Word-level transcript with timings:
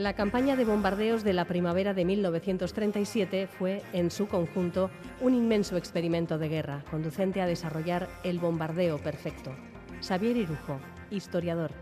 La 0.00 0.14
campaña 0.14 0.56
de 0.56 0.64
bombardeos 0.64 1.24
de 1.24 1.34
la 1.34 1.44
primavera 1.44 1.92
de 1.92 2.06
1937 2.06 3.46
fue, 3.46 3.82
en 3.92 4.10
su 4.10 4.28
conjunto, 4.28 4.90
un 5.20 5.34
inmenso 5.34 5.76
experimento 5.76 6.38
de 6.38 6.48
guerra, 6.48 6.82
conducente 6.90 7.42
a 7.42 7.46
desarrollar 7.46 8.08
el 8.24 8.38
bombardeo 8.38 8.96
perfecto. 8.96 9.54
Xavier 10.00 10.38
Irujo, 10.38 10.80
historiador. 11.10 11.72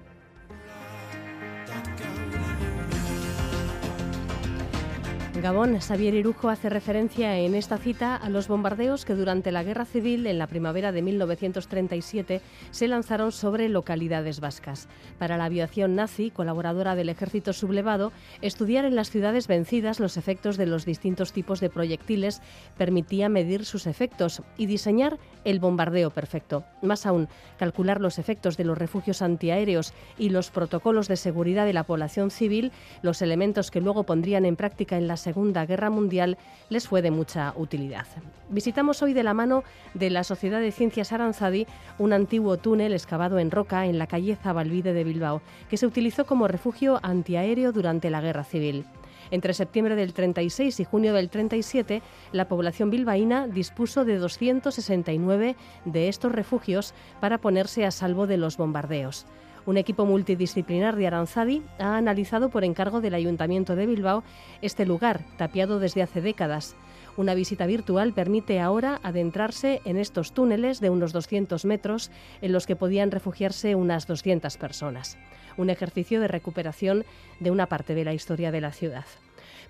Gabón, 5.41 5.79
Xavier 5.79 6.15
Irujo 6.15 6.49
hace 6.49 6.69
referencia 6.69 7.39
en 7.39 7.55
esta 7.55 7.79
cita 7.79 8.17
a 8.17 8.29
los 8.29 8.49
bombardeos 8.49 9.05
que 9.05 9.15
durante 9.15 9.53
la 9.53 9.63
Guerra 9.63 9.85
Civil 9.85 10.27
en 10.27 10.39
la 10.39 10.49
primavera 10.49 10.91
de 10.91 11.01
1937 11.01 12.41
se 12.73 12.89
lanzaron 12.89 13.31
sobre 13.31 13.69
localidades 13.69 14.41
vascas. 14.41 14.89
Para 15.19 15.37
la 15.37 15.45
aviación 15.45 15.95
nazi, 15.95 16.33
colaboradora 16.33 16.97
del 16.97 17.09
ejército 17.09 17.53
sublevado, 17.53 18.11
estudiar 18.43 18.85
en 18.85 18.97
las 18.97 19.11
ciudades 19.11 19.47
vencidas 19.47 20.01
los 20.01 20.17
efectos 20.17 20.57
de 20.57 20.67
los 20.67 20.85
distintos 20.85 21.33
tipos 21.33 21.61
de 21.61 21.71
proyectiles 21.71 22.43
permitía 22.77 23.29
medir 23.29 23.65
sus 23.65 23.87
efectos 23.87 24.43
y 24.57 24.67
diseñar 24.67 25.19
el 25.45 25.61
bombardeo 25.61 26.11
perfecto. 26.11 26.65
Más 26.83 27.07
aún, 27.07 27.29
calcular 27.59 28.01
los 28.01 28.19
efectos 28.19 28.57
de 28.57 28.65
los 28.65 28.77
refugios 28.77 29.23
antiaéreos 29.23 29.93
y 30.19 30.31
los 30.31 30.51
protocolos 30.51 31.07
de 31.07 31.17
seguridad 31.17 31.65
de 31.65 31.73
la 31.75 31.85
población 31.85 32.33
civil, 32.33 32.73
los 33.03 33.23
elementos 33.23 33.71
que 33.71 33.81
luego 33.81 34.03
pondrían 34.03 34.45
en 34.45 34.57
práctica 34.57 34.97
en 34.97 35.07
las 35.07 35.28
Segunda 35.29 35.67
Guerra 35.67 35.91
Mundial 35.91 36.39
les 36.71 36.89
fue 36.89 37.03
de 37.03 37.11
mucha 37.11 37.53
utilidad. 37.55 38.07
Visitamos 38.49 39.03
hoy 39.03 39.13
de 39.13 39.23
la 39.23 39.35
mano 39.35 39.63
de 39.93 40.09
la 40.09 40.25
Sociedad 40.25 40.59
de 40.59 40.73
Ciencias 40.73 41.13
Aranzadi 41.13 41.67
un 41.99 42.15
antiguo 42.15 42.57
túnel 42.57 42.95
excavado 42.95 43.39
en 43.39 43.51
roca 43.51 43.85
en 43.85 43.99
la 43.99 44.07
calle 44.07 44.37
Zabalvide 44.37 44.95
de 44.95 45.05
Bilbao, 45.05 45.43
que 45.69 45.77
se 45.77 45.85
utilizó 45.85 46.25
como 46.25 46.49
refugio 46.49 46.99
antiaéreo 47.03 47.73
durante 47.73 48.09
la 48.09 48.23
Guerra 48.23 48.43
Civil. 48.43 48.87
Entre 49.31 49.53
septiembre 49.53 49.97
del 49.97 50.15
36 50.15 50.81
y 50.81 50.85
junio 50.85 51.13
del 51.13 51.29
37, 51.29 52.01
la 52.33 52.49
población 52.49 52.89
bilbaína 52.89 53.49
dispuso 53.49 54.07
de 54.07 54.17
269 54.17 55.57
de 55.85 56.09
estos 56.09 56.33
refugios 56.33 56.95
para 57.21 57.37
ponerse 57.37 57.85
a 57.85 57.91
salvo 57.91 58.27
de 58.27 58.39
los 58.39 58.57
bombardeos. 58.57 59.27
Un 59.69 59.77
equipo 59.77 60.07
multidisciplinar 60.07 60.97
de 60.97 61.07
Aranzadi 61.07 61.63
ha 61.79 61.99
analizado 61.99 62.49
por 62.49 62.65
encargo 62.65 63.03
del 63.03 63.13
Ayuntamiento 63.13 63.77
de 63.77 63.85
Bilbao 63.85 64.25
este 64.63 64.87
lugar, 64.87 65.21
tapiado 65.37 65.79
desde 65.79 66.01
hace 66.01 66.23
décadas. 66.23 66.75
Una 67.19 67.35
visita 67.35 67.67
virtual 67.67 68.15
permite 68.15 68.61
ahora 68.61 68.99
adentrarse 69.03 69.83
en 69.85 69.99
estos 69.99 70.33
túneles 70.33 70.81
de 70.81 70.89
unos 70.89 71.13
200 71.13 71.67
metros 71.67 72.11
en 72.41 72.53
los 72.53 72.65
que 72.65 72.77
podían 72.77 73.11
refugiarse 73.11 73.75
unas 73.75 74.07
200 74.07 74.57
personas. 74.57 75.19
Un 75.59 75.69
ejercicio 75.69 76.23
de 76.23 76.29
recuperación 76.29 77.05
de 77.39 77.51
una 77.51 77.67
parte 77.67 77.95
de 77.95 78.07
la 78.07 78.15
historia 78.15 78.51
de 78.51 78.63
la 78.63 78.73
ciudad. 78.73 79.05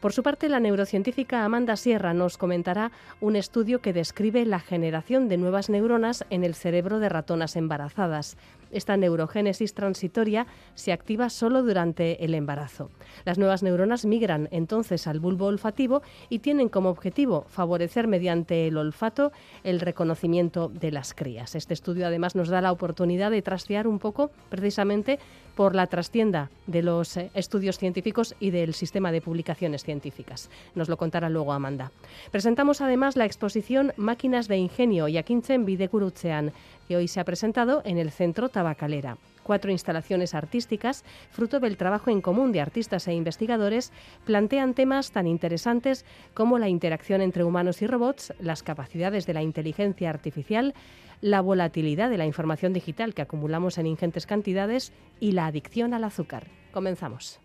Por 0.01 0.13
su 0.13 0.23
parte, 0.23 0.49
la 0.49 0.61
neurocientífica 0.61 1.45
Amanda 1.45 1.77
Sierra 1.77 2.15
nos 2.15 2.39
comentará 2.39 2.93
un 3.21 3.35
estudio 3.35 3.81
que 3.81 3.93
describe 3.93 4.45
la 4.47 4.61
generación 4.61 5.29
de 5.29 5.39
nuevas 5.39 5.71
neuronas 5.71 6.25
en 6.31 6.45
el 6.45 6.55
cerebro 6.55 7.01
de 7.01 7.09
ratonas 7.09 7.57
embarazadas. 7.57 8.37
Esta 8.71 8.97
neurogénesis 8.97 9.75
transitoria 9.75 10.47
se 10.75 10.93
activa 10.93 11.31
solo 11.31 11.63
durante 11.63 12.25
el 12.25 12.35
embarazo. 12.35 12.91
Las 13.25 13.39
nuevas 13.39 13.63
neuronas 13.63 14.05
migran 14.05 14.49
entonces 14.51 15.07
al 15.07 15.21
bulbo 15.21 15.47
olfativo 15.47 16.03
y 16.29 16.41
tienen 16.41 16.69
como 16.69 16.91
objetivo 16.91 17.47
favorecer 17.49 18.07
mediante 18.07 18.67
el 18.67 18.77
olfato 18.77 19.33
el 19.65 19.81
reconocimiento 19.81 20.69
de 20.69 20.93
las 20.93 21.15
crías. 21.15 21.55
Este 21.55 21.75
estudio 21.75 22.07
además 22.07 22.35
nos 22.35 22.49
da 22.49 22.61
la 22.61 22.73
oportunidad 22.73 23.31
de 23.31 23.43
trastear 23.43 23.87
un 23.87 23.99
poco 23.99 24.31
precisamente 24.49 25.19
por 25.59 25.75
la 25.75 25.89
trastienda 25.89 26.51
de 26.69 26.83
los 26.83 27.17
eh, 27.17 27.31
estudios 27.35 27.79
científicos 27.79 28.37
y 28.39 28.51
del 28.51 28.75
sistema 28.75 29.11
de 29.11 29.21
publicaciones 29.21 29.83
científicas. 29.83 30.51
Nos 30.77 30.89
lo 30.89 30.97
contará 30.97 31.29
luego 31.29 31.53
Amanda. 31.53 31.91
Presentamos 32.31 32.81
además 32.81 33.17
la 33.17 33.25
exposición 33.25 33.93
Máquinas 33.97 34.47
de 34.47 34.57
Ingenio 34.57 35.09
y 35.09 35.19
Akintzen 35.19 35.65
Bidegurutzean, 35.65 36.53
que 36.89 36.97
hoy 36.97 37.07
se 37.07 37.21
ha 37.21 37.25
presentado 37.25 37.83
en 37.85 37.99
el 37.99 38.11
Centro 38.11 38.49
Tabacalera 38.49 39.19
cuatro 39.49 39.71
instalaciones 39.71 40.35
artísticas, 40.35 41.05
fruto 41.31 41.59
del 41.59 41.79
trabajo 41.79 42.11
en 42.11 42.21
común 42.21 42.53
de 42.53 42.61
artistas 42.61 43.09
e 43.09 43.15
investigadores, 43.15 43.93
plantean 44.27 44.75
temas 44.75 45.11
tan 45.11 45.27
interesantes 45.27 46.05
como 46.35 46.59
la 46.59 46.69
interacción 46.69 47.23
entre 47.23 47.45
humanos 47.45 47.81
y 47.81 47.87
robots, 47.87 48.35
las 48.41 48.63
capacidades 48.63 49.25
de 49.25 49.33
la 49.33 49.43
inteligencia 49.43 50.11
artificial, 50.11 50.75
la 51.23 51.41
volatilidad 51.41 52.11
de 52.11 52.19
la 52.19 52.27
información 52.27 52.75
digital 52.75 53.15
que 53.15 53.23
acumulamos 53.23 53.79
en 53.79 53.87
ingentes 53.87 54.27
cantidades 54.27 54.93
y 55.19 55.33
la 55.33 55.47
adicción 55.47 55.95
al 55.95 56.05
azúcar. 56.05 56.47
Comenzamos. 56.71 57.41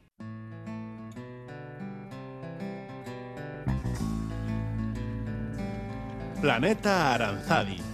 Planeta 6.42 7.14
Aranzadi 7.14 7.93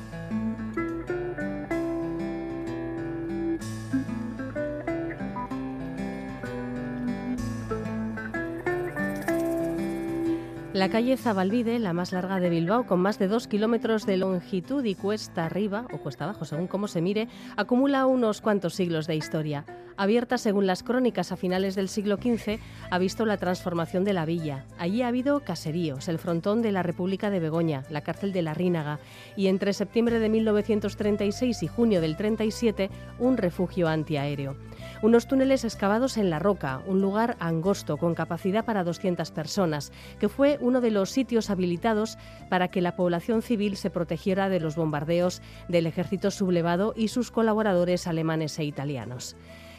La 10.79 10.87
calle 10.87 11.17
Zabalvide, 11.17 11.77
la 11.77 11.91
más 11.91 12.13
larga 12.13 12.39
de 12.39 12.49
Bilbao, 12.49 12.85
con 12.85 13.01
más 13.01 13.19
de 13.19 13.27
dos 13.27 13.49
kilómetros 13.49 14.05
de 14.05 14.15
longitud 14.15 14.81
y 14.85 14.95
cuesta 14.95 15.45
arriba, 15.45 15.85
o 15.91 15.97
cuesta 15.97 16.23
abajo, 16.23 16.45
según 16.45 16.67
cómo 16.67 16.87
se 16.87 17.01
mire, 17.01 17.27
acumula 17.57 18.05
unos 18.05 18.39
cuantos 18.39 18.75
siglos 18.75 19.05
de 19.05 19.17
historia. 19.17 19.65
Abierta 19.97 20.37
según 20.37 20.65
las 20.65 20.81
crónicas 20.81 21.33
a 21.33 21.35
finales 21.35 21.75
del 21.75 21.89
siglo 21.89 22.15
XV, 22.15 22.57
ha 22.89 22.97
visto 22.97 23.25
la 23.25 23.35
transformación 23.35 24.05
de 24.05 24.13
la 24.13 24.23
villa. 24.23 24.63
Allí 24.77 25.01
ha 25.01 25.09
habido 25.09 25.41
caseríos, 25.41 26.07
el 26.07 26.19
frontón 26.19 26.61
de 26.61 26.71
la 26.71 26.83
República 26.83 27.29
de 27.29 27.41
Begoña, 27.41 27.83
la 27.89 27.99
cárcel 27.99 28.31
de 28.31 28.41
la 28.41 28.53
Rínaga 28.53 29.01
y 29.35 29.47
entre 29.47 29.73
septiembre 29.73 30.19
de 30.19 30.29
1936 30.29 31.63
y 31.63 31.67
junio 31.67 31.99
del 31.99 32.15
37 32.15 32.89
un 33.19 33.35
refugio 33.35 33.89
antiaéreo. 33.89 34.55
Unos 35.01 35.27
túneles 35.27 35.65
excavados 35.65 36.15
en 36.15 36.29
la 36.29 36.39
roca, 36.39 36.81
un 36.87 37.01
lugar 37.01 37.35
angosto 37.41 37.97
con 37.97 38.15
capacidad 38.15 38.63
para 38.63 38.85
200 38.85 39.31
personas, 39.31 39.91
que 40.17 40.29
fue 40.29 40.57
uno 40.69 40.81
de 40.81 40.91
los 40.91 41.09
sitios 41.09 41.49
habilitados 41.49 42.17
para 42.47 42.69
que 42.69 42.81
la 42.81 42.95
población 42.95 43.41
civil 43.41 43.75
se 43.75 43.89
protegiera 43.89 44.47
de 44.47 44.59
los 44.59 44.75
bombardeos 44.75 45.41
del 45.67 45.87
ejército 45.87 46.31
sublevado 46.31 46.93
y 46.95 47.09
sus 47.09 47.31
colaboradores 47.31 48.07
alemanes 48.07 48.57
e 48.59 48.63
italianos. 48.63 49.35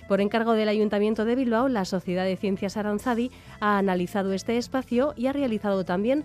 Por 0.08 0.20
encargo 0.20 0.54
del 0.54 0.68
Ayuntamiento 0.68 1.24
de 1.24 1.36
Bilbao, 1.36 1.68
la 1.68 1.84
Sociedad 1.84 2.24
de 2.24 2.36
Ciencias 2.36 2.76
Aranzadi 2.76 3.30
ha 3.60 3.78
analizado 3.78 4.32
este 4.32 4.58
espacio 4.58 5.14
y 5.16 5.28
ha 5.28 5.32
realizado 5.32 5.84
también 5.84 6.24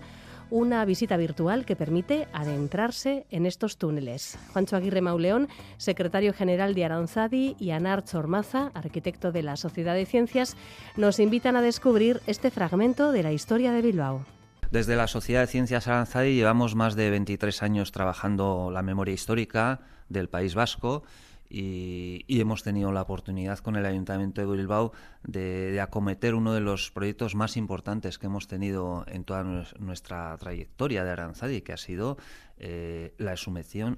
una 0.50 0.84
visita 0.84 1.16
virtual 1.16 1.64
que 1.64 1.76
permite 1.76 2.26
adentrarse 2.32 3.26
en 3.30 3.46
estos 3.46 3.78
túneles. 3.78 4.38
Juancho 4.52 4.76
Aguirre 4.76 5.00
Mauleón, 5.00 5.48
secretario 5.76 6.32
general 6.32 6.74
de 6.74 6.84
Aranzadi, 6.84 7.56
y 7.58 7.70
Anar 7.70 8.04
Chormaza, 8.04 8.70
arquitecto 8.74 9.32
de 9.32 9.42
la 9.42 9.56
Sociedad 9.56 9.94
de 9.94 10.06
Ciencias, 10.06 10.56
nos 10.96 11.20
invitan 11.20 11.56
a 11.56 11.62
descubrir 11.62 12.20
este 12.26 12.50
fragmento 12.50 13.12
de 13.12 13.22
la 13.22 13.32
historia 13.32 13.72
de 13.72 13.82
Bilbao. 13.82 14.35
Desde 14.76 14.94
la 14.94 15.06
Sociedad 15.06 15.40
de 15.40 15.46
Ciencias 15.46 15.88
Aranzadi 15.88 16.34
llevamos 16.34 16.74
más 16.74 16.96
de 16.96 17.08
23 17.08 17.62
años 17.62 17.92
trabajando 17.92 18.70
la 18.70 18.82
memoria 18.82 19.14
histórica 19.14 19.80
del 20.10 20.28
País 20.28 20.54
Vasco 20.54 21.02
y, 21.48 22.26
hemos 22.28 22.62
tenido 22.62 22.92
la 22.92 23.00
oportunidad 23.00 23.58
con 23.60 23.76
el 23.76 23.86
Ayuntamiento 23.86 24.42
de 24.42 24.54
Bilbao 24.54 24.92
de, 25.22 25.80
acometer 25.80 26.34
uno 26.34 26.52
de 26.52 26.60
los 26.60 26.90
proyectos 26.90 27.34
más 27.34 27.56
importantes 27.56 28.18
que 28.18 28.26
hemos 28.26 28.48
tenido 28.48 29.06
en 29.08 29.24
toda 29.24 29.44
nuestra 29.78 30.36
trayectoria 30.36 31.04
de 31.04 31.10
Aranzadi, 31.10 31.62
que 31.62 31.72
ha 31.72 31.78
sido 31.78 32.18
eh, 32.58 33.14
la, 33.16 33.32
exhumación, 33.32 33.96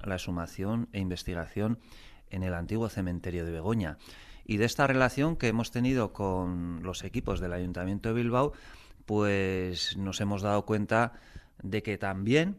e 0.93 0.99
investigación 1.01 1.79
en 2.29 2.43
el 2.43 2.53
antiguo 2.53 2.87
cementerio 2.87 3.43
de 3.43 3.51
Begoña. 3.51 3.97
Y 4.45 4.55
de 4.55 4.63
esta 4.63 4.87
relación 4.87 5.35
que 5.35 5.49
hemos 5.49 5.71
tenido 5.71 6.13
con 6.13 6.79
los 6.83 7.03
equipos 7.03 7.41
del 7.41 7.51
Ayuntamiento 7.51 8.07
de 8.07 8.15
Bilbao, 8.15 8.53
pues 9.09 9.97
nos 9.97 10.21
hemos 10.21 10.43
dado 10.43 10.67
cuenta 10.67 11.13
de 11.63 11.81
que 11.81 11.97
también 11.97 12.57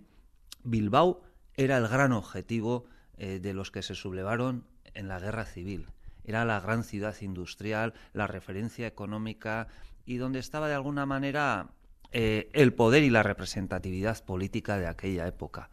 Bilbao 0.64 1.22
era 1.54 1.76
el 1.76 1.86
gran 1.86 2.10
objetivo 2.10 2.86
eh, 3.18 3.38
de 3.38 3.54
los 3.54 3.70
que 3.70 3.82
se 3.82 3.94
sublevaron 3.94 4.64
en 4.94 5.06
la 5.06 5.20
guerra 5.20 5.44
civil. 5.44 5.86
Era 6.24 6.44
la 6.44 6.58
gran 6.58 6.82
ciudad 6.82 7.14
industrial, 7.20 7.94
la 8.14 8.26
referencia 8.26 8.88
económica 8.88 9.68
y 10.06 10.16
donde 10.16 10.40
estaba 10.40 10.66
de 10.66 10.74
alguna 10.74 11.06
manera 11.06 11.70
eh, 12.10 12.50
el 12.52 12.74
poder 12.74 13.04
y 13.04 13.10
la 13.10 13.22
representatividad 13.22 14.24
política 14.24 14.76
de 14.76 14.88
aquella 14.88 15.28
época. 15.28 15.70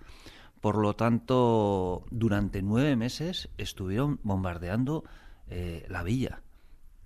Por 0.62 0.77
lo 0.77 0.95
tanto, 0.95 2.06
durante 2.12 2.62
nueve 2.62 2.95
meses 2.95 3.50
estuvieron 3.57 4.19
bombardeando 4.21 5.06
eh, 5.50 5.88
la 5.89 6.03
villa. 6.03 6.44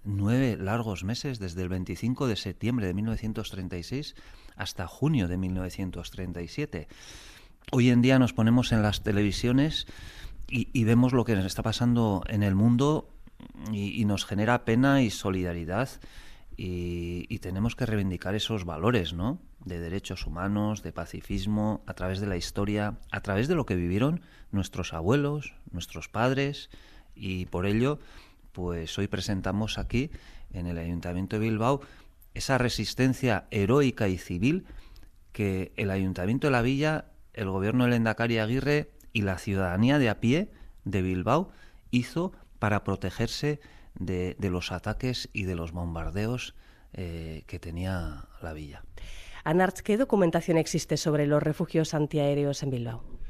Nueve 0.04 0.58
largos 0.60 1.04
meses, 1.04 1.38
desde 1.38 1.62
el 1.62 1.70
25 1.70 2.26
de 2.26 2.36
septiembre 2.36 2.88
de 2.88 2.96
1936 2.96 4.16
hasta 4.56 4.88
junio 4.88 5.28
de 5.28 5.38
1937. 5.38 6.88
Hoy 7.72 7.92
en 7.92 8.02
día 8.02 8.18
nos 8.18 8.34
ponemos 8.34 8.72
en 8.72 8.82
las 8.82 9.04
televisiones 9.04 9.86
y, 10.48 10.84
vemos 10.86 11.14
lo 11.14 11.24
que 11.24 11.36
nos 11.36 11.46
está 11.46 11.62
pasando 11.62 12.24
en 12.28 12.42
el 12.42 12.56
mundo 12.56 13.10
y, 13.72 14.04
nos 14.06 14.26
genera 14.26 14.66
pena 14.66 15.04
y 15.04 15.12
solidaridad 15.12 15.88
y, 16.58 17.38
tenemos 17.38 17.76
que 17.76 17.86
reivindicar 17.86 18.34
esos 18.34 18.66
valores, 18.66 19.14
¿no? 19.14 19.40
De 19.64 19.80
derechos 19.80 20.26
humanos, 20.26 20.82
de 20.82 20.94
pacifismo, 20.94 21.84
a 21.86 21.94
través 21.94 22.20
de 22.20 22.28
la 22.28 22.38
historia, 22.38 22.98
a 23.12 23.22
través 23.22 23.48
de 23.48 23.54
lo 23.54 23.68
que 23.68 23.76
vivieron 23.76 24.22
nuestros 24.52 24.94
abuelos, 24.94 25.54
nuestros 25.72 26.10
padres 26.10 26.72
y 27.16 27.46
por 27.46 27.68
ello, 27.68 28.00
pues 28.52 28.98
hoy 28.98 29.08
presentamos 29.08 29.78
aquí 29.78 30.12
en 30.54 30.68
el 30.68 30.78
Ayuntamiento 30.78 31.38
de 31.38 31.48
Bilbao 31.48 31.82
esa 32.34 32.58
resistencia 32.58 33.46
heroica 33.52 34.08
y 34.08 34.18
civil 34.18 34.66
que 35.32 35.72
el 35.76 35.92
Ayuntamiento 35.92 36.48
de 36.48 36.52
la 36.52 36.62
Villa, 36.62 37.06
el 37.34 37.50
gobierno 37.50 37.86
de 37.88 37.96
Endacari 37.96 38.38
Aguirre 38.38 38.92
y 39.14 39.22
la 39.22 39.38
ciudadanía 39.38 40.00
de 40.00 40.10
a 40.10 40.20
pie 40.20 40.52
de 40.86 41.02
Bilbao 41.02 41.52
hizo 41.92 42.34
para 42.60 42.84
protegerse 42.84 43.60
de, 43.96 44.36
los 44.40 44.72
ataques 44.72 45.30
y 45.34 45.44
de 45.44 45.56
los 45.56 45.72
bombardeos 45.72 46.56
eh, 46.94 47.44
que 47.48 47.60
tenía 47.60 48.26
la 48.42 48.54
villa. 48.54 48.84
Anarch, 49.44 49.80
¿qué 49.82 49.98
documentación 49.98 50.58
existe 50.58 50.98
sobre 50.98 51.26
los 51.26 51.42
refugios 51.42 51.94
antiaéreos 51.94 52.64
en 52.64 52.70
Bilbao? 52.70 53.21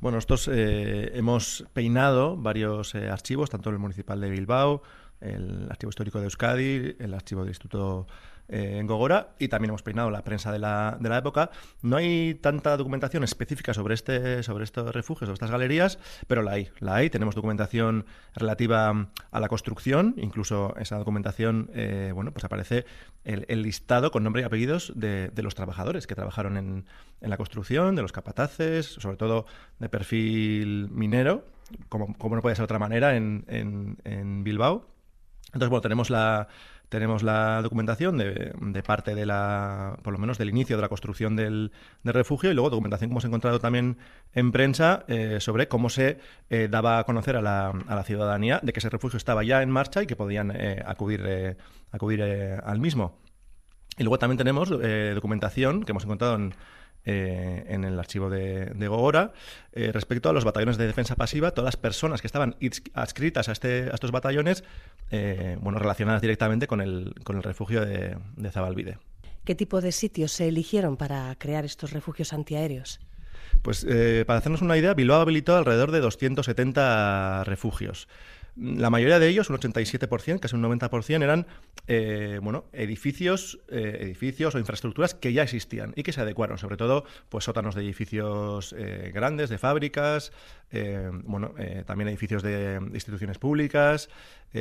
Bueno, 0.00 0.16
nosotros 0.16 0.48
eh, 0.50 1.12
hemos 1.14 1.66
peinado 1.74 2.36
varios 2.36 2.94
eh, 2.94 3.10
archivos, 3.10 3.50
tanto 3.50 3.68
el 3.68 3.78
municipal 3.78 4.18
de 4.18 4.30
Bilbao, 4.30 4.82
el 5.20 5.66
archivo 5.70 5.90
histórico 5.90 6.18
de 6.18 6.24
Euskadi, 6.24 6.96
el 6.98 7.12
archivo 7.12 7.42
del 7.42 7.50
Instituto 7.50 8.06
eh, 8.50 8.78
en 8.78 8.86
Gogora 8.88 9.30
y 9.38 9.46
también 9.46 9.70
hemos 9.70 9.82
peinado 9.82 10.10
la 10.10 10.24
prensa 10.24 10.50
de 10.50 10.58
la, 10.58 10.98
de 11.00 11.08
la 11.08 11.18
época. 11.18 11.50
No 11.82 11.96
hay 11.96 12.34
tanta 12.34 12.76
documentación 12.76 13.22
específica 13.22 13.72
sobre, 13.74 13.94
este, 13.94 14.42
sobre 14.42 14.64
estos 14.64 14.92
refugios, 14.92 15.28
sobre 15.28 15.34
estas 15.34 15.52
galerías, 15.52 15.98
pero 16.26 16.42
la 16.42 16.52
hay. 16.52 16.68
La 16.80 16.96
hay. 16.96 17.10
Tenemos 17.10 17.36
documentación 17.36 18.06
relativa 18.34 19.08
a 19.30 19.40
la 19.40 19.48
construcción, 19.48 20.14
incluso 20.16 20.74
esa 20.78 20.98
documentación, 20.98 21.70
eh, 21.74 22.10
bueno, 22.12 22.32
pues 22.32 22.44
aparece 22.44 22.86
el, 23.24 23.62
listado 23.62 24.10
con 24.10 24.24
nombre 24.24 24.42
y 24.42 24.44
apellidos 24.44 24.92
de, 24.96 25.30
los 25.36 25.54
trabajadores 25.54 26.08
que 26.08 26.16
trabajaron 26.16 26.56
en, 26.56 26.86
en, 27.20 27.30
la 27.30 27.36
construcción, 27.36 27.94
de 27.94 28.02
los 28.02 28.12
capataces, 28.12 28.86
sobre 28.86 29.16
todo 29.16 29.46
de 29.78 29.88
perfil 29.88 30.88
minero, 30.90 31.44
como, 31.88 32.16
como 32.18 32.34
no 32.34 32.42
puede 32.42 32.56
ser 32.56 32.62
de 32.62 32.64
otra 32.64 32.78
manera 32.80 33.16
en, 33.16 33.44
en, 33.46 33.98
en 34.04 34.42
Bilbao. 34.42 34.88
Entonces, 35.52 35.68
bueno, 35.68 35.82
tenemos 35.82 36.10
la, 36.10 36.48
tenemos 36.90 37.22
la 37.22 37.62
documentación 37.62 38.18
de, 38.18 38.82
parte 38.84 39.14
de 39.14 39.24
la, 39.24 39.96
por 40.02 40.12
lo 40.12 40.18
menos 40.18 40.36
del 40.38 40.50
inicio 40.50 40.76
de 40.76 40.82
la 40.82 40.88
construcción 40.88 41.36
del, 41.36 41.72
refugio 42.04 42.50
y 42.50 42.54
luego 42.54 42.68
documentación 42.68 43.08
que 43.08 43.12
hemos 43.12 43.24
encontrado 43.24 43.60
también 43.60 43.96
en 44.34 44.52
prensa 44.52 45.04
eh, 45.06 45.38
sobre 45.40 45.68
cómo 45.68 45.88
se 45.88 46.18
eh, 46.50 46.68
daba 46.68 46.98
a 46.98 47.04
conocer 47.04 47.36
a 47.36 47.42
la, 47.42 47.68
a 47.68 47.94
la, 47.94 48.02
ciudadanía 48.02 48.58
de 48.62 48.72
que 48.72 48.80
ese 48.80 48.90
refugio 48.90 49.16
estaba 49.16 49.44
ya 49.44 49.62
en 49.62 49.70
marcha 49.70 50.02
y 50.02 50.06
que 50.06 50.16
podían 50.16 50.50
eh, 50.50 50.82
acudir, 50.84 51.56
acudir 51.92 52.22
al 52.22 52.80
mismo. 52.80 53.18
Y 53.96 54.02
luego 54.02 54.18
también 54.18 54.38
tenemos 54.38 54.68
documentación 54.68 55.84
que 55.84 55.92
hemos 55.92 56.04
encontrado 56.04 56.34
en, 56.34 56.54
eh, 57.04 57.64
en 57.68 57.84
el 57.84 57.98
archivo 57.98 58.28
de, 58.28 58.88
Gogora. 58.88 59.32
Eh, 59.72 59.90
respecto 59.92 60.28
a 60.28 60.32
los 60.32 60.44
batallones 60.44 60.76
de 60.76 60.86
defensa 60.86 61.16
pasiva, 61.16 61.52
todas 61.52 61.66
las 61.66 61.76
personas 61.76 62.20
que 62.20 62.26
estaban 62.26 62.56
adscritas 62.92 63.48
a, 63.48 63.52
este, 63.52 63.88
a 63.90 63.94
estos 63.94 64.10
batallones, 64.10 64.64
eh, 65.10 65.56
bueno, 65.60 65.78
relacionadas 65.78 66.20
directamente 66.20 66.66
con 66.66 66.80
el, 66.80 67.14
con 67.24 67.36
el 67.36 67.42
refugio 67.42 67.84
de, 67.84 68.16
de 68.36 68.50
Zabalbide. 68.50 68.98
¿Qué 69.44 69.54
tipo 69.54 69.80
de 69.80 69.92
sitios 69.92 70.32
se 70.32 70.48
eligieron 70.48 70.96
para 70.96 71.34
crear 71.36 71.64
estos 71.64 71.92
refugios 71.92 72.32
antiaéreos? 72.32 73.00
Pues 73.62 73.84
para 74.26 74.38
hacernos 74.38 74.62
una 74.62 74.76
idea, 74.76 74.94
Bilbao 74.94 75.20
habilitó 75.20 75.56
alrededor 75.56 75.90
de 75.90 76.00
270 76.00 77.42
refugios. 77.44 78.06
La 78.56 78.90
mayoría 78.90 79.18
de 79.18 79.28
ellos, 79.28 79.48
un 79.48 79.56
87%, 79.56 80.40
casi 80.40 80.56
un 80.56 80.62
90%, 80.62 81.22
eran 81.22 81.46
eh, 81.86 82.38
bueno, 82.42 82.64
edificios, 82.72 83.60
eh, 83.68 83.98
edificios 84.00 84.54
o 84.54 84.58
infraestructuras 84.58 85.14
que 85.14 85.32
ya 85.32 85.42
existían 85.42 85.92
y 85.96 86.02
que 86.02 86.12
se 86.12 86.20
adecuaron, 86.20 86.58
sobre 86.58 86.76
todo 86.76 87.04
pues 87.28 87.44
sótanos 87.44 87.74
de 87.74 87.82
edificios 87.82 88.74
eh, 88.76 89.10
grandes, 89.14 89.50
de 89.50 89.58
fábricas, 89.58 90.32
bueno, 91.24 91.52
también 91.84 92.06
edificios 92.06 92.44
de, 92.44 92.80
instituciones 92.94 93.38
públicas, 93.38 94.08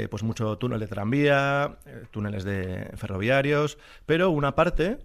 pues 0.10 0.24
mucho 0.24 0.58
túnel 0.58 0.80
de 0.80 0.88
tranvía, 0.88 1.78
túneles 2.10 2.44
de 2.44 2.90
ferroviarios, 2.96 3.78
pero 4.08 4.32
una 4.32 4.56
parte, 4.56 4.98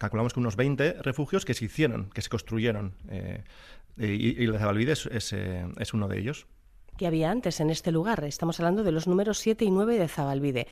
calculamos 0.00 0.34
que 0.34 0.40
unos 0.40 0.56
20 0.56 0.94
refugios 1.02 1.44
que 1.44 1.54
se 1.54 1.66
hicieron, 1.66 2.10
que 2.10 2.20
se 2.20 2.30
construyeron, 2.30 2.94
y, 3.96 4.42
y 4.42 4.46
de 4.46 4.58
Zabalvide 4.58 4.94
es 4.94 5.94
uno 5.94 6.08
de 6.08 6.18
ellos 6.18 6.48
que 6.96 7.06
había 7.06 7.30
antes 7.30 7.60
en 7.60 7.70
este 7.70 7.92
lugar. 7.92 8.24
Estamos 8.24 8.58
hablando 8.60 8.84
de 8.84 8.92
los 8.92 9.06
números 9.06 9.38
7 9.38 9.64
y 9.64 9.70
9 9.70 9.98
de 9.98 10.08
Zabalvide. 10.08 10.68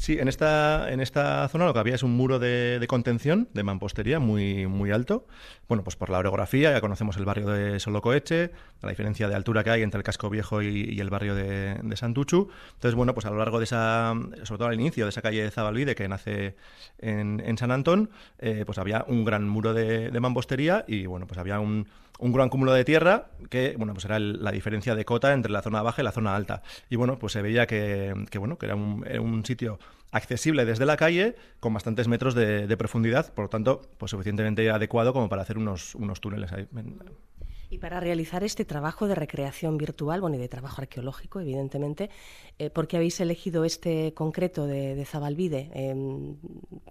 Sí, 0.00 0.16
en 0.18 0.28
esta, 0.28 0.90
en 0.90 1.00
esta 1.00 1.46
zona 1.48 1.66
lo 1.66 1.74
que 1.74 1.78
había 1.78 1.94
es 1.94 2.02
un 2.02 2.16
muro 2.16 2.38
de, 2.38 2.82
contención, 2.88 3.50
de 3.52 3.62
mampostería, 3.62 4.18
muy, 4.18 4.66
muy 4.66 4.90
alto. 4.92 5.26
Bueno, 5.68 5.84
pues 5.84 5.94
por 5.94 6.08
la 6.08 6.16
orografía, 6.16 6.72
ya 6.72 6.80
conocemos 6.80 7.18
el 7.18 7.26
barrio 7.26 7.48
de 7.48 7.78
Solocoeche, 7.78 8.50
la 8.80 8.88
diferencia 8.88 9.28
de 9.28 9.34
altura 9.34 9.62
que 9.62 9.68
hay 9.68 9.82
entre 9.82 9.98
el 9.98 10.02
casco 10.02 10.30
viejo 10.30 10.62
y, 10.62 10.98
el 10.98 11.10
barrio 11.10 11.34
de, 11.34 11.78
Santuchu. 11.96 12.48
Entonces, 12.76 12.94
bueno, 12.94 13.12
pues 13.12 13.26
a 13.26 13.30
lo 13.30 13.36
largo 13.36 13.58
de 13.58 13.64
esa, 13.64 14.14
sobre 14.44 14.58
todo 14.58 14.68
al 14.68 14.74
inicio 14.80 15.04
de 15.04 15.10
esa 15.10 15.20
calle 15.20 15.42
de 15.42 15.50
Zabalvide 15.50 15.94
que 15.94 16.08
nace 16.08 16.56
en, 16.98 17.58
San 17.58 17.70
Antón, 17.70 18.08
eh, 18.38 18.62
pues 18.64 18.78
había 18.78 19.04
un 19.06 19.26
gran 19.26 19.46
muro 19.46 19.74
de, 19.74 20.18
mampostería 20.18 20.86
y, 20.88 21.04
bueno, 21.04 21.26
pues 21.26 21.36
había 21.36 21.60
un, 21.60 21.88
un 22.20 22.32
gran 22.32 22.48
cúmulo 22.48 22.72
de 22.72 22.84
tierra 22.84 23.30
que, 23.48 23.74
bueno, 23.76 23.94
pues 23.94 24.04
era 24.04 24.18
la 24.18 24.52
diferencia 24.52 24.94
de 24.94 25.04
cota 25.04 25.32
entre 25.32 25.50
la 25.50 25.62
zona 25.62 25.82
baja 25.82 26.02
y 26.02 26.04
la 26.04 26.12
zona 26.12 26.36
alta. 26.36 26.62
Y, 26.88 26.96
bueno, 26.96 27.18
pues 27.18 27.32
se 27.32 27.42
veía 27.42 27.66
que, 27.66 28.14
bueno, 28.38 28.58
que 28.58 28.66
era 28.66 28.76
un, 28.76 29.04
era 29.06 29.20
un 29.20 29.44
sitio 29.44 29.78
accesible 30.12 30.64
desde 30.64 30.86
la 30.86 30.96
calle 30.96 31.36
con 31.60 31.72
bastantes 31.72 32.08
metros 32.08 32.34
de, 32.34 32.76
profundidad, 32.76 33.32
por 33.32 33.44
lo 33.44 33.48
tanto, 33.48 33.82
pues 33.98 34.10
suficientemente 34.10 34.70
adecuado 34.70 35.12
como 35.12 35.28
para 35.28 35.42
hacer 35.42 35.58
unos, 35.58 35.94
unos 35.94 36.20
túneles 36.20 36.52
ahí. 36.52 36.68
Y 37.72 37.78
para 37.78 38.00
realizar 38.00 38.42
este 38.42 38.64
trabajo 38.64 39.06
de 39.06 39.14
recreación 39.14 39.78
virtual, 39.78 40.20
bueno, 40.20 40.34
y 40.34 40.40
de 40.40 40.48
trabajo 40.48 40.82
arqueológico, 40.82 41.38
evidentemente, 41.38 42.10
eh, 42.58 42.68
¿por 42.68 42.88
qué 42.88 42.96
habéis 42.96 43.20
elegido 43.20 43.64
este 43.64 44.12
concreto 44.12 44.66
de, 44.66 44.96
de 44.96 45.04
Zabalvide? 45.04 45.70
Em, 45.72 46.36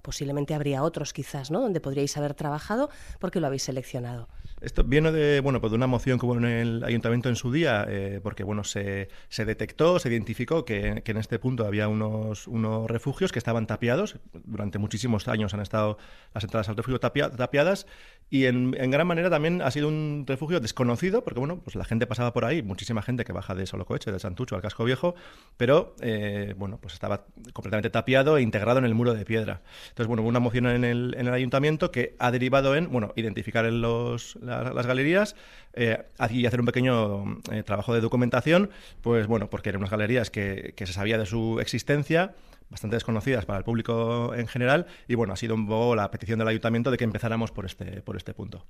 posiblemente 0.01 0.53
habría 0.53 0.81
otros 0.83 1.11
quizás, 1.11 1.51
¿no?, 1.51 1.59
donde 1.59 1.81
podríais 1.81 2.15
haber 2.15 2.33
trabajado. 2.33 2.89
¿Por 3.19 3.29
qué 3.29 3.41
lo 3.41 3.47
habéis 3.47 3.63
seleccionado? 3.63 4.29
Esto 4.61 4.83
viene 4.85 5.11
de, 5.11 5.41
bueno, 5.41 5.59
pues 5.59 5.71
de 5.71 5.75
una 5.75 5.87
moción 5.87 6.17
que 6.17 6.25
hubo 6.25 6.37
en 6.37 6.45
el 6.45 6.83
ayuntamiento 6.83 7.29
en 7.29 7.35
su 7.35 7.51
día, 7.51 7.85
eh, 7.87 8.19
porque 8.21 8.43
bueno, 8.43 8.63
se, 8.63 9.09
detectó, 9.37 9.99
se 9.99 10.09
identificó 10.09 10.65
que, 10.65 11.01
que, 11.03 11.11
en 11.11 11.17
este 11.17 11.39
punto 11.39 11.65
había 11.65 11.87
unos, 11.87 12.47
unos 12.47 12.89
refugios 12.89 13.31
que 13.31 13.39
estaban 13.39 13.67
tapiados. 13.67 14.17
Durante 14.33 14.77
muchísimos 14.77 15.27
años 15.27 15.53
han 15.53 15.61
estado 15.61 15.97
las 16.33 16.43
entradas 16.43 16.67
al 16.67 16.75
refugio 16.75 16.99
tapiadas 16.99 17.85
y 18.29 18.45
en, 18.45 18.75
en, 18.77 18.91
gran 18.91 19.07
manera 19.07 19.29
también 19.29 19.61
ha 19.61 19.71
sido 19.71 19.87
un 19.87 20.25
refugio 20.27 20.59
desconocido, 20.59 21.23
porque 21.23 21.39
bueno, 21.39 21.59
pues 21.63 21.75
la 21.75 21.83
gente 21.83 22.05
pasaba 22.05 22.31
por 22.31 22.45
ahí, 22.45 22.61
muchísima 22.61 23.01
gente 23.01 23.25
que 23.25 23.33
baja 23.33 23.55
de 23.55 23.65
Solocoeche, 23.65 24.11
de 24.11 24.19
Santucho 24.19 24.55
al 24.55 24.61
Casco 24.61 24.83
Viejo, 24.83 25.15
pero 25.57 25.95
eh, 26.01 26.53
bueno, 26.57 26.77
pues 26.79 26.93
estaba 26.93 27.25
completamente 27.53 27.89
tapiado 27.89 28.37
e 28.37 28.41
integrado 28.41 28.77
en 28.79 28.85
el 28.85 28.93
muro 28.93 29.13
de 29.15 29.25
piedra. 29.25 29.61
Entonces, 29.89 30.07
bueno, 30.07 30.21
hubo 30.21 30.29
una 30.29 30.39
moción 30.39 30.67
en 30.67 30.83
el, 30.83 31.15
en 31.17 31.27
el 31.27 31.33
ayuntamiento 31.33 31.91
que 31.91 32.15
ha 32.19 32.29
derivado 32.31 32.75
en, 32.75 32.91
bueno, 32.91 33.13
identificar 33.15 33.65
en 33.65 33.81
los 33.81 34.37
las 34.41 34.85
galerías 34.85 35.35
eh, 35.73 36.03
y 36.29 36.45
hacer 36.45 36.59
un 36.59 36.65
pequeño 36.67 37.39
eh, 37.51 37.63
trabajo 37.63 37.93
de 37.93 38.01
documentación, 38.01 38.69
pues 39.01 39.27
bueno, 39.27 39.49
porque 39.49 39.69
eran 39.69 39.81
unas 39.81 39.91
galerías 39.91 40.29
que, 40.29 40.73
que 40.75 40.85
se 40.85 40.93
sabía 40.93 41.17
de 41.17 41.25
su 41.25 41.59
existencia, 41.59 42.35
bastante 42.69 42.95
desconocidas 42.95 43.45
para 43.45 43.57
el 43.57 43.63
público 43.63 44.33
en 44.35 44.47
general, 44.47 44.85
y 45.07 45.15
bueno, 45.15 45.33
ha 45.33 45.37
sido 45.37 45.55
un 45.55 45.67
poco 45.67 45.95
la 45.95 46.11
petición 46.11 46.39
del 46.39 46.47
ayuntamiento 46.47 46.91
de 46.91 46.97
que 46.97 47.03
empezáramos 47.03 47.51
por 47.51 47.65
este, 47.65 48.01
por 48.01 48.15
este 48.15 48.33
punto. 48.33 48.65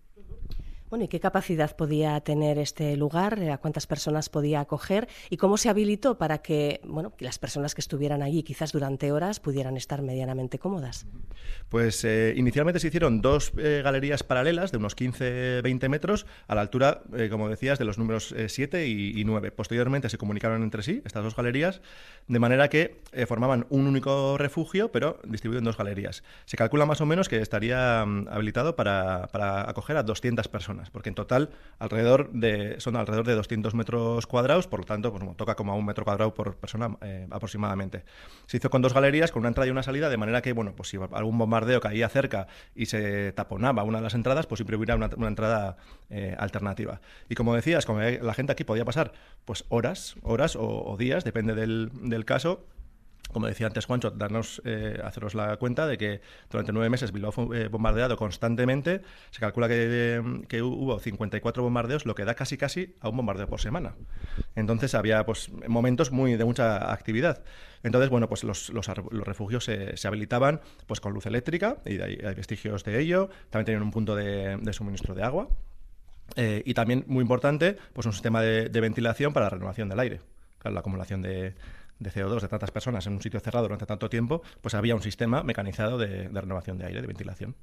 Bueno, 0.89 1.05
¿y 1.05 1.07
qué 1.07 1.19
capacidad 1.19 1.75
podía 1.75 2.19
tener 2.21 2.57
este 2.57 2.97
lugar? 2.97 3.39
¿A 3.51 3.59
cuántas 3.59 3.85
personas 3.85 4.27
podía 4.27 4.61
acoger? 4.61 5.07
¿Y 5.29 5.37
cómo 5.37 5.57
se 5.57 5.69
habilitó 5.69 6.17
para 6.17 6.39
que, 6.39 6.81
bueno, 6.83 7.13
las 7.19 7.37
personas 7.37 7.75
que 7.75 7.81
estuvieran 7.81 8.23
allí, 8.23 8.41
quizás 8.41 8.71
durante 8.71 9.11
horas, 9.11 9.39
pudieran 9.39 9.77
estar 9.77 10.01
medianamente 10.01 10.57
cómodas? 10.57 11.05
Pues 11.69 12.03
eh, 12.05 12.33
inicialmente 12.35 12.79
se 12.79 12.87
hicieron 12.87 13.21
dos 13.21 13.51
eh, 13.59 13.81
galerías 13.83 14.23
paralelas 14.23 14.71
de 14.71 14.79
unos 14.79 14.97
15-20 14.97 15.89
metros 15.89 16.25
a 16.47 16.55
la 16.55 16.61
altura, 16.61 17.03
eh, 17.15 17.29
como 17.29 17.49
decías, 17.49 17.77
de 17.77 17.85
los 17.85 17.99
números 17.99 18.33
7 18.47 18.87
y, 18.87 19.23
9. 19.23 19.51
Posteriormente 19.51 20.09
se 20.09 20.17
comunicaron 20.17 20.63
entre 20.63 20.81
sí 20.81 21.03
estas 21.05 21.23
dos 21.23 21.35
galerías, 21.35 21.81
de 22.27 22.39
manera 22.39 22.67
que 22.67 23.01
formaban 23.27 23.67
un 23.69 23.85
único 23.85 24.39
refugio, 24.39 24.91
pero 24.91 25.19
distribuido 25.23 25.59
en 25.59 25.65
dos 25.65 25.77
galerías. 25.77 26.23
Se 26.45 26.57
calcula 26.57 26.87
más 26.87 26.99
o 27.01 27.05
menos 27.05 27.29
que 27.29 27.41
estaría 27.41 28.03
mm, 28.05 28.27
habilitado 28.29 28.75
para, 28.75 29.27
para 29.31 29.69
acoger 29.69 29.97
a 29.97 30.03
200 30.03 30.47
personas. 30.47 30.78
Porque 30.91 31.09
en 31.09 31.15
total 31.15 31.49
alrededor 31.79 32.31
de, 32.31 32.79
son 32.79 32.95
alrededor 32.95 33.25
de 33.25 33.35
200 33.35 33.73
metros 33.73 34.27
cuadrados, 34.27 34.67
por 34.67 34.81
lo 34.81 34.85
tanto, 34.85 35.11
pues, 35.11 35.37
toca 35.37 35.55
como 35.55 35.73
a 35.73 35.75
un 35.75 35.85
metro 35.85 36.05
cuadrado 36.05 36.33
por 36.33 36.55
persona 36.55 36.97
eh, 37.01 37.27
aproximadamente. 37.31 38.03
Se 38.45 38.57
hizo 38.57 38.69
con 38.69 38.81
dos 38.81 38.93
galerías, 38.93 39.31
con 39.31 39.41
una 39.41 39.49
entrada 39.49 39.67
y 39.67 39.71
una 39.71 39.83
salida, 39.83 40.09
de 40.09 40.17
manera 40.17 40.41
que, 40.41 40.53
bueno, 40.53 40.73
pues 40.75 40.89
si 40.89 40.97
algún 41.11 41.37
bombardeo 41.37 41.81
caía 41.81 42.07
cerca 42.09 42.47
y 42.75 42.85
se 42.85 43.31
taponaba 43.33 43.83
una 43.83 43.97
de 43.97 44.03
las 44.03 44.13
entradas, 44.13 44.47
pues 44.47 44.59
siempre 44.59 44.77
hubiera 44.77 44.95
una, 44.95 45.09
entrada 45.27 45.77
eh, 46.09 46.35
alternativa. 46.37 47.01
Y 47.29 47.35
como 47.35 47.55
decías, 47.55 47.85
como 47.85 47.99
la 47.99 48.33
gente 48.33 48.51
aquí 48.51 48.63
podía 48.63 48.85
pasar 48.85 49.11
pues 49.45 49.65
horas, 49.69 50.15
horas 50.21 50.55
o, 50.59 50.95
días, 50.97 51.23
depende 51.23 51.55
del 51.55 52.25
caso, 52.25 52.65
como 53.31 53.47
decía 53.47 53.67
antes 53.67 53.85
Juancho, 53.85 54.11
darnos, 54.11 54.61
eh, 54.65 54.99
haceros 55.03 55.35
la 55.35 55.57
cuenta 55.57 55.85
de 55.87 55.97
que 55.97 56.21
durante 56.49 56.71
nueve 56.71 56.89
meses 56.89 57.11
Bilbao 57.11 57.31
fue 57.31 57.61
eh, 57.61 57.67
bombardeado 57.67 58.17
constantemente. 58.17 59.01
Se 59.29 59.39
calcula 59.39 59.67
que, 59.67 60.61
hubo 60.61 60.99
54 60.99 61.63
bombardeos, 61.63 62.05
lo 62.05 62.15
que 62.15 62.25
da 62.25 62.33
casi 62.33 62.57
casi 62.57 62.95
a 63.01 63.09
un 63.09 63.17
bombardeo 63.17 63.47
por 63.47 63.61
semana. 63.61 63.95
Entonces 64.55 64.95
había 64.95 65.25
pues, 65.25 65.51
momentos 65.67 66.11
muy 66.11 66.35
de 66.35 66.45
mucha 66.45 66.91
actividad. 66.91 67.43
Entonces, 67.83 68.09
bueno, 68.09 68.27
pues 68.27 68.43
los, 68.43 68.71
refugios 69.25 69.65
se, 69.65 70.07
habilitaban 70.07 70.61
pues, 70.87 70.99
con 70.99 71.13
luz 71.13 71.25
eléctrica, 71.25 71.77
y 71.85 72.01
hay, 72.01 72.17
vestigios 72.35 72.83
de 72.83 72.99
ello. 72.99 73.29
También 73.49 73.65
tenían 73.65 73.83
un 73.83 73.91
punto 73.91 74.15
de, 74.15 74.59
suministro 74.73 75.13
de 75.13 75.23
agua. 75.23 75.49
Eh, 76.35 76.61
y 76.65 76.73
también, 76.73 77.05
muy 77.07 77.21
importante, 77.21 77.77
pues 77.93 78.05
un 78.05 78.13
sistema 78.13 78.41
de, 78.41 78.69
de 78.69 78.81
ventilación 78.81 79.33
para 79.33 79.45
la 79.45 79.49
renovación 79.51 79.89
del 79.89 79.99
aire. 79.99 80.21
Claro, 80.59 80.73
la 80.73 80.81
acumulación 80.81 81.21
de, 81.21 81.55
de 81.99 82.11
CO2 82.11 82.41
de 82.41 82.47
tantas 82.47 82.71
personas 82.71 83.05
en 83.07 83.13
un 83.13 83.21
sitio 83.21 83.39
cerrado 83.39 83.65
durante 83.65 83.85
tanto 83.85 84.09
tiempo, 84.09 84.41
pues 84.61 84.73
había 84.73 84.95
un 84.95 85.01
sistema 85.01 85.43
mecanizado 85.43 85.97
de, 85.97 86.29
renovación 86.29 86.77
de 86.77 86.85
aire, 86.85 87.01
de 87.01 87.07
ventilación. 87.07 87.55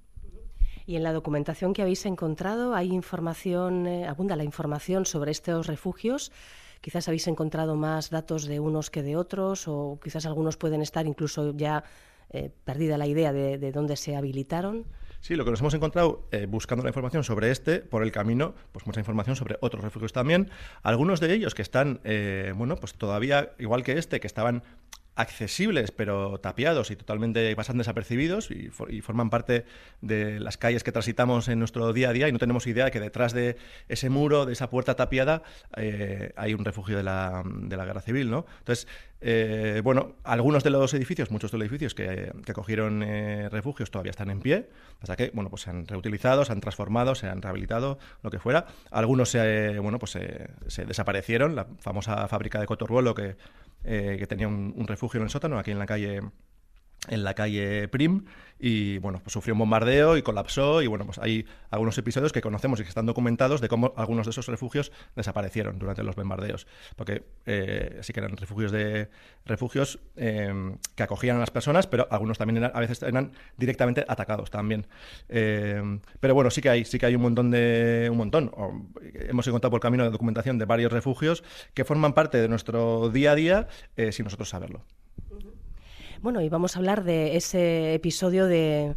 Y 0.86 0.96
en 0.96 1.02
la 1.02 1.12
documentación 1.12 1.72
que 1.72 1.82
habéis 1.82 2.06
encontrado, 2.06 2.74
¿hay 2.74 2.92
información, 2.92 3.86
eh, 3.86 4.06
abunda 4.06 4.36
la 4.36 4.44
información 4.44 5.04
sobre 5.04 5.32
estos 5.32 5.66
refugios? 5.66 6.30
Quizás 6.80 7.08
habéis 7.08 7.26
encontrado 7.26 7.74
más 7.74 8.10
datos 8.10 8.44
de 8.44 8.60
unos 8.60 8.90
que 8.90 9.02
de 9.02 9.16
otros, 9.16 9.66
o 9.66 9.98
quizás 10.02 10.26
algunos 10.26 10.56
pueden 10.56 10.82
estar 10.82 11.06
incluso 11.06 11.52
ya 11.56 11.82
eh, 12.30 12.50
perdida 12.64 12.98
la 12.98 13.06
idea 13.06 13.32
de, 13.32 13.58
de 13.58 13.72
dónde 13.72 13.96
se 13.96 14.14
habilitaron. 14.14 14.86
Sí, 15.26 15.34
lo 15.34 15.44
que 15.44 15.50
nos 15.50 15.58
hemos 15.58 15.74
encontrado 15.74 16.28
eh, 16.30 16.46
buscando 16.48 16.84
la 16.84 16.90
información 16.90 17.24
sobre 17.24 17.50
este, 17.50 17.80
por 17.80 18.04
el 18.04 18.12
camino, 18.12 18.54
pues 18.70 18.86
mucha 18.86 19.00
información 19.00 19.34
sobre 19.34 19.58
otros 19.60 19.82
refugios 19.82 20.12
también. 20.12 20.50
Algunos 20.84 21.18
de 21.18 21.34
ellos 21.34 21.52
que 21.52 21.62
están, 21.62 21.98
eh, 22.04 22.52
bueno, 22.54 22.76
pues 22.76 22.94
todavía, 22.94 23.50
igual 23.58 23.82
que 23.82 23.98
este, 23.98 24.20
que 24.20 24.28
estaban 24.28 24.62
accesibles 25.16 25.90
pero 25.90 26.38
tapiados 26.38 26.90
y 26.90 26.96
totalmente 26.96 27.54
pasan 27.56 27.78
desapercibidos 27.78 28.50
y, 28.50 28.70
forman 29.00 29.30
parte 29.30 29.64
de 30.00 30.38
las 30.40 30.56
calles 30.58 30.84
que 30.84 30.92
transitamos 30.92 31.48
en 31.48 31.58
nuestro 31.58 31.92
día 31.92 32.10
a 32.10 32.12
día 32.12 32.28
y 32.28 32.32
no 32.32 32.38
tenemos 32.38 32.66
idea 32.66 32.86
de 32.86 32.90
que 32.90 33.00
detrás 33.00 33.32
de 33.32 33.56
ese 33.88 34.10
muro, 34.10 34.46
de 34.46 34.52
esa 34.52 34.68
puerta 34.70 34.94
tapiada, 34.94 35.42
eh, 35.76 36.32
hay 36.36 36.54
un 36.54 36.64
refugio 36.64 36.96
de 36.96 37.02
la, 37.02 37.42
de 37.44 37.76
la 37.76 37.84
guerra 37.84 38.00
civil, 38.00 38.30
¿no? 38.30 38.46
Entonces, 38.58 38.86
eh, 39.20 39.80
bueno, 39.82 40.16
algunos 40.24 40.62
de 40.62 40.70
los 40.70 40.92
edificios, 40.92 41.30
muchos 41.30 41.50
de 41.50 41.58
los 41.58 41.64
edificios 41.64 41.94
que, 41.94 42.32
que 42.44 42.52
acogieron 42.52 43.02
eh, 43.02 43.48
refugios 43.48 43.90
todavía 43.90 44.10
están 44.10 44.30
en 44.30 44.40
pie, 44.40 44.68
hasta 45.00 45.16
que, 45.16 45.30
bueno, 45.32 45.48
pues 45.48 45.62
se 45.62 45.70
han 45.70 45.86
reutilizado, 45.86 46.44
se 46.44 46.52
han 46.52 46.60
transformado, 46.60 47.14
se 47.14 47.28
han 47.28 47.40
rehabilitado, 47.40 47.98
lo 48.22 48.30
que 48.30 48.38
fuera. 48.38 48.66
Algunos 48.90 49.30
se, 49.30 49.78
bueno, 49.78 49.98
pues 49.98 50.12
se, 50.12 50.84
desaparecieron, 50.84 51.54
la 51.54 51.66
famosa 51.80 52.28
fábrica 52.28 52.60
de 52.60 52.66
Cotorbolo 52.66 53.14
que, 53.14 53.36
eh, 53.84 54.16
que 54.18 54.26
tenía 54.26 54.48
un, 54.48 54.74
un 54.76 54.86
refugio 54.86 55.18
en 55.18 55.24
el 55.24 55.30
sótano, 55.30 55.58
aquí 55.58 55.70
en 55.70 55.78
la 55.78 55.86
calle 55.86 56.22
en 57.08 57.24
la 57.24 57.34
calle 57.34 57.88
Prim 57.88 58.24
y 58.58 58.98
bueno, 58.98 59.20
pues 59.22 59.32
sufrió 59.32 59.54
un 59.54 59.58
bombardeo 59.58 60.16
y 60.16 60.22
colapsó 60.22 60.80
y 60.80 60.86
bueno, 60.86 61.04
pues 61.04 61.18
hay 61.18 61.44
algunos 61.70 61.96
episodios 61.98 62.32
que 62.32 62.40
conocemos 62.40 62.80
y 62.80 62.84
que 62.84 62.88
están 62.88 63.04
documentados 63.04 63.60
de 63.60 63.68
cómo 63.68 63.92
algunos 63.96 64.26
de 64.26 64.30
esos 64.30 64.46
refugios 64.46 64.92
desaparecieron 65.14 65.78
durante 65.78 66.02
los 66.02 66.16
bombardeos, 66.16 66.66
porque 66.96 67.24
eh, 67.44 67.98
sí 68.00 68.12
que 68.12 68.20
eran 68.20 68.36
refugios 68.36 68.72
de 68.72 69.10
refugios 69.44 69.98
em, 70.16 70.78
que 70.94 71.02
acogían 71.02 71.36
a 71.36 71.40
las 71.40 71.50
personas, 71.50 71.86
pero 71.86 72.08
algunos 72.10 72.38
también 72.38 72.64
a 72.64 72.80
veces 72.80 73.02
eran 73.02 73.32
directamente 73.58 74.04
atacados 74.08 74.50
también. 74.50 74.86
Em, 75.28 76.00
pero 76.20 76.34
bueno, 76.34 76.50
sí 76.50 76.62
que 76.62 76.70
hay 76.70 76.84
sí 76.86 76.98
que 76.98 77.06
hay 77.06 77.14
un 77.14 77.22
montón 77.22 77.50
de 77.50 78.08
un 78.10 78.16
montón. 78.16 78.50
hemos 79.28 79.46
encontrado 79.46 79.70
por 79.70 79.80
camino 79.80 80.04
de 80.04 80.10
documentación 80.10 80.58
de 80.58 80.64
varios 80.64 80.92
refugios 80.92 81.44
que 81.74 81.84
forman 81.84 82.14
parte 82.14 82.38
de 82.38 82.48
nuestro 82.48 83.10
día 83.10 83.32
a 83.32 83.34
día 83.34 83.68
eh, 83.96 84.12
sin 84.12 84.24
nosotros 84.24 84.48
saberlo. 84.48 84.84
Bueno, 86.22 86.40
y 86.40 86.48
vamos 86.48 86.76
a 86.76 86.78
hablar 86.78 87.04
de 87.04 87.36
ese 87.36 87.94
episodio 87.94 88.46
de 88.46 88.96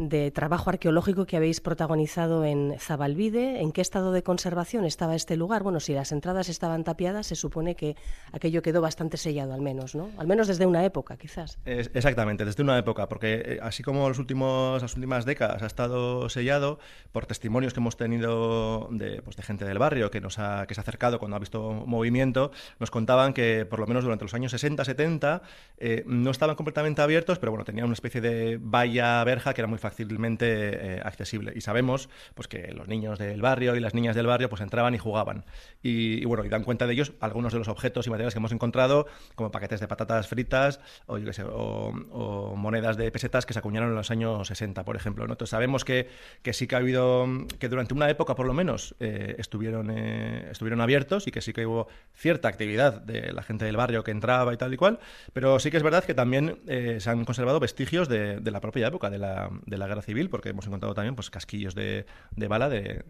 de 0.00 0.30
trabajo 0.30 0.70
arqueológico 0.70 1.26
que 1.26 1.36
habéis 1.36 1.60
protagonizado 1.60 2.44
en 2.46 2.74
Zabalvide. 2.78 3.60
¿En 3.60 3.70
qué 3.70 3.82
estado 3.82 4.12
de 4.12 4.22
conservación 4.22 4.86
estaba 4.86 5.14
este 5.14 5.36
lugar? 5.36 5.62
Bueno, 5.62 5.78
si 5.78 5.92
las 5.92 6.10
entradas 6.10 6.48
estaban 6.48 6.84
tapiadas, 6.84 7.26
se 7.26 7.36
supone 7.36 7.74
que 7.76 7.96
aquello 8.32 8.62
quedó 8.62 8.80
bastante 8.80 9.18
sellado, 9.18 9.52
al 9.52 9.60
menos, 9.60 9.94
¿no? 9.94 10.10
Al 10.16 10.26
menos 10.26 10.48
desde 10.48 10.64
una 10.64 10.84
época, 10.86 11.18
quizás. 11.18 11.58
exactamente, 11.66 12.46
desde 12.46 12.62
una 12.62 12.78
época, 12.78 13.08
porque 13.08 13.42
eh, 13.44 13.58
así 13.62 13.82
como 13.82 14.08
los 14.08 14.18
últimos, 14.18 14.80
las 14.80 14.94
últimas 14.94 15.26
décadas 15.26 15.62
ha 15.62 15.66
estado 15.66 16.30
sellado 16.30 16.78
por 17.12 17.26
testimonios 17.26 17.74
que 17.74 17.80
hemos 17.80 17.98
tenido 17.98 18.88
de, 18.90 19.20
pues, 19.20 19.36
de 19.36 19.42
gente 19.42 19.66
del 19.66 19.78
barrio 19.78 20.10
que, 20.10 20.22
nos 20.22 20.38
ha, 20.38 20.66
que 20.66 20.72
se 20.72 20.80
ha 20.80 20.82
acercado 20.82 21.18
cuando 21.18 21.36
ha 21.36 21.40
visto 21.40 21.84
movimiento, 21.86 22.52
nos 22.78 22.90
contaban 22.90 23.34
que 23.34 23.66
por 23.66 23.80
lo 23.80 23.86
menos 23.86 24.04
durante 24.04 24.24
los 24.24 24.32
años 24.32 24.50
60, 24.52 24.82
70 24.82 25.42
eh, 25.76 26.04
no 26.06 26.30
estaban 26.30 26.56
completamente 26.56 27.02
abiertos, 27.02 27.38
pero 27.38 27.52
bueno, 27.52 27.66
tenían 27.66 27.84
una 27.84 27.94
especie 27.94 28.22
de 28.22 28.58
valla 28.58 29.22
verja 29.24 29.52
que 29.52 29.60
era 29.60 29.68
muy 29.68 29.78
fácil 29.78 29.89
fácilmente 29.90 30.96
eh, 30.96 31.00
accesible. 31.04 31.52
Y 31.54 31.60
sabemos 31.60 32.08
pues, 32.34 32.48
que 32.48 32.72
los 32.72 32.88
niños 32.88 33.18
del 33.18 33.42
barrio 33.42 33.76
y 33.76 33.80
las 33.80 33.94
niñas 33.94 34.14
del 34.14 34.26
barrio 34.26 34.48
pues, 34.48 34.62
entraban 34.62 34.94
y 34.94 34.98
jugaban. 34.98 35.44
Y, 35.82 36.24
bueno, 36.24 36.44
y 36.44 36.48
dan 36.48 36.62
cuenta 36.62 36.86
de 36.86 36.92
ellos 36.92 37.12
algunos 37.20 37.52
de 37.52 37.58
los 37.58 37.68
objetos 37.68 38.06
y 38.06 38.10
materiales 38.10 38.34
que 38.34 38.38
hemos 38.38 38.52
encontrado, 38.52 39.06
como 39.34 39.50
paquetes 39.50 39.80
de 39.80 39.88
patatas 39.88 40.28
fritas 40.28 40.80
o, 41.06 41.16
o, 41.16 42.56
monedas 42.56 42.96
de 42.96 43.10
pesetas 43.10 43.46
que 43.46 43.52
se 43.52 43.58
acuñaron 43.58 43.90
en 43.90 43.96
los 43.96 44.10
años 44.10 44.46
60, 44.46 44.84
por 44.84 44.96
ejemplo. 44.96 45.24
Entonces 45.24 45.50
sabemos 45.50 45.84
que, 45.84 46.08
que, 46.42 46.52
sí 46.52 46.66
que 46.66 46.76
ha 46.76 46.78
habido, 46.78 47.26
que 47.58 47.68
durante 47.68 47.94
una 47.94 48.08
época 48.08 48.34
por 48.34 48.46
lo 48.46 48.54
menos 48.54 48.94
eh, 49.00 49.34
estuvieron, 49.38 49.90
eh, 49.90 50.48
estuvieron 50.50 50.80
abiertos 50.80 51.26
y 51.26 51.30
que 51.30 51.40
sí 51.40 51.52
que 51.52 51.66
hubo 51.66 51.88
cierta 52.14 52.48
actividad 52.48 53.00
de 53.00 53.32
la 53.32 53.42
gente 53.42 53.64
del 53.64 53.76
barrio 53.76 54.04
que 54.04 54.12
entraba 54.12 54.54
y 54.54 54.56
tal 54.56 54.72
y 54.72 54.76
cual, 54.76 55.00
pero 55.32 55.58
sí 55.58 55.70
que 55.70 55.76
es 55.76 55.82
verdad 55.82 56.04
que 56.04 56.14
también 56.14 56.60
se 56.66 57.10
han 57.10 57.24
conservado 57.24 57.60
vestigios 57.60 58.08
de, 58.08 58.40
de 58.40 58.50
la 58.50 58.60
propia 58.60 58.88
época, 58.88 59.10
de 59.10 59.18
la, 59.18 59.50
de 59.70 59.78
la 59.78 59.86
guerra 59.86 60.02
civil, 60.02 60.28
porque 60.28 60.50
hemos 60.50 60.66
encontrado 60.66 60.94
también 60.94 61.14
pues, 61.14 61.30
casquillos 61.30 61.74
de, 61.74 62.04
bala 62.48 62.68
de, 62.68 63.04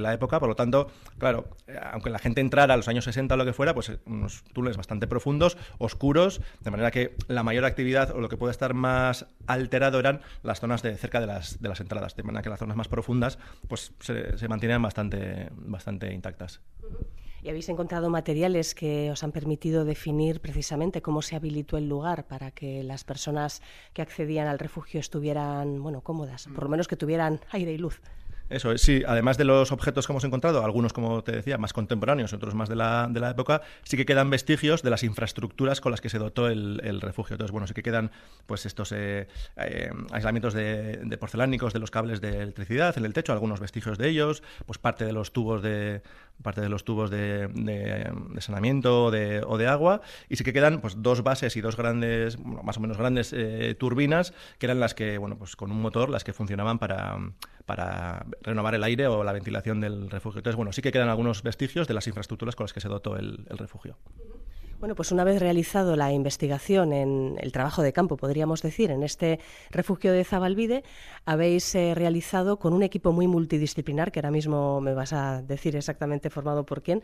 la 0.00 0.12
época. 0.12 0.40
Por 0.40 0.48
lo 0.48 0.56
tanto, 0.56 0.90
claro, 1.18 1.48
aunque 1.92 2.10
la 2.10 2.18
gente 2.18 2.40
entrara 2.40 2.74
a 2.74 2.76
los 2.76 2.88
años 2.88 3.04
60 3.04 3.32
o 3.34 3.36
lo 3.36 3.44
que 3.44 3.52
fuera, 3.52 3.72
pues 3.72 3.92
unos 4.04 4.44
túneles 4.52 4.76
bastante 4.76 5.06
profundos, 5.06 5.56
oscuros, 5.78 6.40
de 6.60 6.70
manera 6.70 6.90
que 6.90 7.14
la 7.28 7.42
mayor 7.42 7.64
actividad 7.64 8.10
o 8.10 8.20
lo 8.20 8.28
que 8.28 8.36
puede 8.36 8.50
estar 8.50 8.74
más 8.74 9.26
alterado 9.46 10.00
eran 10.00 10.20
las 10.42 10.60
zonas 10.60 10.82
de 10.82 10.96
cerca 10.96 11.20
de 11.20 11.26
las, 11.26 11.62
de 11.62 11.68
las 11.68 11.80
entradas, 11.80 12.16
de 12.16 12.24
manera 12.24 12.42
que 12.42 12.50
las 12.50 12.58
zonas 12.58 12.76
más 12.76 12.88
profundas 12.88 13.38
pues 13.68 13.92
se, 14.00 14.36
se 14.36 14.48
mantienen 14.48 14.82
bastante, 14.82 15.48
bastante 15.52 16.12
intactas. 16.12 16.60
¿Y 17.46 17.48
habéis 17.48 17.68
encontrado 17.68 18.10
materiales 18.10 18.74
que 18.74 19.12
os 19.12 19.22
han 19.22 19.30
permitido 19.30 19.84
definir 19.84 20.40
precisamente 20.40 21.00
cómo 21.00 21.22
se 21.22 21.36
habilitó 21.36 21.76
el 21.76 21.88
lugar 21.88 22.26
para 22.26 22.50
que 22.50 22.82
las 22.82 23.04
personas 23.04 23.62
que 23.92 24.02
accedían 24.02 24.48
al 24.48 24.58
refugio 24.58 24.98
estuvieran, 24.98 25.80
bueno, 25.80 26.00
cómodas, 26.00 26.48
por 26.52 26.64
lo 26.64 26.70
menos 26.70 26.88
que 26.88 26.96
tuvieran 26.96 27.38
aire 27.52 27.72
y 27.72 27.78
luz? 27.78 28.00
Eso 28.48 28.70
es, 28.70 28.80
sí. 28.80 29.02
Además 29.06 29.38
de 29.38 29.44
los 29.44 29.72
objetos 29.72 30.06
que 30.06 30.12
hemos 30.12 30.22
encontrado, 30.22 30.64
algunos, 30.64 30.92
como 30.92 31.24
te 31.24 31.32
decía, 31.32 31.58
más 31.58 31.72
contemporáneos, 31.72 32.32
otros 32.32 32.54
más 32.54 32.68
de 32.68 32.76
la, 32.76 33.08
de 33.10 33.18
la 33.18 33.30
época, 33.30 33.62
sí 33.82 33.96
que 33.96 34.06
quedan 34.06 34.30
vestigios 34.30 34.82
de 34.82 34.90
las 34.90 35.02
infraestructuras 35.02 35.80
con 35.80 35.90
las 35.90 36.00
que 36.00 36.08
se 36.08 36.18
dotó 36.18 36.46
el, 36.48 37.00
refugio. 37.00 37.34
Entonces, 37.34 37.50
bueno, 37.50 37.66
sí 37.66 37.74
que 37.74 37.82
quedan 37.82 38.12
pues 38.46 38.64
estos 38.66 38.92
eh, 38.92 39.26
eh, 39.56 39.90
aislamientos 40.12 40.54
de, 40.54 41.16
porcelánicos 41.18 41.72
de 41.72 41.80
los 41.80 41.90
cables 41.90 42.20
de 42.20 42.42
electricidad 42.42 42.96
en 42.96 43.04
el 43.04 43.12
techo, 43.12 43.32
algunos 43.32 43.58
vestigios 43.58 43.98
de 43.98 44.08
ellos, 44.08 44.42
pues 44.64 44.78
parte 44.78 45.04
de 45.04 45.12
los 45.12 45.32
tubos 45.32 45.62
de 45.62 46.02
parte 46.42 46.60
de 46.60 46.68
los 46.68 46.84
tubos 46.84 47.10
de, 47.10 47.48
de, 47.48 48.40
saneamiento 48.40 49.06
o 49.06 49.10
de, 49.10 49.66
agua, 49.66 50.00
y 50.28 50.36
sí 50.36 50.44
que 50.44 50.52
quedan 50.52 50.80
pues 50.80 51.02
dos 51.02 51.22
bases 51.22 51.56
y 51.56 51.60
dos 51.60 51.76
grandes, 51.76 52.38
más 52.38 52.76
o 52.76 52.80
menos 52.80 52.96
grandes 52.96 53.32
eh, 53.32 53.74
turbinas, 53.78 54.32
que 54.58 54.66
eran 54.66 54.80
las 54.80 54.94
que, 54.94 55.18
bueno, 55.18 55.36
pues 55.38 55.56
con 55.56 55.70
un 55.70 55.80
motor, 55.80 56.08
las 56.08 56.24
que 56.24 56.32
funcionaban 56.32 56.78
para 56.78 57.18
para 57.66 58.24
renovar 58.42 58.74
el 58.74 58.84
aire 58.84 59.08
o 59.08 59.24
la 59.24 59.32
ventilación 59.32 59.80
del 59.80 60.08
refugio. 60.08 60.38
Entonces, 60.38 60.56
bueno, 60.56 60.72
sí 60.72 60.80
que 60.80 60.92
quedan 60.92 61.08
algunos 61.08 61.42
vestigios 61.42 61.88
de 61.88 61.94
las 61.94 62.06
infraestructuras 62.06 62.54
con 62.54 62.64
las 62.64 62.72
que 62.72 62.80
se 62.80 62.88
dotó 62.88 63.16
el, 63.16 63.44
refugio. 63.50 63.98
Bueno, 64.78 64.94
pues 64.94 65.10
una 65.10 65.24
vez 65.24 65.40
realizado 65.40 65.96
la 65.96 66.12
investigación 66.12 66.92
en 66.92 67.38
el 67.40 67.50
trabajo 67.50 67.80
de 67.80 67.94
campo, 67.94 68.18
podríamos 68.18 68.60
decir, 68.60 68.90
en 68.90 69.02
este 69.02 69.40
refugio 69.70 70.12
de 70.12 70.22
Zabalvide, 70.22 70.84
habéis 71.24 71.74
eh, 71.74 71.94
realizado 71.94 72.58
con 72.58 72.74
un 72.74 72.82
equipo 72.82 73.10
muy 73.10 73.26
multidisciplinar, 73.26 74.12
que 74.12 74.20
ahora 74.20 74.30
mismo 74.30 74.82
me 74.82 74.92
vas 74.92 75.14
a 75.14 75.40
decir 75.40 75.76
exactamente 75.76 76.28
formado 76.28 76.66
por 76.66 76.82
quién, 76.82 77.00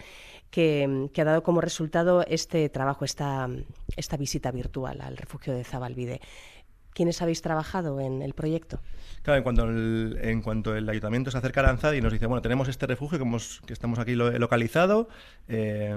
que, 0.50 1.10
ha 1.16 1.24
dado 1.24 1.42
como 1.42 1.62
resultado 1.62 2.22
este 2.28 2.68
trabajo, 2.68 3.06
esta, 3.06 3.48
esta 3.96 4.18
visita 4.18 4.50
virtual 4.50 5.00
al 5.00 5.16
refugio 5.16 5.54
de 5.54 5.64
Zabalvide. 5.64 6.20
¿Quiénes 6.94 7.22
habéis 7.22 7.42
trabajado 7.42 8.00
en 8.00 8.22
el 8.22 8.34
proyecto? 8.34 8.80
Claro, 9.22 9.38
en 9.38 9.42
cuanto 9.44 9.64
el, 9.64 10.18
en 10.20 10.42
cuanto 10.42 10.76
el 10.76 10.88
ayuntamiento 10.88 11.30
se 11.30 11.38
acerca 11.38 11.60
a 11.60 11.64
Aranzadi 11.64 11.98
y 11.98 12.00
nos 12.00 12.12
dice, 12.12 12.26
bueno, 12.26 12.42
tenemos 12.42 12.68
este 12.68 12.86
refugio 12.86 13.18
que, 13.18 13.24
hemos, 13.24 13.60
que 13.66 13.72
estamos 13.72 13.98
aquí 13.98 14.14
localizado, 14.14 15.08
eh, 15.48 15.96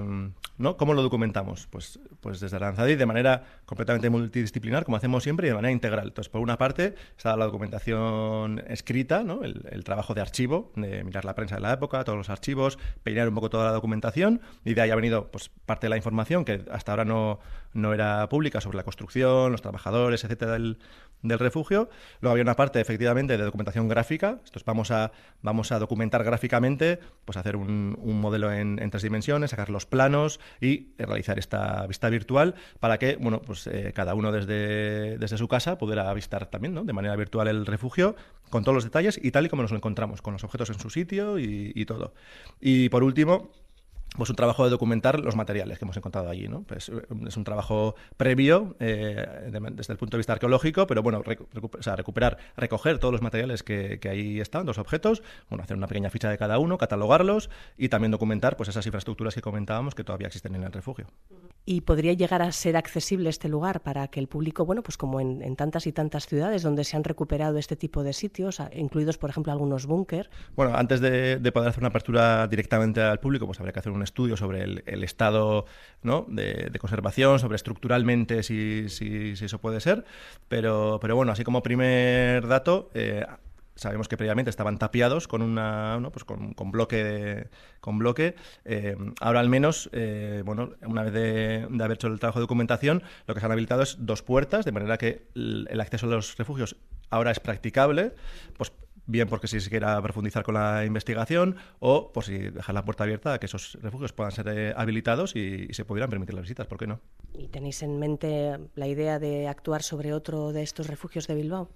¿no? 0.58 0.76
¿Cómo 0.76 0.94
lo 0.94 1.02
documentamos? 1.02 1.66
Pues, 1.66 1.98
pues 2.20 2.40
desde 2.40 2.56
Aranzadi 2.56 2.94
de 2.94 3.04
manera 3.04 3.42
completamente 3.66 4.10
multidisciplinar, 4.10 4.84
como 4.84 4.96
hacemos 4.96 5.22
siempre, 5.22 5.48
y 5.48 5.50
de 5.50 5.56
manera 5.56 5.72
integral. 5.72 6.08
Entonces, 6.08 6.30
por 6.30 6.40
una 6.40 6.56
parte, 6.56 6.94
está 7.16 7.36
la 7.36 7.46
documentación 7.46 8.62
escrita, 8.68 9.24
¿no? 9.24 9.42
el, 9.42 9.66
el 9.70 9.84
trabajo 9.84 10.14
de 10.14 10.20
archivo, 10.20 10.72
de 10.76 11.02
mirar 11.02 11.24
la 11.24 11.34
prensa 11.34 11.56
de 11.56 11.62
la 11.62 11.72
época, 11.72 12.04
todos 12.04 12.16
los 12.16 12.30
archivos, 12.30 12.78
peinar 13.02 13.28
un 13.28 13.34
poco 13.34 13.50
toda 13.50 13.66
la 13.66 13.72
documentación, 13.72 14.40
y 14.64 14.74
de 14.74 14.80
ahí 14.82 14.90
ha 14.90 14.96
venido 14.96 15.30
pues, 15.32 15.50
parte 15.66 15.86
de 15.86 15.90
la 15.90 15.96
información 15.96 16.44
que 16.44 16.64
hasta 16.70 16.92
ahora 16.92 17.04
no, 17.04 17.40
no 17.72 17.92
era 17.94 18.28
pública 18.28 18.60
sobre 18.60 18.76
la 18.76 18.84
construcción, 18.84 19.52
los 19.52 19.62
trabajadores, 19.62 20.24
etcétera, 20.24 20.52
del, 20.52 20.78
del 21.22 21.38
refugio. 21.38 21.88
Luego 22.20 22.32
había 22.32 22.42
una 22.42 22.56
parte, 22.56 22.80
efectivamente, 22.80 23.36
de 23.36 23.44
documentación 23.44 23.88
gráfica. 23.88 24.30
Entonces 24.30 24.64
vamos 24.64 24.90
a, 24.90 25.12
vamos 25.42 25.72
a 25.72 25.78
documentar 25.78 26.24
gráficamente, 26.24 26.98
pues 27.24 27.36
hacer 27.36 27.56
un, 27.56 27.96
modelo 28.20 28.52
en, 28.52 28.78
tres 28.90 29.02
dimensiones, 29.02 29.50
sacar 29.50 29.70
los 29.70 29.86
planos 29.86 30.40
y 30.60 30.88
realizar 30.98 31.38
esta 31.38 31.86
vista 31.86 32.08
virtual 32.08 32.54
para 32.80 32.98
que, 32.98 33.16
bueno, 33.16 33.42
pues 33.42 33.66
eh, 33.66 33.92
cada 33.94 34.14
uno 34.14 34.32
desde, 34.32 35.18
desde 35.18 35.38
su 35.38 35.48
casa 35.48 35.78
pudiera 35.78 36.12
visitar 36.14 36.46
también, 36.46 36.74
¿no? 36.74 36.84
De 36.84 36.92
manera 36.92 37.16
virtual 37.16 37.48
el 37.48 37.66
refugio 37.66 38.16
con 38.50 38.62
todos 38.62 38.74
los 38.74 38.84
detalles 38.84 39.18
y 39.22 39.30
tal 39.32 39.46
y 39.46 39.48
como 39.48 39.62
nos 39.62 39.72
lo 39.72 39.76
encontramos, 39.76 40.22
con 40.22 40.32
los 40.32 40.44
objetos 40.44 40.70
en 40.70 40.78
su 40.78 40.90
sitio 40.90 41.38
y 41.38 41.84
todo. 41.84 42.14
Y 42.60 42.88
por 42.88 43.02
último, 43.02 43.50
pues 44.16 44.30
un 44.30 44.36
trabajo 44.36 44.64
de 44.64 44.70
documentar 44.70 45.20
los 45.20 45.36
materiales 45.36 45.78
que 45.78 45.84
hemos 45.84 45.96
encontrado 45.96 46.28
allí. 46.28 46.48
¿no? 46.48 46.62
Pues, 46.62 46.88
eh, 46.88 47.02
es 47.26 47.36
un 47.36 47.44
trabajo 47.44 47.94
previo 48.16 48.76
eh, 48.80 49.50
desde 49.72 49.92
el 49.92 49.98
punto 49.98 50.16
de 50.16 50.18
vista 50.18 50.32
arqueológico, 50.32 50.86
pero 50.86 51.02
bueno, 51.02 51.22
recuperar, 51.22 52.38
recoger 52.56 52.98
todos 52.98 53.12
los 53.12 53.22
materiales 53.22 53.62
que, 53.62 54.00
ahí 54.08 54.40
están, 54.40 54.66
los 54.66 54.78
objetos, 54.78 55.22
bueno, 55.48 55.64
hacer 55.64 55.76
una 55.76 55.86
pequeña 55.86 56.10
ficha 56.10 56.30
de 56.30 56.38
cada 56.38 56.58
uno, 56.58 56.78
catalogarlos 56.78 57.50
y 57.76 57.88
también 57.88 58.10
documentar 58.10 58.56
pues, 58.56 58.68
esas 58.68 58.86
infraestructuras 58.86 59.34
que 59.34 59.42
comentábamos 59.42 59.94
que 59.94 60.04
todavía 60.04 60.28
existen 60.28 60.54
en 60.54 60.62
el 60.62 60.72
refugio. 60.72 61.06
¿Y 61.68 61.80
podría 61.80 62.12
llegar 62.12 62.42
a 62.42 62.52
ser 62.52 62.76
accesible 62.76 63.28
este 63.28 63.48
lugar 63.48 63.82
para 63.82 64.06
que 64.06 64.20
el 64.20 64.28
público, 64.28 64.64
bueno, 64.64 64.84
pues 64.84 64.96
como 64.96 65.20
en, 65.20 65.56
tantas 65.56 65.88
y 65.88 65.92
tantas 65.92 66.26
ciudades 66.26 66.62
donde 66.62 66.84
se 66.84 66.96
han 66.96 67.02
recuperado 67.02 67.58
este 67.58 67.74
tipo 67.74 68.04
de 68.04 68.12
sitios, 68.12 68.62
incluidos, 68.72 69.18
por 69.18 69.30
ejemplo, 69.30 69.52
algunos 69.52 69.86
búnker? 69.86 70.30
Bueno, 70.54 70.76
antes 70.76 71.00
de, 71.00 71.40
de 71.40 71.52
poder 71.52 71.70
hacer 71.70 71.80
una 71.80 71.88
apertura 71.88 72.46
directamente 72.46 73.00
al 73.00 73.18
público, 73.18 73.46
pues 73.46 73.58
habría 73.58 73.72
que 73.72 73.80
hacer 73.80 73.90
un 73.90 74.05
estudio 74.06 74.36
sobre 74.36 74.62
el, 74.62 75.04
estado 75.04 75.66
de, 76.28 76.78
conservación, 76.80 77.38
sobre 77.38 77.56
estructuralmente 77.56 78.42
si, 78.42 78.86
eso 78.88 79.58
puede 79.60 79.80
ser. 79.80 80.04
Pero, 80.48 80.98
pero 81.00 81.16
bueno, 81.16 81.32
así 81.32 81.44
como 81.44 81.62
primer 81.62 82.46
dato, 82.46 82.90
eh, 82.94 83.26
sabemos 83.76 84.08
que 84.08 84.16
previamente 84.16 84.50
estaban 84.50 84.78
tapiados 84.78 85.28
con 85.28 85.42
una 85.42 86.00
pues 86.12 86.24
con, 86.24 86.54
bloque 86.72 87.48
con 87.80 87.98
bloque. 87.98 88.34
Eh, 88.64 88.96
ahora 89.20 89.40
al 89.40 89.48
menos 89.48 89.88
eh, 89.92 90.42
bueno 90.44 90.70
una 90.82 91.02
vez 91.02 91.12
de, 91.12 91.68
haber 91.84 91.96
hecho 91.96 92.08
el 92.08 92.18
trabajo 92.18 92.40
de 92.40 92.44
documentación 92.44 93.02
lo 93.26 93.34
que 93.34 93.40
se 93.40 93.46
han 93.46 93.52
habilitado 93.52 93.82
es 93.82 93.98
dos 94.00 94.22
puertas 94.22 94.64
de 94.64 94.72
manera 94.72 94.96
que 94.96 95.28
el 95.34 95.80
acceso 95.80 96.06
a 96.06 96.10
los 96.10 96.36
refugios 96.36 96.76
ahora 97.10 97.30
es 97.30 97.38
practicable 97.38 98.14
pues 98.56 98.72
bien 99.06 99.28
porque 99.28 99.48
si 99.48 99.60
se 99.60 99.70
quiera 99.70 100.00
profundizar 100.02 100.42
con 100.42 100.54
la 100.54 100.84
investigación 100.84 101.56
o 101.78 102.12
por 102.12 102.24
si 102.24 102.38
dejar 102.38 102.74
la 102.74 102.84
puerta 102.84 103.04
abierta 103.04 103.34
a 103.34 103.38
que 103.38 103.46
esos 103.46 103.78
refugios 103.80 104.12
puedan 104.12 104.32
ser 104.32 104.48
eh, 104.48 104.74
habilitados 104.76 105.34
y, 105.36 105.68
se 105.72 105.84
pudieran 105.84 106.10
permitir 106.10 106.34
las 106.34 106.42
visitas, 106.42 106.66
¿por 106.66 106.78
qué 106.78 106.86
no? 106.86 107.00
¿Y 107.34 107.48
tenéis 107.48 107.82
en 107.82 107.98
mente 107.98 108.58
la 108.74 108.86
idea 108.86 109.18
de 109.18 109.46
actuar 109.46 109.82
sobre 109.82 110.12
otro 110.12 110.52
de 110.52 110.62
estos 110.62 110.86
refugios 110.86 111.26
de 111.26 111.34
Bilbao? 111.34 111.68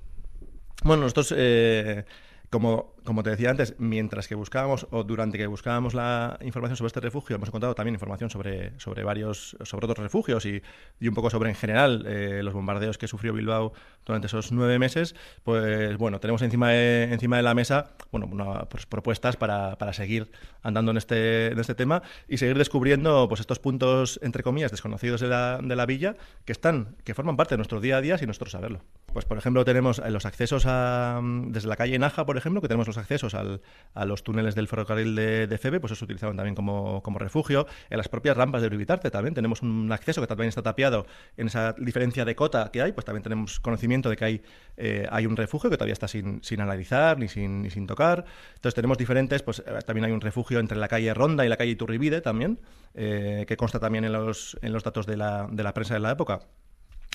Bueno, 0.85 1.03
nosotros 1.03 1.35
eh, 1.37 2.05
como, 2.49 2.95
como 3.05 3.23
te 3.23 3.31
decía 3.31 3.51
antes, 3.51 3.75
mientras 3.79 4.29
que 4.29 4.35
buscábamos 4.35 4.87
o 4.91 5.05
durante 5.05 5.39
que 5.39 5.47
buscábamos 5.47 5.95
la 5.95 6.39
información 6.43 6.77
sobre 6.77 6.89
este 6.89 7.01
refugio, 7.01 7.37
hemos 7.37 7.49
encontrado 7.49 7.75
también 7.75 7.95
información 7.95 8.31
sobre, 8.31 8.79
sobre 8.79 9.05
varios, 9.05 9.57
sobre 9.63 9.87
otros 9.87 9.99
refugios 9.99 10.45
y, 10.47 10.63
y 11.01 11.09
un 11.09 11.15
poco 11.15 11.31
sobre 11.31 11.51
en 11.51 11.57
general 11.57 12.05
eh, 12.07 12.43
los 12.43 12.53
bombardeos 12.53 12.99
que 12.99 13.09
sufrió 13.09 13.33
Bilbao 13.33 13.73
durante 14.05 14.27
esos 14.27 14.53
nueve 14.53 14.79
meses. 14.79 15.15
Pues 15.43 15.97
bueno, 15.97 16.21
tenemos 16.21 16.43
encima 16.43 16.71
de, 16.71 17.05
encima 17.05 17.37
de 17.37 17.43
la 17.43 17.55
mesa 17.55 17.93
bueno, 18.11 18.29
pues, 18.69 18.87
propuestas 18.87 19.37
para, 19.37 19.77
para, 19.77 19.93
seguir 19.93 20.31
andando 20.63 20.91
en 20.91 20.97
este, 20.97 21.53
en 21.53 21.59
este 21.59 21.75
tema 21.75 22.03
y 22.29 22.39
seguir 22.39 22.59
descubriendo 22.59 23.29
pues 23.29 23.41
estos 23.41 23.59
puntos, 23.59 24.21
entre 24.23 24.43
comillas, 24.43 24.71
desconocidos 24.71 25.21
de 25.21 25.29
la, 25.29 25.59
de 25.63 25.77
la 25.77 25.87
villa 25.87 26.17
que 26.45 26.53
están, 26.53 26.97
que 27.05 27.15
forman 27.15 27.37
parte 27.37 27.55
de 27.55 27.59
nuestro 27.59 27.81
día 27.81 27.99
a 27.99 28.01
día 28.01 28.19
sin 28.19 28.29
nosotros 28.29 28.53
saberlo. 28.53 28.83
Pues 29.13 29.25
por 29.25 29.39
ejemplo 29.39 29.65
tenemos 29.65 30.01
los 30.09 30.27
accesos 30.27 30.65
a, 30.67 31.21
desde 31.23 31.69
la 31.69 31.77
calle 31.77 31.99
Naja, 31.99 32.25
por 32.25 32.37
ejemplo, 32.37 32.61
que 32.61 32.69
tenemos 32.69 32.89
los 32.91 32.99
accesos 32.99 33.35
a 33.35 34.05
los 34.05 34.23
túneles 34.23 34.55
del 34.55 34.69
ferrocarril 34.69 35.15
de, 35.15 35.47
de 35.47 35.59
Febe, 35.59 35.81
pues 35.81 35.97
se 35.99 36.05
utilizaban 36.05 36.37
también 36.37 36.55
como, 36.55 37.19
refugio. 37.19 37.67
En 37.91 37.99
las 37.99 38.09
propias 38.09 38.37
rampas 38.37 38.63
de 38.63 38.69
Uribitarte 38.69 39.11
también 39.11 39.35
tenemos 39.35 39.63
un 39.63 39.91
acceso 39.93 40.21
que 40.21 40.27
también 40.27 40.49
está 40.49 40.63
tapiado 40.63 41.07
en 41.37 41.49
esa 41.49 41.75
diferencia 41.79 42.25
de 42.25 42.35
cota 42.35 42.71
que 42.73 42.83
hay, 42.83 42.93
pues 42.93 43.05
también 43.05 43.23
tenemos 43.23 43.61
conocimiento 43.61 44.09
de 44.09 44.17
que 44.17 44.25
hay, 44.25 44.43
eh, 44.77 45.07
hay 45.11 45.27
un 45.27 45.37
refugio 45.37 45.71
que 45.71 45.77
todavía 45.77 45.93
está 45.93 46.09
sin, 46.09 46.43
sin 46.43 46.61
analizar 46.61 47.19
ni 47.19 47.29
sin, 47.29 47.63
ni 47.63 47.71
sin 47.71 47.87
tocar. 47.87 48.25
Entonces 48.55 48.75
tenemos 48.75 48.99
diferentes, 48.99 49.43
pues 49.43 49.61
eh, 49.61 49.79
también 49.87 50.05
hay 50.05 50.13
un 50.13 50.21
refugio 50.21 50.61
entre 50.61 50.79
la 50.79 50.89
calle 50.89 51.13
Ronda 51.15 51.45
y 51.45 51.49
la 51.49 51.57
calle 51.57 51.73
Iturribide 51.73 52.21
también, 52.21 52.59
eh, 52.95 53.45
que 53.47 53.57
consta 53.57 53.79
también 53.79 54.05
en 54.05 54.13
los, 54.13 54.59
en 54.63 54.73
los 54.73 54.83
datos 54.83 55.07
de 55.07 55.17
la, 55.17 55.47
de 55.51 55.63
la 55.63 55.75
prensa 55.75 55.95
de 55.95 56.01
la 56.01 56.13
época 56.13 56.41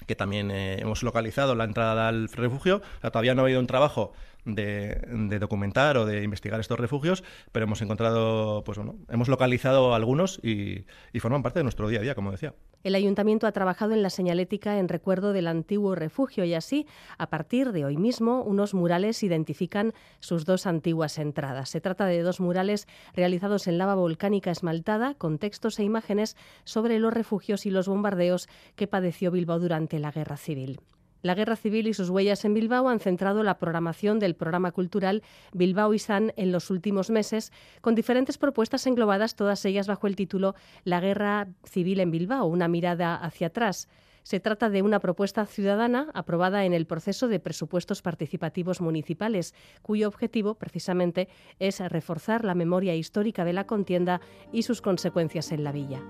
que 0.07 0.15
también 0.15 0.51
hemos 0.51 1.03
localizado 1.03 1.55
la 1.55 1.63
entrada 1.63 2.09
al 2.09 2.27
refugio. 2.27 2.81
todavía 3.01 3.33
no 3.33 3.41
ha 3.41 3.45
habido 3.45 3.61
un 3.61 3.65
trabajo 3.65 4.11
de, 4.45 5.39
documentar 5.39 5.97
o 5.97 6.05
de 6.05 6.23
investigar 6.23 6.59
estos 6.59 6.79
refugios, 6.79 7.23
pero 7.51 7.65
hemos 7.65 7.81
encontrado, 7.81 8.63
pues 8.63 8.77
bueno, 8.77 8.95
hemos 9.09 9.27
localizado 9.27 9.93
algunos 9.93 10.39
y, 10.43 10.85
y 11.11 11.19
forman 11.19 11.43
parte 11.43 11.59
de 11.59 11.63
nuestro 11.63 11.87
día 11.89 11.99
a 11.99 12.03
día, 12.03 12.15
como 12.15 12.31
decía. 12.31 12.53
El 12.83 12.93
ayuntamiento 12.93 13.47
ha 13.47 13.51
trabajado 13.51 13.93
en 13.93 14.03
la 14.03 14.11
señalética 14.11 14.77
en 14.77 14.87
recuerdo 14.87 15.33
del 15.33 15.47
antiguo 15.47 15.95
refugio 15.95 16.45
y 16.45 16.53
así, 16.53 16.85
a 17.17 17.31
partir 17.31 17.71
de 17.71 17.83
hoy 17.83 17.97
mismo, 17.97 18.43
unos 18.43 18.75
murales 18.75 19.23
identifican 19.23 19.93
sus 20.19 20.45
dos 20.45 20.67
antiguas 20.67 21.17
entradas. 21.17 21.69
Se 21.69 21.81
trata 21.81 22.05
de 22.05 22.21
dos 22.21 22.39
murales 22.39 22.87
realizados 23.15 23.65
en 23.67 23.79
lava 23.79 23.95
volcánica 23.95 24.51
esmaltada 24.51 25.15
con 25.15 25.39
textos 25.39 25.79
e 25.79 25.83
imágenes 25.83 26.37
sobre 26.63 26.99
los 26.99 27.11
refugios 27.11 27.65
y 27.65 27.71
los 27.71 27.87
bombardeos 27.87 28.47
que 28.75 28.85
padeció 28.85 29.31
Bilbao 29.31 29.59
durante 29.59 29.97
la 29.97 30.11
Guerra 30.11 30.37
Civil. 30.37 30.79
La 31.21 31.33
guerra 31.33 31.55
civil 31.55 31.87
y 31.87 31.93
sus 31.93 32.09
huellas 32.09 32.45
en 32.45 32.53
Bilbao 32.53 32.87
han 32.87 32.99
centrado 32.99 33.41
la 33.43 33.57
programación 33.57 34.19
del 34.19 34.35
programa 34.35 34.71
cultural 34.71 35.23
Bilbao 35.53 35.93
y 35.93 35.99
San 35.99 36.33
en 36.35 36.51
los 36.51 36.69
últimos 36.69 37.09
meses, 37.09 37.51
con 37.81 37.95
diferentes 37.95 38.37
propuestas 38.37 38.85
englobadas, 38.85 39.35
todas 39.35 39.65
ellas 39.65 39.87
bajo 39.87 40.07
el 40.07 40.15
título 40.15 40.55
La 40.83 40.99
guerra 40.99 41.47
civil 41.63 41.99
en 41.99 42.11
Bilbao, 42.11 42.45
una 42.45 42.67
mirada 42.67 43.15
hacia 43.15 43.47
atrás. 43.47 43.87
Se 44.25 44.39
trata 44.39 44.71
de 44.71 44.81
una 44.81 44.99
propuesta 44.99 45.45
ciudadana 45.45 46.09
aprobada 46.15 46.65
en 46.65 46.73
el 46.73 46.87
proceso 46.87 47.27
de 47.27 47.39
presupuestos 47.39 48.01
participativos 48.01 48.81
municipales, 48.81 49.53
cuyo 49.83 50.07
objetivo 50.07 50.55
precisamente 50.55 51.29
es 51.59 51.79
reforzar 51.79 52.43
la 52.43 52.55
memoria 52.55 52.95
histórica 52.95 53.45
de 53.45 53.53
la 53.53 53.67
contienda 53.67 54.21
y 54.51 54.63
sus 54.63 54.81
consecuencias 54.81 55.51
en 55.51 55.63
la 55.63 55.71
villa. 55.71 56.01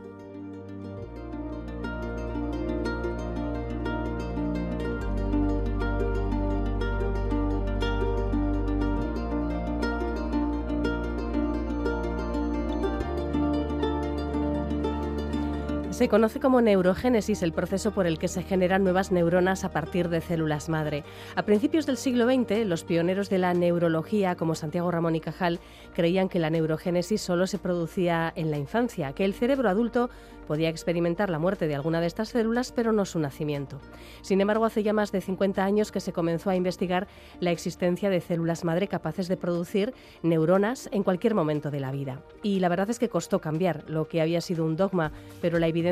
Se 15.96 16.10
conoce 16.10 16.42
como 16.42 16.60
neurogénesis 16.60 17.42
el 17.42 17.54
proceso 17.54 17.92
por 17.92 18.06
el 18.06 18.20
que 18.20 18.28
se 18.28 18.44
generan 18.44 18.84
nuevas 18.84 19.14
neuronas 19.14 19.64
a 19.64 19.72
partir 19.72 20.10
de 20.10 20.20
células 20.20 20.68
madre. 20.68 21.06
A 21.38 21.44
principios 21.44 21.86
del 21.86 21.96
siglo 21.96 22.26
XX, 22.26 22.66
los 22.66 22.84
pioneros 22.84 23.30
de 23.30 23.38
la 23.38 23.54
neurología, 23.54 24.36
como 24.36 24.56
Santiago 24.56 24.92
Ramón 24.92 25.16
y 25.16 25.22
Cajal, 25.22 25.62
creían 25.94 26.28
que 26.28 26.40
la 26.40 26.50
neurogénesis 26.50 27.22
solo 27.22 27.48
se 27.48 27.60
producía 27.60 28.34
en 28.36 28.52
la 28.52 28.58
infancia, 28.58 29.14
que 29.14 29.24
el 29.24 29.34
cerebro 29.34 29.70
adulto 29.70 30.10
podía 30.46 30.70
experimentar 30.70 31.30
la 31.30 31.40
muerte 31.40 31.66
de 31.66 31.76
alguna 31.76 32.02
de 32.02 32.08
estas 32.08 32.30
células, 32.30 32.74
pero 32.74 32.92
no 32.92 33.06
su 33.06 33.18
nacimiento. 33.18 33.80
Sin 34.22 34.42
embargo, 34.42 34.66
hace 34.66 34.84
ya 34.84 34.94
más 34.94 35.12
de 35.12 35.22
50 35.22 35.64
años 35.64 35.92
que 35.92 36.02
se 36.02 36.14
comenzó 36.14 36.50
a 36.50 36.56
investigar 36.56 37.08
la 37.40 37.52
existencia 37.52 38.10
de 38.10 38.22
células 38.22 38.64
madre 38.64 38.88
capaces 38.88 39.28
de 39.28 39.38
producir 39.38 39.94
neuronas 40.24 40.88
en 40.92 41.04
cualquier 41.04 41.36
momento 41.36 41.72
de 41.72 41.80
la 41.80 41.92
vida. 41.92 42.22
Y 42.44 42.60
la 42.60 42.70
verdad 42.70 42.90
es 42.90 43.00
que 43.00 43.10
costó 43.10 43.40
cambiar 43.40 43.90
lo 43.90 44.08
que 44.08 44.22
había 44.22 44.42
sido 44.42 44.66
un 44.66 44.76
dogma, 44.76 45.14
pero 45.42 45.58
la 45.58 45.68
evidencia 45.68 45.85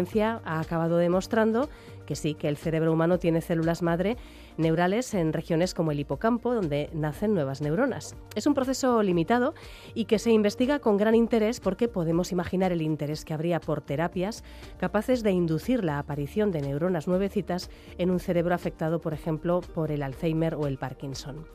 ha 0.46 0.60
acabado 0.60 0.98
demostrando 0.98 1.70
que 2.04 2.16
sí, 2.16 2.34
que 2.34 2.48
el 2.48 2.58
cerebro 2.58 2.92
humano 2.94 3.20
tiene 3.20 3.42
células 3.42 3.82
madre 3.82 4.18
neurales 4.58 5.14
en 5.14 5.34
regiones 5.34 5.74
como 5.74 5.92
el 5.92 6.00
hipocampo, 6.00 6.54
donde 6.54 6.90
nacen 6.94 7.34
nuevas 7.34 7.62
neuronas. 7.62 8.16
Es 8.36 8.46
un 8.46 8.54
proceso 8.54 9.02
limitado 9.02 9.54
y 9.94 10.06
que 10.06 10.20
se 10.20 10.32
investiga 10.32 10.80
con 10.80 10.98
gran 10.98 11.16
interés 11.16 11.60
porque 11.60 11.88
podemos 11.88 12.32
imaginar 12.32 12.72
el 12.72 12.82
interés 12.82 13.26
que 13.26 13.34
habría 13.34 13.60
por 13.60 13.82
terapias 13.82 14.44
capaces 14.78 15.24
de 15.24 15.32
inducir 15.32 15.84
la 15.84 16.00
aparición 16.00 16.52
de 16.52 16.62
neuronas 16.62 17.08
nuevecitas 17.08 17.70
en 17.98 18.12
un 18.12 18.20
cerebro 18.20 18.54
afectado, 18.56 19.02
por 19.02 19.14
ejemplo, 19.14 19.62
por 19.62 19.92
el 19.92 20.04
Alzheimer 20.04 20.56
o 20.56 20.68
el 20.68 20.78
Parkinson. 20.78 21.48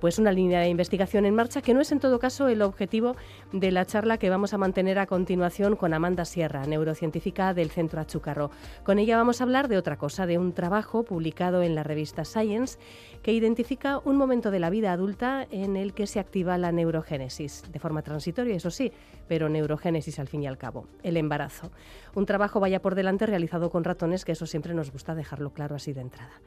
Pues 0.00 0.18
una 0.18 0.32
línea 0.32 0.60
de 0.60 0.68
investigación 0.68 1.26
en 1.26 1.34
marcha 1.34 1.62
que 1.62 1.74
no 1.74 1.80
es 1.80 1.92
en 1.92 2.00
todo 2.00 2.18
caso 2.18 2.48
el 2.48 2.62
objetivo 2.62 3.16
de 3.52 3.72
la 3.72 3.86
charla 3.86 4.18
que 4.18 4.30
vamos 4.30 4.54
a 4.54 4.58
mantener 4.58 4.98
a 4.98 5.06
continuación 5.06 5.76
con 5.76 5.94
Amanda 5.94 6.24
Sierra, 6.24 6.66
neurocientífica 6.66 7.54
del 7.54 7.70
Centro 7.70 8.00
Achucarro. 8.00 8.50
Con 8.84 8.98
ella 8.98 9.16
vamos 9.16 9.40
a 9.40 9.44
hablar 9.44 9.68
de 9.68 9.78
otra 9.78 9.93
cosa, 9.96 10.26
de 10.26 10.38
un 10.38 10.52
trabajo 10.52 11.04
publicado 11.04 11.62
en 11.62 11.74
la 11.74 11.82
revista 11.82 12.24
Science 12.24 12.78
que 13.22 13.32
identifica 13.32 13.98
un 13.98 14.16
momento 14.16 14.50
de 14.50 14.58
la 14.58 14.70
vida 14.70 14.92
adulta 14.92 15.46
en 15.50 15.76
el 15.76 15.94
que 15.94 16.06
se 16.06 16.20
activa 16.20 16.58
la 16.58 16.72
neurogénesis, 16.72 17.64
de 17.70 17.78
forma 17.78 18.02
transitoria, 18.02 18.54
eso 18.54 18.70
sí, 18.70 18.92
pero 19.28 19.48
neurogénesis 19.48 20.18
al 20.18 20.28
fin 20.28 20.42
y 20.42 20.46
al 20.46 20.58
cabo, 20.58 20.86
el 21.02 21.16
embarazo. 21.16 21.70
Un 22.14 22.26
trabajo 22.26 22.60
vaya 22.60 22.82
por 22.82 22.94
delante 22.94 23.26
realizado 23.26 23.70
con 23.70 23.84
ratones, 23.84 24.24
que 24.24 24.32
eso 24.32 24.46
siempre 24.46 24.74
nos 24.74 24.92
gusta 24.92 25.14
dejarlo 25.14 25.52
claro 25.52 25.76
así 25.76 25.92
de 25.92 26.02
entrada. 26.02 26.40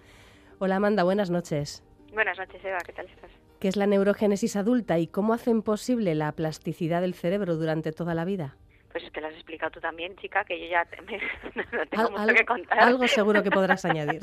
Hola 0.60 0.78
Amanda, 0.78 1.04
buenas 1.04 1.30
noches. 1.30 1.84
Buenas 2.14 2.38
noches, 2.38 2.64
Eva, 2.64 2.80
¿qué 2.86 2.94
tal 2.94 3.06
estás? 3.08 3.32
¿Qué 3.60 3.68
es 3.68 3.76
la 3.76 3.88
neurogénesis 3.88 4.56
adulta 4.56 5.00
y 5.00 5.08
cómo 5.08 5.34
hacen 5.34 5.62
posible 5.62 6.16
la 6.16 6.32
plasticidad 6.32 7.02
del 7.02 7.14
cerebro 7.14 7.56
durante 7.56 7.92
toda 7.92 8.14
la 8.14 8.24
vida? 8.26 8.56
Pues 8.92 9.04
es 9.04 9.12
que 9.12 9.22
lo 9.22 9.28
has 9.28 9.34
explicado 9.34 9.72
tú 9.72 9.80
también, 9.80 10.16
chica, 10.18 10.44
que 10.46 10.60
yo 10.60 10.68
ya 10.68 10.88
me, 11.06 11.18
no 11.78 11.86
tengo 11.88 12.12
mucho 12.12 12.34
que 12.34 12.46
contar. 12.46 12.80
Algo 12.80 13.08
seguro 13.08 13.44
que 13.44 13.52
podrás 13.52 13.84
añadir. 13.86 14.22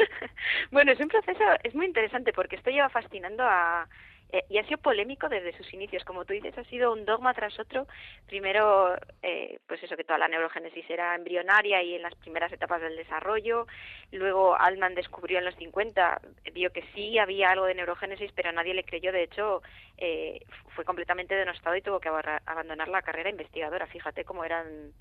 bueno, 0.70 0.92
es 0.92 1.00
un 1.00 1.08
proceso, 1.08 1.44
es 1.62 1.74
muy 1.74 1.86
interesante 1.86 2.32
porque 2.32 2.56
esto 2.56 2.70
lleva 2.70 2.88
fascinando 2.88 3.44
a, 3.44 3.86
eh, 4.32 4.44
y 4.48 4.56
ha 4.56 4.64
sido 4.64 4.78
polémico 4.78 5.28
desde 5.28 5.56
sus 5.56 5.72
inicios. 5.74 6.04
Como 6.04 6.24
tú 6.24 6.32
dices, 6.32 6.56
ha 6.56 6.64
sido 6.64 6.92
un 6.92 7.04
dogma 7.04 7.34
tras 7.34 7.58
otro. 7.60 7.86
Primero, 8.26 8.96
eh, 9.22 9.58
pues 9.68 9.82
eso, 9.82 9.96
que 9.96 10.04
toda 10.04 10.18
la 10.18 10.28
neurogénesis 10.28 10.88
era 10.88 11.14
embrionaria 11.14 11.82
y 11.82 11.94
en 11.94 12.02
las 12.02 12.14
primeras 12.14 12.50
etapas 12.50 12.80
del 12.80 12.96
desarrollo. 12.96 13.66
Luego, 14.10 14.56
Altman 14.58 14.94
descubrió 14.94 15.38
en 15.38 15.44
los 15.44 15.54
50, 15.56 16.20
vio 16.54 16.72
que 16.72 16.82
sí 16.94 17.18
había 17.18 17.50
algo 17.50 17.66
de 17.66 17.74
neurogénesis, 17.74 18.32
pero 18.32 18.52
nadie 18.52 18.72
le 18.72 18.84
creyó. 18.84 19.12
De 19.12 19.24
hecho, 19.24 19.62
eh, 19.98 20.40
fue 20.74 20.84
completamente 20.84 21.34
denostado 21.34 21.76
y 21.76 21.82
tuvo 21.82 22.00
que 22.00 22.08
abandonar 22.08 22.88
la 22.88 23.02
carrera 23.02 23.28
investigadora. 23.28 23.86
Fíjate 23.86 24.24
cómo 24.24 24.44
eran 24.44 24.92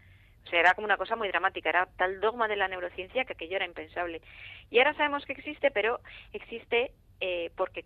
o 0.43 0.49
sea, 0.49 0.59
era 0.59 0.73
como 0.73 0.85
una 0.85 0.97
cosa 0.97 1.15
muy 1.15 1.27
dramática, 1.27 1.69
era 1.69 1.87
tal 1.97 2.19
dogma 2.19 2.47
de 2.47 2.55
la 2.55 2.67
neurociencia 2.67 3.25
que 3.25 3.33
aquello 3.33 3.57
era 3.57 3.65
impensable. 3.65 4.21
Y 4.71 4.79
ahora 4.79 4.95
sabemos 4.95 5.23
que 5.23 5.33
existe, 5.33 5.69
pero 5.69 5.99
existe 6.33 6.93
eh, 7.19 7.51
porque 7.55 7.85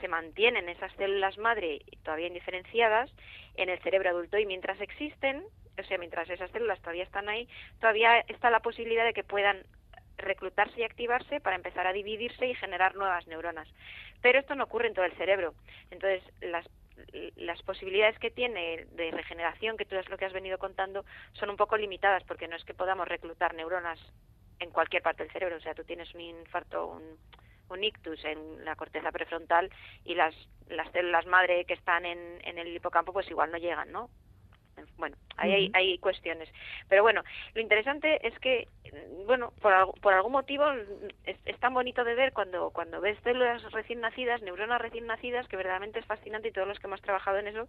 se 0.00 0.08
mantienen 0.08 0.68
esas 0.68 0.92
células 0.94 1.38
madre 1.38 1.82
todavía 2.02 2.28
indiferenciadas 2.28 3.10
en 3.56 3.68
el 3.68 3.78
cerebro 3.80 4.10
adulto 4.10 4.38
y 4.38 4.46
mientras 4.46 4.80
existen, 4.80 5.44
o 5.78 5.82
sea, 5.84 5.98
mientras 5.98 6.28
esas 6.30 6.50
células 6.50 6.80
todavía 6.80 7.04
están 7.04 7.28
ahí, 7.28 7.48
todavía 7.80 8.20
está 8.28 8.50
la 8.50 8.60
posibilidad 8.60 9.04
de 9.04 9.12
que 9.12 9.24
puedan 9.24 9.64
reclutarse 10.16 10.80
y 10.80 10.84
activarse 10.84 11.40
para 11.40 11.56
empezar 11.56 11.86
a 11.86 11.92
dividirse 11.92 12.46
y 12.46 12.54
generar 12.54 12.94
nuevas 12.94 13.26
neuronas. 13.26 13.68
Pero 14.22 14.38
esto 14.38 14.54
no 14.54 14.64
ocurre 14.64 14.88
en 14.88 14.94
todo 14.94 15.04
el 15.04 15.16
cerebro. 15.16 15.54
Entonces, 15.90 16.22
las 16.40 16.66
las 17.36 17.60
posibilidades 17.62 18.18
que 18.18 18.30
tiene 18.30 18.86
de 18.92 19.10
regeneración, 19.10 19.76
que 19.76 19.84
tú 19.84 19.96
es 19.96 20.08
lo 20.08 20.16
que 20.16 20.26
has 20.26 20.32
venido 20.32 20.58
contando, 20.58 21.04
son 21.32 21.50
un 21.50 21.56
poco 21.56 21.76
limitadas 21.76 22.22
porque 22.24 22.48
no 22.48 22.56
es 22.56 22.64
que 22.64 22.74
podamos 22.74 23.08
reclutar 23.08 23.54
neuronas 23.54 23.98
en 24.60 24.70
cualquier 24.70 25.02
parte 25.02 25.22
del 25.22 25.32
cerebro. 25.32 25.56
O 25.56 25.60
sea, 25.60 25.74
tú 25.74 25.84
tienes 25.84 26.12
un 26.14 26.20
infarto, 26.20 26.86
un, 26.86 27.18
un 27.68 27.84
ictus 27.84 28.24
en 28.24 28.64
la 28.64 28.76
corteza 28.76 29.12
prefrontal 29.12 29.70
y 30.04 30.14
las, 30.14 30.34
las 30.68 30.90
células 30.92 31.26
madre 31.26 31.64
que 31.64 31.74
están 31.74 32.04
en, 32.04 32.38
en 32.44 32.58
el 32.58 32.74
hipocampo 32.74 33.12
pues 33.12 33.30
igual 33.30 33.50
no 33.50 33.58
llegan, 33.58 33.90
¿no? 33.92 34.10
Bueno, 34.96 35.16
ahí 35.36 35.52
hay, 35.52 35.70
hay, 35.74 35.98
cuestiones. 35.98 36.48
Pero 36.88 37.02
bueno, 37.02 37.22
lo 37.54 37.60
interesante 37.60 38.26
es 38.26 38.38
que, 38.38 38.68
bueno, 39.26 39.52
por, 39.60 39.72
por 40.00 40.14
algún 40.14 40.32
motivo 40.32 40.64
es, 41.24 41.36
es, 41.44 41.58
tan 41.60 41.74
bonito 41.74 42.04
de 42.04 42.14
ver 42.14 42.32
cuando, 42.32 42.70
cuando 42.70 43.00
ves 43.00 43.18
células 43.22 43.62
recién 43.72 44.00
nacidas, 44.00 44.42
neuronas 44.42 44.80
recién 44.80 45.06
nacidas, 45.06 45.46
que 45.48 45.56
verdaderamente 45.56 46.00
es 46.00 46.06
fascinante 46.06 46.48
y 46.48 46.52
todos 46.52 46.68
los 46.68 46.78
que 46.78 46.86
hemos 46.86 47.02
trabajado 47.02 47.38
en 47.38 47.48
eso, 47.48 47.68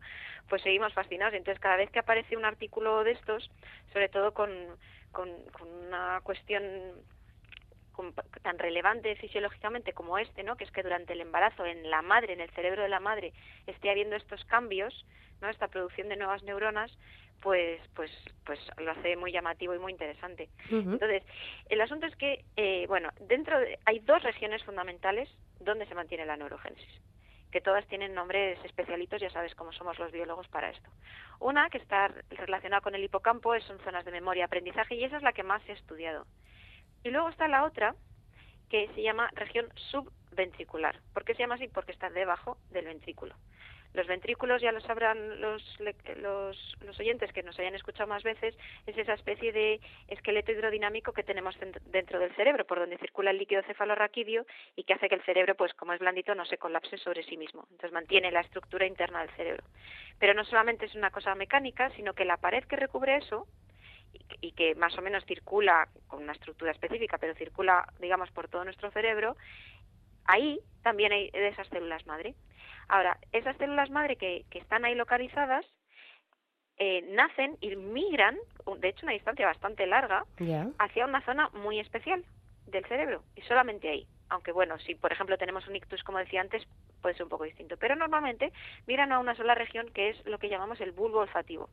pues 0.50 0.62
seguimos 0.62 0.94
fascinados. 0.94 1.34
Entonces, 1.34 1.62
cada 1.62 1.78
vez 1.78 1.90
que 1.90 2.00
aparece 2.00 2.38
un 2.38 2.46
artículo 2.46 3.04
de 3.04 3.12
estos, 3.12 3.52
sobre 3.92 4.10
todo 4.10 4.34
con, 4.34 4.50
con, 5.12 5.30
con 5.52 5.68
una 5.88 6.22
cuestión 6.24 6.64
tan 8.42 8.60
relevante 8.60 9.16
fisiológicamente 9.16 9.94
como 9.94 10.18
este, 10.18 10.44
¿no? 10.44 10.56
que 10.56 10.64
es 10.64 10.72
que 10.72 10.84
durante 10.84 11.14
el 11.14 11.22
embarazo 11.22 11.66
en 11.66 11.90
la 11.90 12.02
madre, 12.02 12.34
en 12.34 12.42
el 12.42 12.50
cerebro 12.52 12.84
de 12.84 12.90
la 12.90 13.00
madre, 13.00 13.34
esté 13.68 13.90
habiendo 13.90 14.16
estos 14.16 14.44
cambios, 14.46 15.06
¿no? 15.42 15.50
esta 15.50 15.68
producción 15.68 16.10
de 16.10 16.18
nuevas 16.18 16.44
neuronas, 16.44 16.92
pues 17.42 17.82
pues 17.96 18.12
pues 18.46 18.60
lo 18.78 18.92
hace 18.92 19.16
muy 19.18 19.32
llamativo 19.32 19.76
y 19.76 19.80
muy 19.80 19.92
interesante. 19.92 20.50
Entonces, 20.70 21.24
el 21.70 21.82
asunto 21.82 22.06
es 22.06 22.16
que, 22.16 22.46
eh, 22.56 22.86
bueno, 22.88 23.10
dentro 23.20 23.60
de, 23.60 23.78
hay 23.86 24.00
dos 24.00 24.24
regiones 24.24 24.64
fundamentales 24.64 25.30
donde 25.60 25.86
se 25.86 25.96
mantiene 25.96 26.26
la 26.26 26.38
neurogénesis 26.38 27.02
que 27.56 27.62
todas 27.62 27.88
tienen 27.88 28.14
nombres 28.14 28.60
especialitos, 28.66 29.22
ya 29.22 29.30
sabes 29.30 29.56
cómo 29.56 29.72
somos 29.72 29.98
los 29.98 30.12
biólogos 30.12 30.46
para 30.50 30.72
esto. 30.72 30.90
Una, 31.40 31.70
que 31.70 31.78
está 31.78 32.14
relacionada 32.32 32.82
con 32.82 32.96
el 32.96 33.04
hipocampo, 33.06 33.58
son 33.62 33.80
zonas 33.80 34.04
de 34.04 34.12
memoria 34.12 34.42
y 34.42 34.44
aprendizaje, 34.44 34.96
y 34.96 35.06
esa 35.06 35.16
es 35.16 35.24
la 35.24 35.32
que 35.32 35.44
más 35.44 35.62
ha 35.70 35.72
estudiado. 35.72 36.26
Y 37.06 37.12
luego 37.12 37.30
está 37.30 37.48
la 37.48 37.66
otra, 37.66 37.94
que 38.68 38.90
se 38.96 39.04
llama 39.04 39.30
región 39.36 39.70
subventricular. 39.76 41.00
¿Por 41.14 41.24
qué 41.24 41.36
se 41.36 41.44
llama 41.44 41.54
así? 41.54 41.68
Porque 41.68 41.92
está 41.92 42.10
debajo 42.10 42.58
del 42.72 42.86
ventrículo. 42.86 43.36
Los 43.94 44.08
ventrículos, 44.08 44.60
ya 44.60 44.72
lo 44.72 44.82
sabrán 44.82 45.40
los, 45.40 45.62
los, 45.80 46.76
los, 46.82 47.00
oyentes 47.00 47.32
que 47.32 47.44
nos 47.44 47.60
hayan 47.60 47.76
escuchado 47.76 48.08
más 48.08 48.24
veces, 48.24 48.58
es 48.88 48.98
esa 48.98 49.14
especie 49.14 49.54
de 49.54 49.80
esqueleto 50.08 50.52
hidrodinámico 50.52 51.14
que 51.14 51.22
tenemos 51.22 51.56
dentro 51.86 52.18
del 52.18 52.36
cerebro, 52.36 52.66
por 52.66 52.80
donde 52.80 52.98
circula 52.98 53.30
el 53.30 53.38
líquido 53.38 53.62
cefalorraquídeo 53.62 54.48
y 54.76 54.84
que 54.84 54.94
hace 54.94 55.08
que 55.08 55.16
el 55.16 55.24
cerebro, 55.26 55.54
pues 55.54 55.76
como 55.76 55.94
es 55.94 56.00
blandito, 56.00 56.34
no 56.34 56.46
se 56.46 56.58
colapse 56.58 56.98
sobre 56.98 57.22
sí 57.22 57.38
mismo. 57.38 57.68
Entonces 57.70 57.92
mantiene 57.92 58.32
la 58.32 58.42
estructura 58.42 58.88
interna 58.88 59.22
del 59.22 59.30
cerebro. 59.36 59.64
Pero 60.18 60.34
no 60.34 60.44
solamente 60.44 60.88
es 60.88 60.96
una 60.96 61.12
cosa 61.12 61.36
mecánica, 61.36 61.92
sino 61.92 62.16
que 62.16 62.26
la 62.26 62.38
pared 62.38 62.64
que 62.64 62.76
recubre 62.76 63.16
eso 63.16 63.48
y 64.42 64.52
que 64.52 64.76
más 64.76 64.98
o 64.98 65.02
menos 65.02 65.26
circula 65.26 65.88
con 66.08 66.24
una 66.24 66.34
estructura 66.34 66.72
específica, 66.72 67.18
pero 67.18 67.36
circula, 67.36 67.88
digamos, 68.00 68.32
por 68.32 68.48
todo 68.48 68.64
nuestro 68.64 68.92
cerebro, 68.92 69.36
ahí 70.26 70.60
también 70.84 71.12
hay 71.12 71.30
de 71.32 71.48
esas 71.48 71.68
células 71.68 72.06
madre. 72.06 72.36
Ahora, 72.88 73.18
esas 73.32 73.58
células 73.58 73.90
madre 73.90 74.16
que, 74.16 74.46
que 74.50 74.60
están 74.60 74.86
ahí 74.86 74.96
localizadas 74.96 75.66
eh, 76.78 77.04
nacen 77.12 77.58
y 77.62 77.76
migran, 77.76 78.38
de 78.80 78.90
hecho, 78.90 79.06
una 79.06 79.14
distancia 79.14 79.46
bastante 79.46 79.88
larga, 79.88 80.26
hacia 80.78 81.06
una 81.06 81.22
zona 81.22 81.50
muy 81.54 81.80
especial 81.80 82.24
del 82.68 82.86
cerebro, 82.86 83.24
y 83.36 83.42
solamente 83.44 83.90
ahí. 83.90 84.08
Aunque 84.28 84.52
bueno, 84.52 84.78
si 84.80 84.96
por 84.96 85.12
ejemplo 85.12 85.38
tenemos 85.38 85.68
un 85.68 85.76
ictus, 85.76 86.04
como 86.04 86.18
decía 86.18 86.42
antes, 86.42 86.68
puede 87.02 87.16
ser 87.16 87.24
un 87.24 87.30
poco 87.30 87.44
distinto. 87.44 87.78
Pero 87.78 87.96
normalmente 87.96 88.52
migran 88.88 89.12
a 89.12 89.20
una 89.20 89.36
sola 89.36 89.56
región 89.56 89.90
que 89.94 90.10
es 90.10 90.26
lo 90.26 90.40
que 90.40 90.50
llamamos 90.50 90.82
el 90.82 90.92
bulbo 90.92 91.20
olfativo 91.20 91.70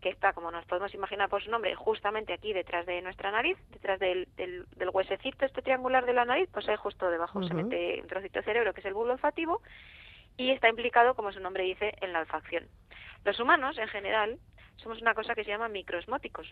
que 0.00 0.10
está, 0.10 0.32
como 0.32 0.50
nos 0.50 0.64
podemos 0.66 0.92
imaginar 0.94 1.28
por 1.28 1.42
su 1.42 1.50
nombre, 1.50 1.74
justamente 1.74 2.32
aquí 2.32 2.52
detrás 2.52 2.86
de 2.86 3.00
nuestra 3.02 3.30
nariz, 3.30 3.58
detrás 3.70 3.98
del, 3.98 4.28
del, 4.36 4.66
del 4.76 4.90
huesecito 4.90 5.44
este 5.44 5.62
triangular 5.62 6.04
de 6.04 6.12
la 6.12 6.24
nariz, 6.24 6.48
pues 6.52 6.68
ahí 6.68 6.76
justo 6.76 7.10
debajo 7.10 7.42
se 7.42 7.54
mete 7.54 8.00
un 8.02 8.08
trocito 8.08 8.38
de 8.38 8.44
cerebro 8.44 8.74
que 8.74 8.80
es 8.80 8.86
el 8.86 8.94
bulbo 8.94 9.12
olfativo 9.12 9.62
y 10.36 10.50
está 10.50 10.68
implicado, 10.68 11.14
como 11.14 11.32
su 11.32 11.40
nombre 11.40 11.64
dice, 11.64 11.94
en 12.00 12.12
la 12.12 12.20
olfacción. 12.20 12.68
Los 13.24 13.40
humanos, 13.40 13.78
en 13.78 13.88
general, 13.88 14.38
somos 14.76 15.00
una 15.00 15.14
cosa 15.14 15.34
que 15.34 15.44
se 15.44 15.50
llama 15.50 15.68
microsmóticos, 15.68 16.46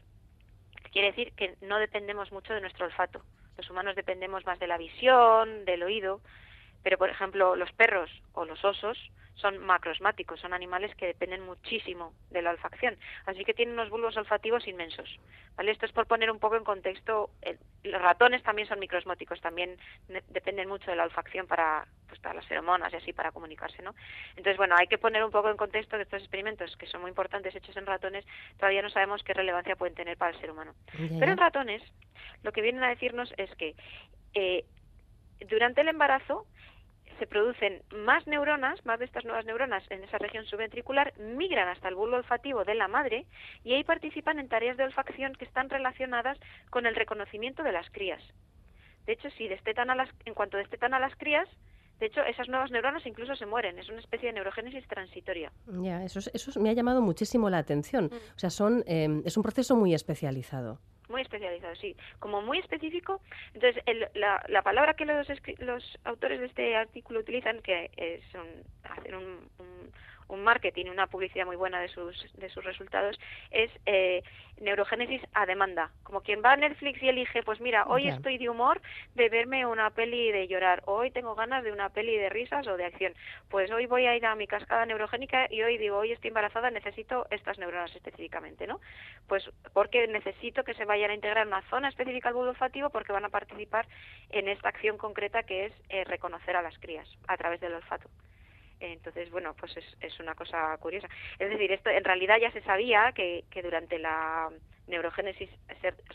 que 0.83 0.91
quiere 0.91 1.09
decir 1.09 1.33
que 1.35 1.57
no 1.61 1.79
dependemos 1.79 2.33
mucho 2.33 2.55
de 2.55 2.61
nuestro 2.61 2.87
olfato. 2.87 3.23
Los 3.59 3.69
humanos 3.71 3.95
dependemos 3.95 4.45
más 4.47 4.59
de 4.59 4.67
la 4.67 4.79
visión, 4.79 5.65
del 5.65 5.83
oído, 5.83 6.21
pero 6.83 6.99
por 6.99 7.11
ejemplo 7.11 7.57
los 7.57 7.71
perros 7.73 8.11
o 8.33 8.45
los 8.45 8.65
osos 8.65 8.99
son 9.35 9.59
macrosmáticos, 9.59 10.41
son 10.41 10.55
animales 10.55 10.95
que 10.97 11.07
dependen 11.07 11.45
muchísimo 11.45 12.13
de 12.31 12.43
la 12.43 12.51
olfacción, 12.51 12.97
así 13.27 13.45
que 13.45 13.55
tienen 13.55 13.75
unos 13.75 13.91
bulbos 13.91 14.17
olfativos 14.17 14.67
inmensos. 14.67 15.19
¿vale? 15.57 15.73
Esto 15.73 15.87
es 15.87 15.93
por 15.93 16.07
poner 16.07 16.31
un 16.31 16.39
poco 16.39 16.57
en 16.57 16.65
contexto, 16.65 17.31
los 17.83 18.01
ratones 18.01 18.43
también 18.43 18.69
son 18.69 18.79
microsmáticos, 18.79 19.41
también 19.41 19.77
dependen 20.29 20.69
mucho 20.69 20.91
de 20.91 20.97
la 20.97 21.05
olfacción 21.05 21.47
para, 21.47 21.87
pues, 22.09 22.21
para 22.21 22.35
las 22.35 22.47
feromonas 22.47 22.93
y 22.93 22.97
así 22.97 23.13
para 23.13 23.33
comunicarse. 23.33 23.83
¿no? 23.83 23.95
Entonces, 24.31 24.57
bueno, 24.57 24.77
hay 24.79 24.87
que 24.87 24.99
poner 24.99 25.25
un 25.25 25.31
poco 25.31 25.51
en 25.51 25.57
contexto 25.57 25.97
que 25.97 26.03
estos 26.03 26.21
experimentos, 26.21 26.77
que 26.77 26.87
son 26.87 27.01
muy 27.01 27.11
importantes 27.11 27.55
hechos 27.55 27.77
en 27.77 27.87
ratones, 27.87 28.25
todavía 28.57 28.83
no 28.83 28.91
sabemos 28.91 29.23
qué 29.23 29.35
relevancia 29.35 29.77
pueden 29.77 29.95
tener 29.95 30.17
para 30.17 30.33
el 30.33 30.41
ser 30.41 30.51
humano. 30.51 30.75
Pero 30.97 31.33
en 31.33 31.39
ratones, 31.39 31.83
lo 32.43 32.53
que 32.53 32.63
vienen 32.63 32.85
a 32.85 32.89
decirnos 32.89 33.33
es 33.37 33.55
que 33.57 33.75
eh, 34.35 34.65
durante 35.49 35.81
el 35.81 35.89
embarazo 35.89 36.47
se 37.19 37.27
producen 37.27 37.83
más 37.95 38.27
neuronas, 38.27 38.85
más 38.85 38.99
de 38.99 39.05
estas 39.05 39.25
nuevas 39.25 39.45
neuronas 39.45 39.85
en 39.91 40.03
esa 40.05 40.19
región 40.19 40.45
subventricular, 40.47 41.13
migran 41.19 41.69
hasta 41.69 41.89
el 41.89 41.95
bulbo 41.95 42.17
olfativo 42.17 42.65
de 42.65 42.75
la 42.75 42.89
madre 42.89 43.27
y 43.63 43.75
ahí 43.75 43.85
participan 43.85 44.39
en 44.39 44.49
tareas 44.49 44.77
de 44.77 44.85
olfacción 44.85 45.35
que 45.35 45.45
están 45.45 45.71
relacionadas 45.71 46.39
con 46.71 46.87
el 46.87 46.95
reconocimiento 46.95 47.63
de 47.63 47.73
las 47.73 47.91
crías. 47.91 48.23
De 49.07 49.13
hecho, 49.13 49.31
si 49.31 49.49
destetan 49.49 49.91
a 49.91 49.95
las, 49.95 50.09
en 50.25 50.35
cuanto 50.35 50.57
destetan 50.57 50.95
a 50.95 50.99
las 50.99 51.15
crías, 51.17 51.49
de 52.01 52.07
hecho, 52.07 52.23
esas 52.23 52.49
nuevas 52.49 52.71
neuronas 52.71 53.07
incluso 53.07 53.37
se 53.37 53.47
mueren. 53.47 53.79
Es 53.79 53.89
una 53.89 54.01
especie 54.01 54.29
de 54.29 54.35
neurogénesis 54.35 54.87
transitoria. 54.89 55.53
Ya, 55.81 56.03
eso, 56.05 56.19
eso 56.33 56.61
me 56.61 56.71
ha 56.71 56.73
llamado 56.73 57.01
muchísimo 57.01 57.49
la 57.51 57.59
atención. 57.59 58.07
Mm. 58.07 58.35
O 58.35 58.39
sea, 58.39 58.51
son, 58.51 58.83
em, 58.87 59.23
es 59.25 59.37
un 59.37 59.43
proceso 59.43 59.77
muy 59.77 59.95
especializado. 59.95 60.81
Muy 61.09 61.23
especializado, 61.23 61.75
sí. 61.77 61.97
Como 62.19 62.41
muy 62.41 62.59
específico. 62.59 63.21
Entonces, 63.53 63.83
la, 64.15 64.43
la, 64.49 64.63
palabra 64.63 64.95
que 64.95 65.05
los, 65.05 65.27
los 65.59 65.99
autores 66.05 66.41
de 66.41 66.47
este 66.47 66.77
artículo 66.77 67.21
utilizan, 67.21 67.61
que 67.61 67.91
es 67.97 68.23
hacer 68.85 69.15
un 69.17 69.49
un 69.59 69.91
marketing, 70.29 70.87
una 70.87 71.07
publicidad 71.07 71.47
muy 71.47 71.57
buena 71.57 71.81
de 71.81 71.89
sus, 71.89 72.27
de 72.35 72.49
sus 72.49 72.65
resultados, 72.65 73.19
es 73.51 73.71
eh, 73.87 74.23
neurogénesis 74.61 75.23
a 75.35 75.47
demanda. 75.47 75.91
Como 76.03 76.21
quien 76.21 76.43
va 76.43 76.53
a 76.53 76.57
Netflix 76.57 77.03
y 77.03 77.09
elige, 77.09 77.43
pues 77.43 77.61
mira, 77.61 77.85
hoy 77.87 78.09
estoy 78.09 78.39
de 78.39 78.49
humor 78.49 78.81
de 79.15 79.29
verme 79.29 79.67
una 79.67 79.91
peli 79.91 80.31
de 80.33 80.47
llorar, 80.49 80.83
hoy 80.87 81.11
tengo 81.11 81.35
ganas 81.35 81.65
de 81.65 81.73
una 81.73 81.91
peli 81.91 82.17
de 82.17 82.29
risas 82.29 82.67
o 82.67 82.77
de 82.77 82.85
acción, 82.85 83.15
pues 83.49 83.71
hoy 83.71 83.87
voy 83.87 84.07
a 84.07 84.17
ir 84.17 84.27
a 84.27 84.35
mi 84.35 84.47
cascada 84.47 84.87
neurogénica 84.87 85.47
y 85.51 85.63
hoy 85.63 85.79
digo, 85.79 85.99
hoy 85.99 86.13
estoy 86.13 86.29
embarazada, 86.29 86.71
necesito 86.71 87.27
estas 87.31 87.59
neuronas 87.59 87.95
específicamente, 87.95 88.67
¿no? 88.67 88.81
Pues 89.29 89.51
porque 89.73 90.07
necesito 90.07 90.65
que 90.65 90.75
se 90.75 90.85
vayan 90.85 91.11
a 91.11 91.15
integrar 91.15 91.47
una 91.47 91.63
zona 91.71 91.89
específica 91.89 92.29
al 92.29 92.35
bulbo 92.35 92.51
olfativo 92.51 92.91
porque 92.91 93.13
van 93.13 93.25
a 93.25 93.31
participar 93.31 93.87
en 94.31 94.49
esta 94.49 94.69
acción 94.69 94.99
concreta 94.99 95.43
que 95.43 95.67
es 95.67 95.73
eh, 95.89 96.05
reconocer 96.05 96.57
a 96.57 96.63
las 96.63 96.79
crías 96.79 97.09
a 97.27 97.37
través 97.37 97.61
del 97.61 97.75
olfato. 97.75 98.09
Entonces, 98.93 99.31
bueno, 99.31 99.55
pues 99.55 99.77
es, 99.77 99.85
es 100.01 100.19
una 100.21 100.35
cosa 100.35 100.77
curiosa. 100.79 101.09
Es 101.39 101.51
decir, 101.51 101.73
esto 101.73 101.91
en 101.91 102.05
realidad 102.05 102.37
ya 102.41 102.51
se 102.53 102.63
sabía 102.63 103.13
que, 103.13 103.45
durante 103.63 103.99
la 103.99 104.51
neurogénesis, 104.87 105.49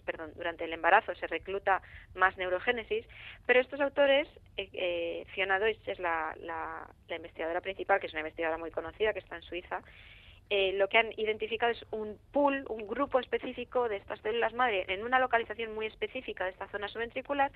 perdón, 0.05 0.31
durante 0.35 0.65
el 0.65 0.73
embarazo 0.73 1.15
se 1.15 1.25
recluta 1.27 1.81
más 2.13 2.37
neurogénesis, 2.37 3.05
pero 3.47 3.59
estos 3.59 3.81
autores, 3.81 4.27
eh, 4.57 4.69
eh, 4.73 5.25
Fiona 5.33 5.57
Deutsch 5.57 5.87
es 5.87 5.97
la, 5.97 6.35
la, 6.41 6.87
la 7.07 7.15
investigadora 7.15 7.61
principal, 7.61 7.99
que 7.99 8.07
es 8.07 8.13
una 8.13 8.21
investigadora 8.21 8.59
muy 8.59 8.69
conocida, 8.69 9.13
que 9.13 9.19
está 9.19 9.35
en 9.37 9.41
Suiza, 9.41 9.81
eh, 10.51 10.73
lo 10.73 10.87
que 10.87 10.97
han 10.97 11.11
identificado 11.17 11.71
es 11.71 11.85
un 11.91 12.17
pool, 12.31 12.65
un 12.69 12.87
grupo 12.87 13.19
específico 13.19 13.87
de 13.87 13.97
estas 13.97 14.19
células 14.21 14.51
madre 14.53 14.83
en 14.87 15.03
una 15.03 15.19
localización 15.19 15.75
muy 15.75 15.85
específica 15.85 16.43
de 16.45 16.49
esta 16.49 16.67
zona 16.69 16.87
subventricular 16.87 17.51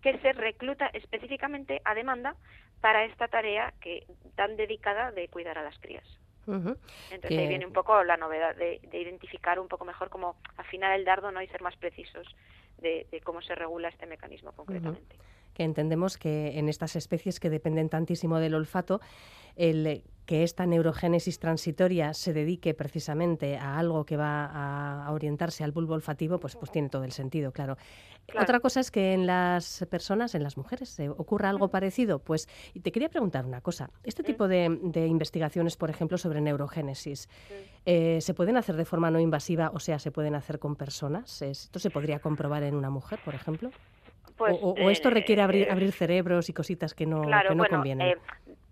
que 0.00 0.16
se 0.20 0.32
recluta 0.32 0.86
específicamente 0.94 1.82
a 1.84 1.94
demanda 1.94 2.36
para 2.80 3.04
esta 3.04 3.28
tarea 3.28 3.72
que 3.80 4.06
tan 4.36 4.56
dedicada 4.56 5.10
de 5.12 5.28
cuidar 5.28 5.58
a 5.58 5.62
las 5.62 5.78
crías. 5.78 6.06
Entonces 6.46 7.38
ahí 7.38 7.46
viene 7.46 7.66
un 7.66 7.74
poco 7.74 8.02
la 8.04 8.16
novedad 8.16 8.56
de, 8.56 8.80
identificar 8.92 9.60
un 9.60 9.68
poco 9.68 9.84
mejor 9.84 10.08
cómo 10.08 10.36
afinar 10.56 10.98
el 10.98 11.04
dardo 11.04 11.30
no 11.30 11.42
y 11.42 11.48
ser 11.48 11.60
más 11.60 11.76
precisos 11.76 12.26
de, 12.78 13.06
cómo 13.22 13.42
se 13.42 13.54
regula 13.54 13.88
este 13.88 14.06
mecanismo 14.06 14.52
concretamente. 14.52 15.16
Que 15.58 15.64
entendemos 15.64 16.18
que 16.18 16.56
en 16.56 16.68
estas 16.68 16.94
especies 16.94 17.40
que 17.40 17.50
dependen 17.50 17.88
tantísimo 17.88 18.38
del 18.38 18.54
olfato, 18.54 19.00
el 19.56 20.04
que 20.24 20.44
esta 20.44 20.66
neurogénesis 20.66 21.40
transitoria 21.40 22.14
se 22.14 22.32
dedique 22.32 22.74
precisamente 22.74 23.56
a 23.56 23.78
algo 23.78 24.04
que 24.04 24.16
va 24.16 24.44
a, 25.04 25.10
orientarse 25.10 25.64
al 25.64 25.72
bulbo 25.72 25.94
olfativo, 25.94 26.38
pues, 26.38 26.54
pues 26.54 26.70
tiene 26.70 26.90
todo 26.90 27.02
el 27.02 27.12
sentido, 27.12 27.50
claro. 27.50 27.76
Otra 28.38 28.60
cosa 28.60 28.78
es 28.80 28.90
que 28.90 29.14
en 29.14 29.26
las 29.26 29.86
personas, 29.90 30.34
en 30.34 30.42
las 30.42 30.56
mujeres, 30.58 31.00
ocurra 31.16 31.48
algo 31.48 31.68
parecido. 31.68 32.18
Pues 32.18 32.46
y 32.74 32.80
te 32.80 32.92
quería 32.92 33.08
preguntar 33.08 33.46
una 33.46 33.62
cosa. 33.62 33.90
Este 34.04 34.22
tipo 34.22 34.46
de, 34.46 34.66
investigaciones, 34.94 35.76
por 35.76 35.88
ejemplo, 35.88 36.18
sobre 36.18 36.42
neurogénesis, 36.42 37.28
eh, 37.86 38.20
¿se 38.20 38.34
pueden 38.34 38.58
hacer 38.58 38.76
de 38.76 38.84
forma 38.84 39.10
no 39.10 39.18
invasiva? 39.18 39.70
O 39.72 39.80
sea, 39.80 39.98
¿se 39.98 40.10
pueden 40.10 40.34
hacer 40.34 40.58
con 40.58 40.76
personas? 40.76 41.40
¿Esto 41.40 41.78
se 41.78 41.90
podría 41.90 42.18
comprobar 42.18 42.62
en 42.64 42.74
una 42.74 42.90
mujer, 42.90 43.18
por 43.24 43.34
ejemplo? 43.34 43.70
Pues, 44.38 44.56
o, 44.62 44.88
esto 44.88 45.10
requiere 45.10 45.42
abrir, 45.42 45.66
eh, 45.66 45.72
abrir, 45.72 45.92
cerebros 45.92 46.48
y 46.48 46.52
cositas 46.52 46.94
que 46.94 47.06
no, 47.06 47.22
que 47.22 47.54
no 47.56 47.64
convienen? 47.66 48.08
Eh, 48.08 48.16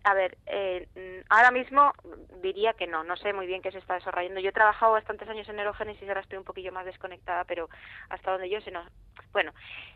a 0.04 0.14
ver, 0.14 0.38
eh, 0.46 1.24
ahora 1.28 1.50
mismo 1.50 1.92
diría 2.40 2.74
que 2.74 2.86
no, 2.86 3.02
no 3.02 3.16
sé 3.16 3.32
muy 3.32 3.48
bien 3.48 3.60
qué 3.60 3.72
se 3.72 3.78
está 3.78 3.94
desarrollando. 3.94 4.38
Yo 4.38 4.50
he 4.50 4.52
trabajado 4.52 4.92
bastantes 4.92 5.28
años 5.28 5.48
en 5.48 5.56
neurogénesis, 5.56 6.08
ahora 6.08 6.20
estoy 6.20 6.38
un 6.38 6.44
poquillo 6.44 6.70
más 6.70 6.86
desconectada, 6.86 7.42
pero 7.42 7.68
hasta 8.08 8.30
donde 8.30 8.48
yo 8.48 8.60
sé 8.60 8.70
no. 8.70 8.84
Bueno, 9.32 9.52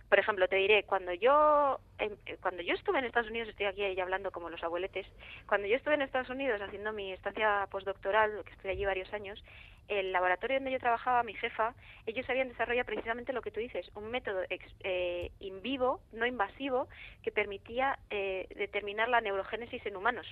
por 0.08 0.18
ejemplo, 0.18 0.48
te 0.48 0.56
diré, 0.56 0.82
cuando 0.82 1.14
yo 1.14 1.78
eh, 2.00 2.36
cuando 2.42 2.62
yo 2.62 2.74
estuve 2.74 2.98
en 2.98 3.04
Estados 3.04 3.30
Unidos, 3.30 3.50
estoy 3.50 3.66
aquí 3.66 3.94
ya 3.94 4.02
hablando 4.02 4.32
como 4.32 4.50
los 4.50 4.64
abueletes, 4.64 5.06
cuando 5.46 5.68
yo 5.68 5.76
estuve 5.76 5.94
en 5.94 6.02
Estados 6.02 6.30
Unidos 6.30 6.60
haciendo 6.60 6.92
mi 6.92 7.12
estancia 7.12 7.68
postdoctoral, 7.70 8.42
que 8.44 8.50
estuve 8.50 8.72
allí 8.72 8.84
varios 8.84 9.12
años, 9.12 9.40
el 9.90 10.12
laboratorio 10.12 10.58
donde 10.58 10.70
yo 10.70 10.78
trabajaba, 10.78 11.24
mi 11.24 11.34
jefa, 11.34 11.74
ellos 12.06 12.28
habían 12.30 12.48
desarrollado 12.48 12.86
precisamente 12.86 13.32
lo 13.32 13.42
que 13.42 13.50
tú 13.50 13.58
dices, 13.58 13.90
un 13.96 14.10
método 14.10 14.42
eh, 14.48 15.32
in 15.40 15.60
vivo, 15.62 16.00
no 16.12 16.26
invasivo, 16.26 16.88
que 17.22 17.32
permitía 17.32 17.98
eh, 18.08 18.46
determinar 18.56 19.08
la 19.08 19.20
neurogénesis 19.20 19.84
en 19.84 19.96
humanos 19.96 20.26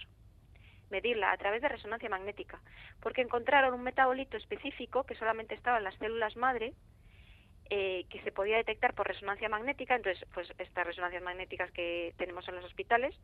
medirla 0.91 1.33
a 1.33 1.37
través 1.37 1.61
de 1.61 1.69
resonancia 1.69 2.09
magnética, 2.09 2.63
porque 3.01 3.21
encontraron 3.21 3.75
un 3.75 3.83
metabolito 3.83 4.39
específico 4.39 5.05
que 5.05 5.17
solamente 5.17 5.55
estaba 5.55 5.77
en 5.77 5.85
las 5.85 5.95
células 5.97 6.35
madre, 6.35 6.73
eh, 7.69 8.07
que 8.09 8.23
se 8.23 8.33
podía 8.33 8.57
detectar 8.57 8.95
por 8.95 9.07
resonancia 9.07 9.51
magnética, 9.51 9.97
entonces 9.97 10.27
pues 10.33 10.49
estas 10.57 10.87
resonancias 10.87 11.23
magnéticas 11.23 11.71
que 11.73 12.15
tenemos 12.17 12.49
en 12.49 12.55
los 12.55 12.65
hospitales, 12.65 13.15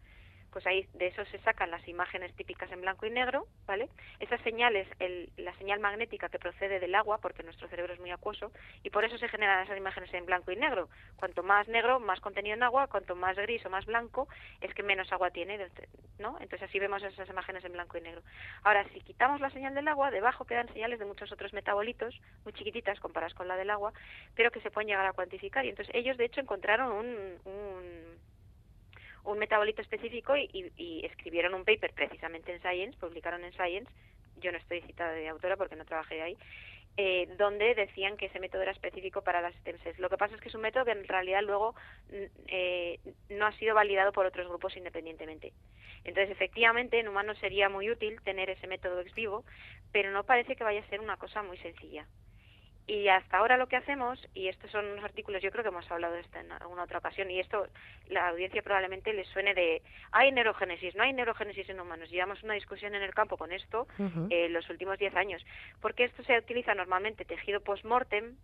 pues 0.55 0.69
ahí 0.69 0.87
de 0.95 1.09
eso 1.09 1.25
se 1.27 1.39
sacan 1.41 1.73
las 1.73 1.87
imágenes 1.89 2.33
típicas 2.37 2.71
en 2.71 2.81
blanco 2.81 3.07
y 3.07 3.11
negro, 3.11 3.49
¿vale? 3.67 3.89
Esas 4.21 4.41
señales, 4.43 4.87
el, 5.01 5.29
la 5.37 5.53
señal 5.59 5.81
magnética 5.81 6.29
que 6.29 6.39
procede 6.39 6.79
del 6.79 6.95
agua, 6.95 7.19
porque 7.19 7.43
nuestro 7.43 7.67
cerebro 7.67 7.93
es 7.93 7.99
muy 7.99 8.13
acuoso, 8.13 8.53
y 8.85 8.91
por 8.91 9.05
eso 9.05 9.19
se 9.19 9.29
generan 9.29 9.65
esas 9.65 9.77
imágenes 9.77 10.15
en 10.15 10.27
blanco 10.27 10.53
y 10.53 10.57
negro. 10.57 10.89
Cuanto 11.17 11.43
más 11.43 11.67
negro, 11.67 11.99
más 11.99 12.21
contenido 12.21 12.55
en 12.55 12.63
agua, 12.63 12.87
cuanto 12.87 13.17
más 13.17 13.37
gris 13.37 13.67
o 13.67 13.71
más 13.71 13.85
blanco, 13.85 14.29
es 14.61 14.73
que 14.75 14.85
menos 14.85 15.11
agua 15.11 15.33
tiene, 15.33 15.59
¿no? 16.21 16.39
Entonces 16.39 16.63
así 16.63 16.79
vemos 16.79 17.03
esas 17.03 17.29
imágenes 17.29 17.65
en 17.65 17.73
blanco 17.73 17.99
y 17.99 18.03
negro. 18.03 18.23
Ahora, 18.63 18.87
si 18.93 19.01
quitamos 19.01 19.41
la 19.41 19.51
señal 19.51 19.75
del 19.75 19.89
agua, 19.89 20.13
debajo 20.13 20.45
quedan 20.45 20.73
señales 20.73 21.01
de 21.01 21.05
muchos 21.05 21.33
otros 21.33 21.53
metabolitos, 21.53 22.15
muy 22.45 22.53
chiquititas 22.53 23.01
comparadas 23.01 23.35
con 23.35 23.49
la 23.49 23.57
del 23.57 23.71
agua, 23.71 23.93
pero 24.37 24.53
que 24.53 24.61
se 24.61 24.71
pueden 24.71 24.87
llegar 24.87 25.07
a 25.07 25.15
cuantificar. 25.15 25.65
Y 25.65 25.71
entonces 25.71 25.93
ellos, 25.97 26.17
de 26.17 26.27
hecho, 26.27 26.41
encontraron 26.41 26.93
un, 26.93 27.41
un 27.45 28.34
un 29.25 29.39
metabolito 29.39 29.83
específico 29.83 30.37
y, 30.37 31.01
escribieron 31.05 31.55
un 31.55 31.65
paper 31.65 31.93
precisamente 31.95 32.53
en 32.53 32.61
Science, 32.61 32.99
publicaron 32.99 33.45
en 33.45 33.53
Science, 33.53 33.91
yo 34.37 34.53
no 34.53 34.59
estoy 34.59 34.83
citada 34.83 35.13
de 35.13 35.29
autora 35.29 35.57
porque 35.57 35.77
no 35.77 35.85
trabajé 35.85 36.23
ahí, 36.23 36.37
eh, 36.97 37.29
donde 37.39 37.75
decían 37.75 38.17
que 38.17 38.27
ese 38.27 38.39
método 38.39 38.63
era 38.63 38.73
específico 38.73 39.23
para 39.23 39.41
las 39.41 39.55
stem. 39.57 39.77
Lo 39.99 40.09
que 40.09 40.17
pasa 40.17 40.35
es 40.35 40.41
que 40.41 40.49
es 40.49 40.55
un 40.55 40.61
método 40.61 40.85
que 40.85 40.93
en 40.93 41.09
realidad 41.09 41.43
luego 41.43 41.75
mm, 42.11 42.25
eh, 42.47 43.01
no 43.31 43.47
ha 43.47 43.53
sido 43.53 43.75
validado 43.75 44.13
por 44.13 44.27
otros 44.27 44.47
grupos 44.47 44.77
independientemente. 44.77 45.53
Entonces, 46.05 46.31
efectivamente, 46.31 47.01
en 47.01 47.09
humanos 47.09 47.39
sería 47.39 47.69
muy 47.69 47.91
útil 47.91 48.21
tener 48.23 48.51
ese 48.51 48.67
método 48.67 49.01
ex 49.01 49.13
vivo, 49.15 49.45
pero 49.91 50.11
no 50.13 50.25
parece 50.25 50.55
que 50.55 50.65
vaya 50.65 50.81
a 50.81 50.89
ser 50.89 51.01
una 51.01 51.17
cosa 51.17 51.43
muy 51.43 51.57
sencilla. 51.59 52.07
Y 52.87 53.09
hasta 53.09 53.39
ahora 53.39 53.57
lo 53.57 53.67
que 53.67 53.77
hacemos, 53.77 54.21
y 54.35 54.49
estos 54.49 54.71
son 54.71 54.85
unos 54.85 55.05
artículos, 55.05 55.43
yo 55.43 55.51
creo 55.51 55.63
que 55.63 55.71
hemos 55.71 55.91
hablado 55.91 56.15
de 56.15 56.21
esto 56.21 56.39
en 56.39 56.53
alguna 56.53 56.83
otra 56.83 56.99
ocasión, 56.99 57.31
y 57.31 57.41
esto 57.41 57.67
la 58.09 58.29
audiencia 58.29 58.63
probablemente 58.63 59.15
les 59.15 59.27
suene 59.29 59.55
de, 59.55 59.81
hay 60.13 60.33
neurogénesis, 60.33 60.95
no 60.95 61.03
hay 61.03 61.15
neurogénesis 61.15 61.69
en 61.71 61.81
humanos. 61.81 62.11
Llevamos 62.11 62.43
una 62.43 62.55
discusión 62.55 62.95
en 62.95 63.03
el 63.03 63.15
campo 63.15 63.39
con 63.39 63.53
esto 63.53 63.87
eh, 64.29 64.51
los 64.51 64.69
últimos 64.69 64.99
10 64.99 65.17
años, 65.17 65.45
porque 65.81 66.05
esto 66.05 66.23
se 66.25 66.39
utiliza 66.39 66.75
normalmente 66.75 67.25
tejido 67.25 67.61
post-mortem, 67.61 68.37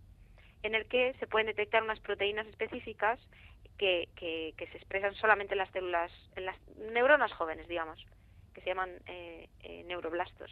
en 0.62 0.74
el 0.74 0.86
que 0.86 1.14
se 1.18 1.26
pueden 1.26 1.46
detectar 1.46 1.82
unas 1.82 2.00
proteínas 2.00 2.46
específicas 2.46 3.18
que, 3.76 4.08
que, 4.16 4.54
que 4.56 4.66
se 4.68 4.78
expresan 4.78 5.14
solamente 5.16 5.52
en 5.52 5.58
las 5.58 5.70
células, 5.70 6.12
en 6.36 6.46
las 6.46 6.56
neuronas 6.76 7.32
jóvenes, 7.32 7.68
digamos, 7.68 8.06
se 8.60 8.70
llaman 8.70 8.90
eh, 9.06 9.48
eh, 9.62 9.84
neuroblastos. 9.86 10.50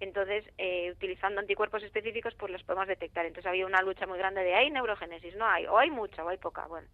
Entonces, 0.00 0.44
eh, 0.58 0.90
utilizando 0.92 1.40
anticuerpos 1.40 1.82
específicos, 1.82 2.34
pues 2.34 2.52
los 2.52 2.62
podemos 2.62 2.86
detectar. 2.86 3.24
Entonces 3.24 3.48
había 3.48 3.66
una 3.66 3.82
lucha 3.82 4.06
muy 4.06 4.18
grande 4.18 4.42
de 4.42 4.54
¿hay 4.54 4.70
neurogénesis? 4.70 5.36
No 5.36 5.46
hay, 5.46 5.66
o 5.66 5.78
hay 5.78 5.90
mucha 5.90 6.24
o 6.24 6.28
hay 6.28 6.36
poca. 6.36 6.66
Bueno, 6.66 6.86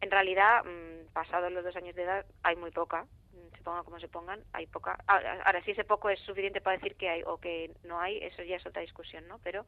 en 0.00 0.10
realidad, 0.10 0.64
mm, 0.64 1.12
pasados 1.12 1.50
los 1.50 1.64
dos 1.64 1.74
años 1.76 1.96
de 1.96 2.04
edad, 2.04 2.26
hay 2.42 2.54
muy 2.54 2.70
poca. 2.70 3.06
Mm, 3.32 3.56
se 3.56 3.62
pongan 3.62 3.84
como 3.84 3.98
se 3.98 4.08
pongan, 4.08 4.40
hay 4.52 4.66
poca. 4.66 4.98
Ahora, 5.06 5.62
si 5.64 5.72
ese 5.72 5.84
poco 5.84 6.10
es 6.10 6.20
suficiente 6.20 6.60
para 6.60 6.76
decir 6.76 6.94
que 6.94 7.08
hay 7.08 7.22
o 7.24 7.38
que 7.38 7.72
no 7.84 8.00
hay, 8.00 8.18
eso 8.18 8.42
ya 8.44 8.56
es 8.56 8.66
otra 8.66 8.82
discusión, 8.82 9.26
¿no? 9.26 9.40
Pero 9.42 9.66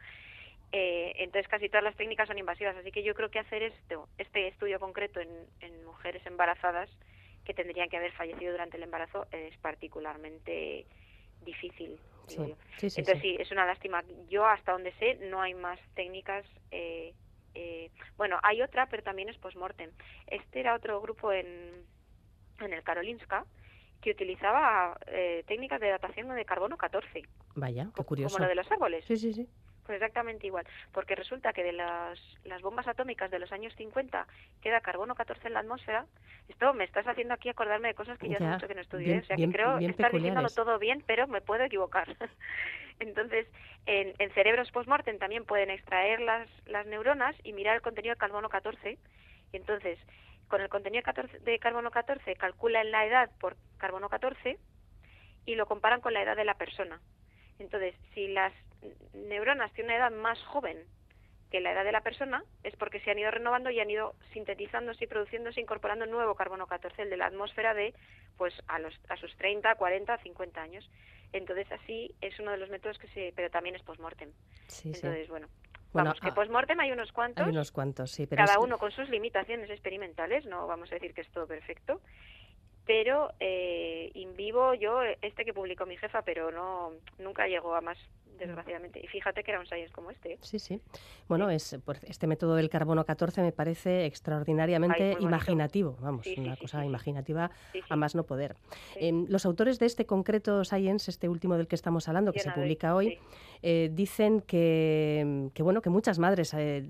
eh, 0.71 1.13
entonces 1.17 1.49
casi 1.49 1.69
todas 1.69 1.83
las 1.83 1.97
técnicas 1.97 2.29
son 2.29 2.39
invasivas. 2.39 2.77
Así 2.77 2.93
que 2.93 3.03
yo 3.03 3.15
creo 3.15 3.31
que 3.31 3.41
hacer 3.41 3.65
esto, 3.65 4.09
este 4.19 4.47
estudio 4.47 4.79
concreto 4.79 5.21
en, 5.21 5.29
en 5.61 5.85
mujeres 5.85 6.25
embarazadas 6.25 6.89
que 7.45 7.55
tendrían 7.55 7.89
que 7.89 7.97
haber 7.97 8.13
fallecido 8.13 8.53
durante 8.53 8.77
el 8.77 8.83
embarazo 8.83 9.27
es 9.33 9.57
particularmente 9.59 10.87
difícil. 11.43 11.99
Entonces 12.29 13.21
sí, 13.21 13.37
es 13.39 13.51
una 13.51 13.67
lástima. 13.67 14.03
Yo 14.29 14.47
hasta 14.47 14.73
donde 14.73 14.93
sé 14.93 15.17
no 15.17 15.41
hay 15.41 15.55
más 15.55 15.81
técnicas. 15.95 16.47
Eh, 16.71 17.13
eh, 17.55 17.91
bueno, 18.17 18.39
hay 18.43 18.63
otra, 18.63 18.87
pero 18.87 19.03
también 19.03 19.29
es 19.29 19.39
postmortem. 19.39 19.91
Este 20.27 20.61
era 20.61 20.75
otro 20.75 21.01
grupo 21.01 21.33
en, 21.33 21.85
en 22.61 22.73
el 22.73 22.83
Karolinska 22.83 23.45
que 24.01 24.13
utilizaba 24.13 24.99
eh, 25.07 25.45
técnicas 25.47 25.81
de 25.81 25.91
datación 25.91 26.29
de 26.35 26.45
carbono 26.45 26.77
14. 26.77 27.23
Vaya, 27.55 27.91
qué 27.95 28.05
curioso. 28.05 28.35
Como 28.35 28.45
lo 28.45 28.49
de 28.49 28.55
los 28.55 28.71
árboles. 28.71 29.05
Sí, 29.05 29.17
sí, 29.17 29.33
sí. 29.35 29.49
Pues 29.85 29.97
exactamente 29.97 30.47
igual, 30.47 30.67
porque 30.93 31.15
resulta 31.15 31.53
que 31.53 31.65
de 31.65 31.73
las, 31.73 32.19
las 32.45 32.63
bombas 32.63 32.87
atómicas 32.87 33.31
de 33.31 33.39
los 33.39 33.51
años 33.51 33.75
50 33.77 34.27
queda 34.61 34.81
carbono 34.81 35.15
14 35.15 35.49
en 35.49 35.55
la 35.55 35.61
atmósfera. 35.61 36.07
Esto 36.49 36.75
me 36.75 36.85
estás 36.85 37.07
haciendo 37.07 37.35
aquí 37.35 37.49
acordarme 37.49 37.89
de 37.89 37.95
cosas 37.95 38.19
que 38.19 38.29
ya, 38.29 38.37
hace 38.37 38.45
mucho 38.45 38.69
que 38.69 38.75
no 38.75 38.81
estudié, 38.81 39.19
o 39.19 39.25
sea 39.25 39.37
que 39.37 39.51
creo 39.51 39.79
estar 39.79 40.13
diciéndolo 40.13 40.49
todo 40.51 40.79
bien, 40.79 41.03
pero 41.07 41.27
me 41.27 41.41
puedo 41.41 41.65
equivocar. 41.65 42.09
Entonces, 43.01 43.47
en, 43.87 44.13
en 44.19 44.31
cerebros 44.33 44.71
post-mortem 44.71 45.19
también 45.19 45.45
pueden 45.45 45.71
extraer 45.71 46.21
las, 46.21 46.49
las 46.67 46.87
neuronas 46.87 47.35
y 47.43 47.53
mirar 47.53 47.77
el 47.77 47.83
contenido 47.83 48.15
de 48.15 48.19
carbono 48.19 48.49
14. 48.51 48.99
Y 49.53 49.57
entonces, 49.57 49.99
con 50.49 50.61
el 50.61 50.69
contenido 50.69 51.03
de 51.43 51.59
carbono 51.59 51.91
14 51.91 52.37
calculan 52.37 52.91
la 52.91 53.07
edad 53.07 53.31
por 53.41 53.57
carbono 53.79 54.09
14 54.09 54.59
y 55.47 55.55
lo 55.55 55.67
comparan 55.67 56.01
con 56.01 56.13
la 56.13 56.23
edad 56.23 56.37
de 56.37 56.45
la 56.45 56.55
persona. 56.55 57.01
Entonces, 57.59 57.95
si 58.15 58.29
las 58.29 58.53
neuronas 59.13 59.73
tienen 59.73 59.95
una 59.95 60.07
edad 60.07 60.17
más 60.17 60.43
joven 60.45 60.79
que 61.51 61.61
la 61.61 61.73
edad 61.73 61.85
de 61.85 61.93
la 61.93 62.03
persona, 62.03 62.45
es 62.63 62.77
porque 62.77 63.01
se 63.01 63.11
han 63.11 63.19
ido 63.19 63.31
renovando 63.31 63.71
y 63.71 63.81
han 63.81 63.91
ido 63.91 64.15
sintetizándose 64.33 65.05
y 65.05 65.09
produciéndose, 65.09 65.61
incorporando 65.61 66.07
nuevo 66.07 66.37
carbono 66.37 66.67
14, 66.67 67.03
el 67.03 67.11
de 67.11 67.17
la 67.17 67.27
atmósfera 67.27 67.75
de 67.75 67.93
pues 68.37 68.55
a, 68.69 68.79
los, 68.79 68.95
a 69.09 69.17
sus 69.17 69.37
30, 69.37 69.75
40, 69.75 70.17
50 70.19 70.63
años. 70.63 70.89
Entonces 71.33 71.71
así 71.73 72.15
es 72.21 72.39
uno 72.39 72.53
de 72.53 72.59
los 72.59 72.71
métodos 72.71 72.99
que 72.99 73.09
se, 73.09 73.33
pero 73.35 73.51
también 73.51 73.75
es 73.75 73.83
postmortem. 73.83 74.31
Sí, 74.69 74.93
Entonces, 74.95 75.29
bueno, 75.29 75.49
Vamos, 75.93 76.21
que 76.21 76.31
postmortem 76.31 76.79
hay 76.79 76.93
unos 76.93 77.11
cuantos. 77.11 77.45
Hay 77.45 77.51
unos 77.51 77.73
cuantos, 77.73 78.13
sí. 78.13 78.29
Pero 78.29 78.45
cada 78.45 78.61
uno 78.61 78.79
con 78.79 78.93
sus 78.93 79.09
limitaciones 79.09 79.69
experimentales, 79.71 80.47
no 80.47 80.69
vamos 80.69 80.91
a 80.93 80.95
decir 80.95 81.13
que 81.15 81.23
es 81.23 81.31
todo 81.31 81.49
perfecto 81.49 82.01
pero 82.87 83.33
eh, 83.39 84.11
in 84.15 84.35
vivo 84.35 84.75
yo 84.75 85.01
este 85.23 85.45
que 85.45 85.55
publicó 85.55 85.87
mi 85.87 85.97
jefa 85.97 86.23
pero 86.23 86.51
no 86.51 86.91
nunca 87.19 87.47
llegó 87.47 87.77
a 87.77 87.81
más 87.81 87.97
desgraciadamente. 88.39 89.01
Y 89.03 89.07
fíjate 89.07 89.43
que 89.43 89.51
era 89.51 89.61
un 89.61 89.67
science 89.67 89.93
como 89.93 90.11
este. 90.11 90.39
Sí, 90.43 90.59
sí. 90.59 90.81
Bueno, 91.29 91.51
es 91.51 91.79
pues, 91.85 92.03
este 92.05 92.27
método 92.27 92.55
del 92.55 92.71
carbono 92.71 93.05
14 93.05 93.43
me 93.43 93.53
parece 93.53 94.07
extraordinariamente 94.07 95.17
imaginativo. 95.21 95.97
Vamos, 96.01 96.27
una 96.37 96.57
cosa 96.57 96.85
imaginativa 96.85 97.51
a 97.89 97.97
más 97.97 98.15
no 98.15 98.25
poder. 98.25 98.57
Em, 98.97 99.27
los 99.29 99.47
autores 99.47 99.79
de 99.79 99.87
este 99.87 100.07
concreto 100.07 100.65
science, 100.65 101.11
este 101.11 101.29
último 101.29 101.57
del 101.57 101.69
que 101.69 101.75
estamos 101.75 102.09
hablando, 102.09 102.33
que 102.33 102.41
se 102.41 102.51
publica 102.51 102.95
hoy, 102.95 103.19
eh, 103.63 103.91
dicen 103.93 104.41
que, 104.41 105.51
que, 105.55 105.63
bueno, 105.63 105.83
que 105.83 105.91
muchas 105.91 106.19
madres 106.19 106.55
eh, 106.55 106.89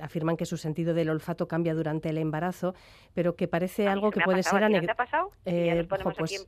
afirman 0.00 0.36
que 0.36 0.46
su 0.46 0.56
sentido 0.56 0.94
del 0.94 1.10
olfato 1.10 1.48
cambia 1.48 1.74
durante 1.74 2.08
el 2.10 2.18
embarazo, 2.18 2.74
pero 3.14 3.34
que 3.34 3.48
parece 3.48 3.88
algo 3.88 4.10
que 4.10 4.20
puede 4.20 4.42
ser 4.42 4.62
anecdótico. 4.62 4.86
¿Te 4.86 4.92
ha 4.92 5.04
pasado? 5.04 5.30
Eh, 5.44 5.86
pues, 5.88 6.44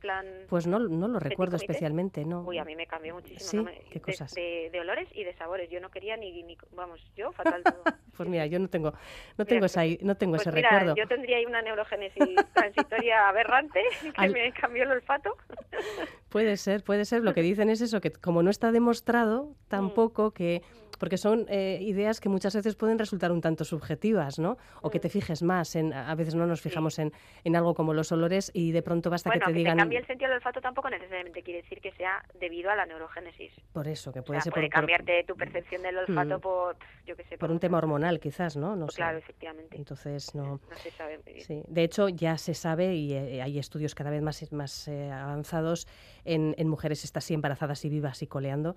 pues, 0.47 0.67
no, 0.67 0.79
no 0.79 1.07
lo 1.07 1.19
recuerdo 1.19 1.57
especialmente, 1.57 2.25
¿no? 2.25 2.41
Uy, 2.41 2.57
a 2.57 2.65
mí 2.65 2.75
me 2.75 2.87
cambió 2.87 3.15
muchísimo. 3.15 3.67
¿Sí? 3.67 3.77
¿Qué 3.89 4.01
cosas? 4.31 4.71
de, 4.71 4.79
olores 4.79 5.07
y 5.13 5.23
de 5.23 5.33
sabores. 5.35 5.69
Yo 5.69 5.79
no 5.79 5.89
quería 5.89 6.17
ni, 6.17 6.43
ni 6.43 6.57
vamos, 6.71 7.01
yo 7.15 7.31
fatal 7.31 7.63
todo. 7.63 7.83
pues 8.17 8.29
mira, 8.29 8.45
yo 8.45 8.59
no 8.59 8.67
tengo, 8.67 8.93
no 9.37 9.45
tengo, 9.45 9.65
esa, 9.65 9.81
no 10.01 10.15
tengo 10.15 10.35
pues 10.35 10.41
ese 10.47 10.51
mira, 10.51 10.69
recuerdo. 10.69 10.95
Yo 10.95 11.07
tendría 11.07 11.37
ahí 11.37 11.45
una 11.45 11.61
neurogénesis 11.61 12.35
transitoria 12.53 13.29
aberrante 13.29 13.81
que 14.19 14.29
me 14.29 14.51
cambió 14.53 14.83
el 14.83 14.91
olfato. 14.91 15.35
puede 16.29 16.57
ser, 16.57 16.83
puede 16.83 17.05
ser. 17.05 17.23
Lo 17.23 17.33
que 17.33 17.41
dicen 17.41 17.69
es 17.69 17.81
eso, 17.81 18.01
que 18.01 18.11
como 18.11 18.43
no 18.43 18.49
está 18.49 18.71
demostrado 18.71 19.45
mm. 19.45 19.55
tampoco 19.69 20.31
que 20.31 20.61
porque 20.99 21.17
son 21.17 21.45
eh, 21.49 21.79
ideas 21.81 22.19
que 22.19 22.29
muchas 22.29 22.55
veces 22.55 22.75
pueden 22.75 22.99
resultar 22.99 23.31
un 23.31 23.41
tanto 23.41 23.63
subjetivas, 23.63 24.39
¿no? 24.39 24.57
O 24.81 24.89
que 24.89 24.99
te 24.99 25.07
mm. 25.07 25.11
fijes 25.11 25.43
más 25.43 25.75
en, 25.75 25.93
a 25.93 26.15
veces 26.15 26.35
no 26.35 26.45
nos 26.47 26.61
fijamos 26.61 26.99
en, 26.99 27.13
en, 27.43 27.55
algo 27.55 27.73
como 27.73 27.93
los 27.93 28.11
olores 28.11 28.51
y 28.53 28.71
de 28.71 28.81
pronto 28.81 29.09
basta 29.09 29.29
que 29.31 29.39
te 29.39 29.53
digan... 29.53 29.77
que 29.77 29.81
cambie 29.81 29.99
el 29.99 30.07
sentido 30.07 30.29
del 30.29 30.37
olfato 30.37 30.61
tampoco 30.61 30.89
necesariamente 30.89 31.43
quiere 31.43 31.61
decir 31.61 31.79
que 31.81 31.91
sea 31.93 32.23
debido 32.39 32.69
a 32.69 32.75
la 32.75 32.85
neurogénesis. 32.85 33.51
Por 33.73 33.87
eso, 33.87 34.11
que 34.11 34.21
puede 34.21 34.39
o 34.39 34.41
ser 34.41 34.53
puede 34.53 34.69
cambiarte 34.69 35.23
tu 35.23 35.35
percepción 35.35 35.81
del 35.81 35.97
olfato 35.97 36.37
mm. 36.37 36.41
por, 36.41 36.77
yo 37.05 37.15
qué 37.15 37.23
sé... 37.25 37.37
Por, 37.37 37.51
un 37.51 37.59
tema 37.59 37.77
hormonal 37.77 38.19
quizás, 38.19 38.57
¿no? 38.57 38.75
no 38.75 38.85
pues 38.87 38.95
Claro, 38.95 39.17
efectivamente. 39.17 39.77
Entonces, 39.77 40.33
no... 40.35 40.59
No 40.69 40.77
se 40.77 40.91
sabe 40.91 41.19
muy 41.23 41.33
bien. 41.33 41.45
Sí. 41.45 41.63
De 41.67 41.83
hecho, 41.83 42.09
ya 42.09 42.37
se 42.37 42.53
sabe 42.53 42.95
y 42.95 43.13
eh, 43.13 43.41
hay 43.41 43.59
estudios 43.59 43.95
cada 43.95 44.09
vez 44.09 44.21
más, 44.21 44.51
más 44.51 44.87
eh, 44.87 45.11
avanzados 45.11 45.87
en, 46.27 46.53
en 46.57 46.67
mujeres 46.67 47.03
estas 47.03 47.23
sí 47.23 47.33
embarazadas 47.33 47.83
y 47.85 47.89
vivas 47.89 48.21
y 48.21 48.27
coleando, 48.27 48.75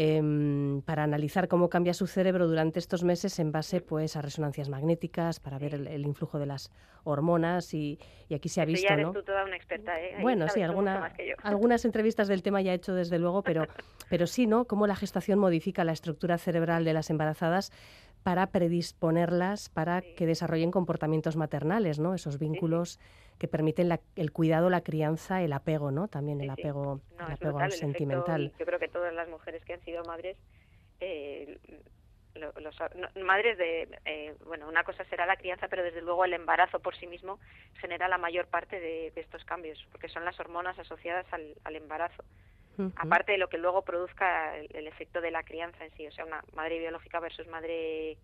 Em, 0.00 0.80
para 0.82 1.02
analizar 1.02 1.48
cómo 1.48 1.68
cambia 1.68 1.92
su 1.92 2.06
cerebro 2.06 2.46
durante 2.46 2.78
estos 2.78 3.02
meses 3.02 3.40
en 3.40 3.50
base 3.50 3.80
pues 3.80 4.14
a 4.14 4.22
resonancias 4.22 4.68
magnéticas 4.68 5.40
para 5.40 5.58
ver 5.58 5.74
el, 5.74 6.06
influjo 6.06 6.38
de 6.38 6.46
las 6.46 6.70
hormonas 7.02 7.74
y, 7.74 7.98
aquí 8.32 8.48
se 8.48 8.60
ha 8.60 8.64
visto, 8.64 8.94
¿no? 8.96 9.12
toda 9.12 9.44
una 9.44 9.56
experta, 9.56 10.00
¿eh? 10.00 10.18
bueno, 10.20 10.46
sí, 10.50 10.62
alguna, 10.62 11.12
algunas 11.42 11.84
entrevistas 11.84 12.28
del 12.28 12.44
tema 12.44 12.60
ya 12.60 12.70
he 12.70 12.74
hecho 12.76 12.94
desde 12.94 13.18
luego, 13.18 13.42
pero, 13.42 13.66
pero 14.08 14.28
sí, 14.28 14.46
¿no? 14.46 14.66
Cómo 14.66 14.86
la 14.86 14.94
gestación 14.94 15.40
modifica 15.40 15.82
la 15.82 15.90
estructura 15.90 16.38
cerebral 16.38 16.84
de 16.84 16.92
las 16.92 17.10
embarazadas 17.10 17.72
para 18.22 18.46
predisponerlas 18.52 19.68
para 19.68 20.02
que 20.02 20.26
desarrollen 20.26 20.70
comportamientos 20.70 21.34
maternales, 21.34 21.98
¿no? 21.98 22.14
Esos 22.14 22.38
vínculos 22.38 23.00
que 23.38 23.48
permiten 23.48 23.98
el 24.16 24.32
cuidado, 24.32 24.68
la 24.70 24.82
crianza, 24.82 25.42
el 25.42 25.52
apego, 25.52 25.90
¿no? 25.90 26.08
También 26.08 26.40
el 26.40 26.50
apego, 26.50 27.00
el 27.18 27.32
apego 27.32 27.70
sentimental. 27.70 28.52
yo 28.58 28.66
creo 28.66 28.78
que 28.78 28.88
todas 28.88 29.14
las 29.14 29.28
mujeres 29.28 29.64
que 29.64 29.74
han 29.74 29.80
sido 29.84 30.04
madres, 30.04 30.36
eh, 31.00 31.58
madres 33.24 33.58
de, 33.58 33.88
eh, 34.04 34.34
bueno, 34.46 34.68
una 34.68 34.84
cosa 34.84 35.04
será 35.04 35.26
la 35.26 35.36
crianza, 35.36 35.68
pero 35.68 35.82
desde 35.82 36.02
luego 36.02 36.24
el 36.24 36.34
embarazo 36.34 36.80
por 36.80 36.96
sí 36.96 37.06
mismo 37.06 37.38
genera 37.80 38.08
la 38.08 38.18
mayor 38.18 38.46
parte 38.46 38.80
de, 38.80 39.12
estos 39.16 39.44
cambios, 39.44 39.84
porque 39.90 40.08
son 40.08 40.24
las 40.24 40.38
hormonas 40.40 40.78
asociadas 40.78 41.26
al, 41.32 41.76
embarazo. 41.76 42.24
Aparte 42.94 43.32
de 43.32 43.38
lo 43.38 43.48
que 43.48 43.58
luego 43.58 43.82
produzca 43.82 44.56
el, 44.56 44.86
efecto 44.86 45.20
de 45.20 45.32
la 45.32 45.42
crianza 45.42 45.84
en 45.84 45.90
sí, 45.96 46.06
o 46.06 46.12
sea, 46.12 46.24
una 46.24 46.44
madre 46.54 46.78
biológica 46.78 47.18
versus 47.18 47.48
madre 47.48 48.18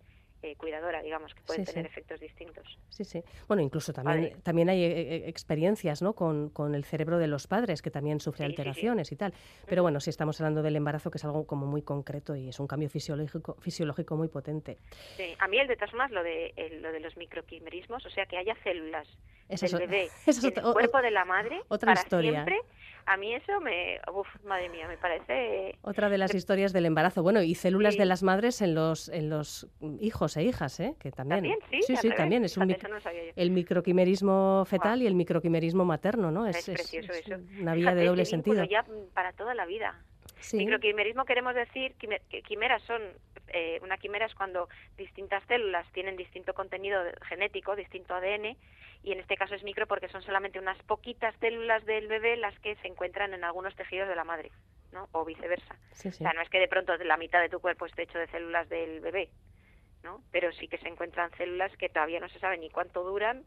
eh, 0.45 0.57
cuidadora, 0.57 1.01
digamos, 1.01 1.35
que 1.35 1.41
pueden 1.41 1.65
tener 1.65 1.87
efectos 1.87 2.21
distintos. 2.21 2.79
Sí, 2.91 3.03
sí. 3.03 3.25
Bueno, 3.49 3.63
incluso 3.63 3.95
también, 3.95 4.43
también 4.43 4.69
hay 4.69 4.85
eh, 4.85 4.91
eh, 4.91 5.23
experiencias 5.27 6.03
¿no? 6.03 6.13
Con, 6.13 6.51
con, 6.51 6.75
el 6.75 6.85
cerebro 6.85 7.17
de 7.17 7.29
los 7.29 7.47
padres, 7.47 7.81
que 7.81 7.91
también 7.91 8.21
sufre 8.21 8.45
alteraciones 8.45 9.11
y 9.11 9.17
tal. 9.17 9.33
Pero 9.67 9.83
bueno, 9.83 10.01
si 10.01 10.11
estamos 10.11 10.39
hablando 10.43 10.63
del 10.63 10.77
embarazo, 10.77 11.11
que 11.11 11.17
es 11.17 11.25
algo 11.25 11.47
como 11.47 11.65
muy 11.65 11.81
concreto 11.81 12.37
y 12.37 12.51
es 12.51 12.61
un 12.61 12.67
cambio 12.67 12.91
fisiológico, 12.91 13.57
fisiológico 13.59 14.17
muy 14.17 14.29
potente. 14.29 14.77
Sí, 15.17 15.35
a 15.39 15.49
mí 15.49 15.59
el 15.59 15.67
de 15.67 15.77
todas 15.77 15.93
formas, 15.93 16.11
lo 16.11 16.23
de, 16.23 16.53
lo 16.83 16.93
de 16.93 17.01
los 17.01 17.17
microquimerismos, 17.17 18.05
o 18.05 18.11
sea, 18.11 18.27
que 18.27 18.37
haya 18.37 18.55
células 18.63 19.09
del 19.49 19.79
bebé 19.79 20.09
en 20.27 20.45
el 20.45 20.73
cuerpo 20.73 21.01
de 21.01 21.11
la 21.11 21.25
madre 21.25 21.63
otra 21.69 21.95
para 21.95 22.03
historia. 22.03 22.45
siempre 22.45 22.61
a 23.07 23.17
mí 23.17 23.35
eso 23.35 23.61
me, 23.61 24.01
uf, 24.13 24.27
madre 24.45 24.69
mía, 24.69 24.89
me 24.89 24.97
parece... 24.97 25.77
Otra 25.83 26.09
de 26.09 26.19
las 26.19 26.35
historias 26.35 26.73
del 26.73 26.87
embarazo. 26.87 27.23
Bueno, 27.23 27.43
y 27.43 27.55
células 27.55 27.97
de 27.97 28.07
las 28.07 28.23
madres 28.23 28.63
en 28.63 28.75
los, 28.75 29.09
en 29.09 29.29
los 29.29 29.69
hijos 30.01 30.34
e 30.37 30.45
hijas, 30.45 30.81
¿eh? 30.81 30.95
Que 30.99 31.11
también... 31.11 31.41
¿También? 31.41 31.59
Sí, 31.71 31.83
sí, 31.83 31.97
sí 31.97 32.11
también. 32.17 32.45
Es 32.45 32.57
un 32.57 32.75
el 33.37 33.51
microquimerismo 33.51 34.65
fetal 34.67 35.03
y 35.03 35.07
el 35.07 35.15
microquimerismo 35.15 35.85
materno, 35.85 36.31
¿no? 36.31 36.47
Es, 36.47 36.69
es 36.69 36.75
precioso 36.75 37.13
eso. 37.13 37.37
Una 37.61 37.75
vía 37.75 37.95
de 37.95 38.07
doble 38.07 38.25
sentido. 38.25 38.65
ya 38.65 38.85
para 39.13 39.33
toda 39.33 39.55
la 39.55 39.67
vida. 39.67 39.99
Microquimerismo 40.53 41.25
queremos 41.25 41.55
decir 41.55 41.95
que 41.95 42.43
quimeras 42.43 42.83
son 42.83 43.03
eh, 43.49 43.79
una 43.83 43.99
quimera 43.99 44.27
es 44.27 44.35
cuando 44.35 44.69
distintas 44.97 45.43
células 45.47 45.87
tienen 45.93 46.17
distinto 46.17 46.55
contenido 46.55 47.01
genético, 47.29 47.77
distinto 47.77 48.15
ADN 48.15 48.57
y 49.03 49.13
en 49.13 49.21
este 49.21 49.37
caso 49.37 49.55
es 49.55 49.63
micro 49.63 49.87
porque 49.87 50.09
son 50.09 50.23
solamente 50.23 50.59
unas 50.59 50.77
poquitas 50.85 51.35
células 51.41 51.85
del 51.85 52.09
bebé 52.09 52.37
las 52.37 52.59
que 52.61 52.75
se 52.77 52.89
encuentran 52.89 53.35
en 53.35 53.45
algunos 53.45 53.77
tejidos 53.77 54.09
de 54.09 54.17
la 54.17 54.25
madre, 54.25 54.51
¿no? 54.93 55.09
O 55.13 55.25
viceversa. 55.25 55.77
O 55.93 56.13
sea, 56.13 56.33
no 56.33 56.41
es 56.41 56.49
que 56.49 56.59
de 56.59 56.69
pronto 56.69 56.97
la 56.97 57.17
mitad 57.17 57.41
de 57.41 57.49
tu 57.49 57.61
cuerpo 57.61 57.87
esté 57.87 58.03
hecho 58.03 58.19
de 58.19 58.27
células 58.29 58.69
del 58.69 59.01
bebé, 59.01 59.29
¿no? 60.05 60.23
Pero 60.31 60.53
sí 60.53 60.69
que 60.69 60.79
se 60.79 60.89
encuentran 60.89 61.31
células 61.37 61.77
que 61.77 61.89
todavía 61.89 62.21
no 62.21 62.29
se 62.29 62.39
sabe 62.39 62.59
ni 62.59 62.71
cuánto 62.71 63.03
duran 63.03 63.45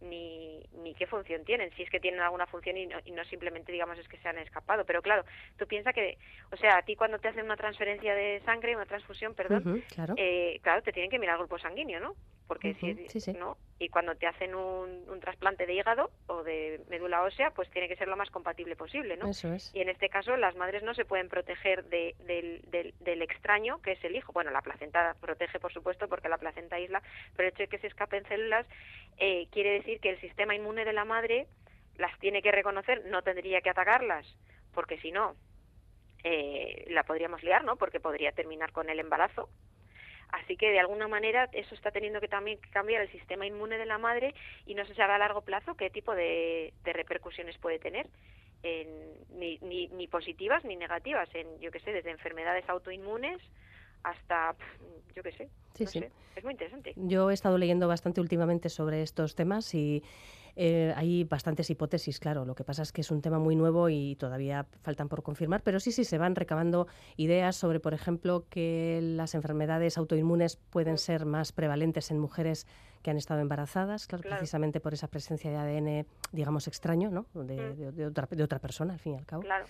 ni, 0.00 0.62
ni 0.82 0.94
qué 0.94 1.06
función 1.06 1.44
tienen, 1.44 1.70
si 1.72 1.82
es 1.82 1.90
que 1.90 2.00
tienen 2.00 2.20
alguna 2.20 2.46
función 2.46 2.76
y 2.76 2.86
no, 2.86 2.98
y 3.04 3.12
no 3.12 3.24
simplemente 3.24 3.72
digamos 3.72 3.98
es 3.98 4.08
que 4.08 4.16
se 4.18 4.28
han 4.28 4.38
escapado. 4.38 4.84
Pero 4.84 5.02
claro, 5.02 5.24
tú 5.56 5.66
piensas 5.66 5.94
que, 5.94 6.18
o 6.50 6.56
sea, 6.56 6.78
a 6.78 6.82
ti 6.82 6.96
cuando 6.96 7.18
te 7.18 7.28
hacen 7.28 7.44
una 7.44 7.56
transferencia 7.56 8.14
de 8.14 8.40
sangre, 8.44 8.76
una 8.76 8.86
transfusión, 8.86 9.34
perdón, 9.34 9.82
claro. 9.94 10.14
Eh, 10.16 10.58
claro, 10.62 10.82
te 10.82 10.92
tienen 10.92 11.10
que 11.10 11.18
mirar 11.18 11.34
el 11.34 11.40
grupo 11.40 11.58
sanguíneo, 11.58 12.00
¿no? 12.00 12.14
Porque 12.50 12.74
si, 12.74 13.32
¿no? 13.34 13.56
Y 13.78 13.90
cuando 13.90 14.16
te 14.16 14.26
hacen 14.26 14.56
un, 14.56 15.08
un, 15.08 15.20
trasplante 15.20 15.66
de 15.66 15.74
hígado 15.74 16.10
o 16.26 16.42
de 16.42 16.80
médula 16.90 17.22
ósea, 17.22 17.52
pues 17.52 17.70
tiene 17.70 17.86
que 17.86 17.94
ser 17.94 18.08
lo 18.08 18.16
más 18.16 18.28
compatible 18.30 18.74
posible, 18.74 19.16
¿no? 19.16 19.28
Eso 19.28 19.52
es. 19.52 19.72
Y 19.72 19.80
en 19.80 19.88
este 19.88 20.08
caso 20.08 20.36
las 20.36 20.56
madres 20.56 20.82
no 20.82 20.92
se 20.94 21.04
pueden 21.04 21.28
proteger 21.28 21.84
de, 21.84 22.16
del, 22.26 22.60
del, 22.68 22.92
del, 22.98 23.22
extraño, 23.22 23.80
que 23.82 23.92
es 23.92 24.02
el 24.02 24.16
hijo. 24.16 24.32
Bueno, 24.32 24.50
la 24.50 24.62
placenta 24.62 25.14
protege, 25.20 25.60
por 25.60 25.72
supuesto, 25.72 26.08
porque 26.08 26.28
la 26.28 26.38
placenta 26.38 26.74
aísla, 26.74 27.04
pero 27.36 27.46
el 27.46 27.54
hecho 27.54 27.62
de 27.62 27.68
que 27.68 27.78
se 27.78 27.86
escapen 27.86 28.26
células 28.26 28.66
eh, 29.18 29.46
quiere 29.52 29.74
decir 29.74 30.00
que 30.00 30.10
el 30.10 30.20
sistema 30.20 30.52
inmune 30.52 30.84
de 30.84 30.92
la 30.92 31.04
madre 31.04 31.46
las 31.98 32.18
tiene 32.18 32.42
que 32.42 32.50
reconocer, 32.50 33.04
no 33.06 33.22
tendría 33.22 33.60
que 33.60 33.70
atacarlas, 33.70 34.26
porque 34.74 34.98
si 34.98 35.12
no, 35.12 35.36
eh, 36.24 36.84
la 36.88 37.04
podríamos 37.04 37.44
liar, 37.44 37.62
¿no? 37.62 37.76
Porque 37.76 38.00
podría 38.00 38.32
terminar 38.32 38.72
con 38.72 38.90
el 38.90 38.98
embarazo 38.98 39.48
Así 40.32 40.56
que 40.56 40.70
de 40.70 40.80
alguna 40.80 41.08
manera 41.08 41.48
eso 41.52 41.74
está 41.74 41.90
teniendo 41.90 42.20
que 42.20 42.28
también 42.28 42.58
cambiar 42.70 43.02
el 43.02 43.10
sistema 43.10 43.46
inmune 43.46 43.78
de 43.78 43.86
la 43.86 43.98
madre 43.98 44.34
y 44.66 44.74
no 44.74 44.84
se 44.84 44.94
sabe 44.94 45.14
a 45.14 45.18
largo 45.18 45.42
plazo 45.42 45.74
qué 45.74 45.90
tipo 45.90 46.14
de, 46.14 46.72
repercusiones 46.84 47.58
puede 47.58 47.78
tener, 47.78 48.08
ni, 48.62 49.58
ni, 49.62 49.88
ni, 49.88 50.06
positivas 50.06 50.64
ni 50.64 50.76
negativas, 50.76 51.28
en 51.34 51.58
yo 51.60 51.70
qué 51.70 51.80
sé, 51.80 51.92
desde 51.92 52.10
enfermedades 52.10 52.68
autoinmunes 52.68 53.40
hasta, 54.02 54.54
yo 55.14 55.22
qué 55.22 55.32
sé. 55.32 55.48
Sí, 55.74 55.86
sí. 55.86 56.04
Es 56.36 56.44
muy 56.44 56.52
interesante. 56.52 56.92
Yo 56.96 57.30
he 57.30 57.34
estado 57.34 57.58
leyendo 57.58 57.88
bastante 57.88 58.20
últimamente 58.20 58.68
sobre 58.68 59.02
estos 59.02 59.34
temas 59.34 59.74
y 59.74 60.02
eh, 60.62 60.92
hay 60.94 61.24
bastantes 61.24 61.70
hipótesis, 61.70 62.20
claro. 62.20 62.44
Lo 62.44 62.54
que 62.54 62.64
pasa 62.64 62.82
es 62.82 62.92
que 62.92 63.00
es 63.00 63.10
un 63.10 63.22
tema 63.22 63.38
muy 63.38 63.56
nuevo 63.56 63.88
y 63.88 64.14
todavía 64.16 64.66
faltan 64.82 65.08
por 65.08 65.22
confirmar, 65.22 65.62
pero 65.62 65.80
sí, 65.80 65.90
sí, 65.90 66.04
se 66.04 66.18
van 66.18 66.36
recabando 66.36 66.86
ideas 67.16 67.56
sobre, 67.56 67.80
por 67.80 67.94
ejemplo, 67.94 68.44
que 68.50 69.00
las 69.02 69.34
enfermedades 69.34 69.96
autoinmunes 69.96 70.56
pueden 70.56 70.96
mm. 70.96 70.98
ser 70.98 71.24
más 71.24 71.52
prevalentes 71.52 72.10
en 72.10 72.18
mujeres 72.18 72.66
que 73.02 73.10
han 73.10 73.16
estado 73.16 73.40
embarazadas, 73.40 74.06
claro, 74.06 74.28
precisamente 74.28 74.80
por 74.80 74.92
esa 74.92 75.08
presencia 75.08 75.50
de 75.50 75.56
ADN, 75.56 76.06
digamos, 76.30 76.68
extraño, 76.68 77.10
¿no? 77.10 77.24
De, 77.32 77.94
mm. 77.96 78.08
otra, 78.08 78.28
de 78.30 78.42
otra 78.42 78.58
persona, 78.58 78.92
al 78.92 79.00
fin 79.00 79.14
y 79.14 79.16
al 79.16 79.24
cabo. 79.24 79.40
Claro. 79.40 79.64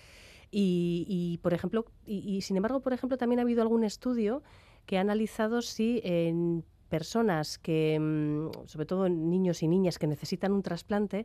Y, 0.50 1.38
por 1.40 1.54
ejemplo, 1.54 1.86
y, 2.04 2.40
sin 2.40 2.56
embargo, 2.56 2.80
por 2.80 2.92
ejemplo, 2.92 3.16
también 3.16 3.38
ha 3.38 3.42
habido 3.42 3.62
algún 3.62 3.84
estudio 3.84 4.42
que 4.86 4.98
ha 4.98 5.02
analizado 5.02 5.62
si 5.62 6.00
en 6.02 6.64
personas 6.90 7.56
que, 7.58 7.98
mm, 7.98 8.66
sobre 8.66 8.84
todo 8.84 9.08
niños 9.08 9.62
y 9.62 9.68
niñas 9.68 9.98
que 9.98 10.06
necesitan 10.06 10.52
un 10.52 10.62
trasplante, 10.62 11.24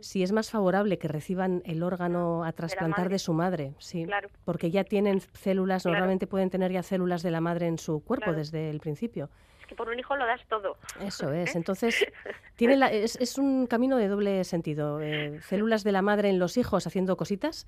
si 0.00 0.22
es 0.22 0.32
más 0.32 0.50
favorable 0.50 0.96
que 0.98 1.08
reciban 1.08 1.62
el 1.66 1.82
órgano 1.82 2.44
a 2.44 2.52
trasplantar 2.52 3.10
de, 3.10 3.18
su 3.18 3.34
madre, 3.34 3.74
sí, 3.78 4.06
porque 4.44 4.70
ya 4.70 4.84
tienen 4.84 5.20
células, 5.34 5.84
normalmente 5.84 6.26
pueden 6.26 6.48
tener 6.48 6.72
ya 6.72 6.82
células 6.82 7.22
de 7.22 7.30
la 7.30 7.42
madre 7.42 7.66
en 7.66 7.78
su 7.78 8.00
cuerpo 8.00 8.32
desde 8.32 8.70
el 8.70 8.80
principio 8.80 9.28
por 9.74 9.88
un 9.88 9.98
hijo 9.98 10.16
lo 10.16 10.26
das 10.26 10.44
todo. 10.48 10.76
Eso 11.00 11.32
es. 11.32 11.56
Entonces, 11.56 12.06
tiene 12.56 12.78
es, 12.92 13.38
un 13.38 13.66
camino 13.66 13.96
de 13.96 14.08
doble 14.08 14.44
sentido. 14.44 15.00
Eh, 15.00 15.40
células 15.42 15.84
de 15.84 15.92
la 15.92 16.02
madre 16.02 16.28
en 16.28 16.38
los 16.38 16.56
hijos 16.56 16.86
haciendo 16.86 17.16
cositas 17.16 17.66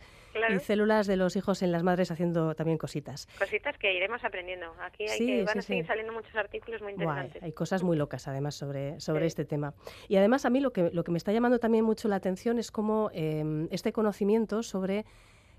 y 0.51 0.59
células 0.59 1.07
de 1.07 1.17
los 1.17 1.37
hijos 1.37 1.63
en 1.63 1.73
las 1.73 1.83
madres 1.83 2.11
haciendo 2.11 2.55
también 2.55 2.79
cositas. 2.79 3.29
Cositas 3.39 3.77
que 3.79 3.95
iremos 3.95 4.25
aprendiendo. 4.25 4.75
Aquí 4.81 5.07
hay 5.09 5.19
que, 5.19 5.45
van 5.45 5.59
a 5.59 5.63
seguir 5.63 5.87
saliendo 5.87 6.13
muchos 6.13 6.35
artículos 6.35 6.83
muy 6.83 6.93
interesantes. 6.93 7.43
hay 7.43 7.53
cosas 7.53 7.83
muy 7.83 7.97
locas, 7.97 8.29
además, 8.29 8.55
sobre, 8.55 9.01
sobre 9.01 9.27
este 9.27 9.45
tema. 9.45 9.75
Y 10.09 10.17
además, 10.17 10.45
a 10.45 10.51
mí 10.51 10.61
lo 10.61 10.73
que, 10.73 10.91
lo 10.93 11.05
que 11.05 11.13
me 11.13 11.19
está 11.19 11.33
llamando 11.33 11.59
también 11.59 11.85
mucho 11.85 12.09
la 12.09 12.17
atención 12.17 12.59
es 12.59 12.71
cómo 12.71 13.11
em, 13.13 13.69
este 13.71 13.93
conocimiento 13.93 14.63
sobre 14.63 15.05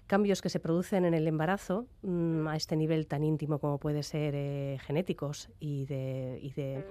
cambios 0.08 0.42
que 0.42 0.50
se 0.50 0.60
producen 0.60 1.06
en 1.06 1.14
el 1.14 1.28
embarazo 1.28 1.88
mm, 2.02 2.48
a 2.48 2.56
este 2.56 2.76
nivel 2.76 3.08
tan 3.08 3.24
íntimo 3.24 3.60
como 3.60 3.80
puede 3.80 4.04
ser 4.04 4.34
eh, 4.36 4.78
genéticos 4.82 5.50
y 5.60 5.86
de, 5.86 6.40
y 6.42 6.52
de, 6.52 6.78
mm. 6.80 6.84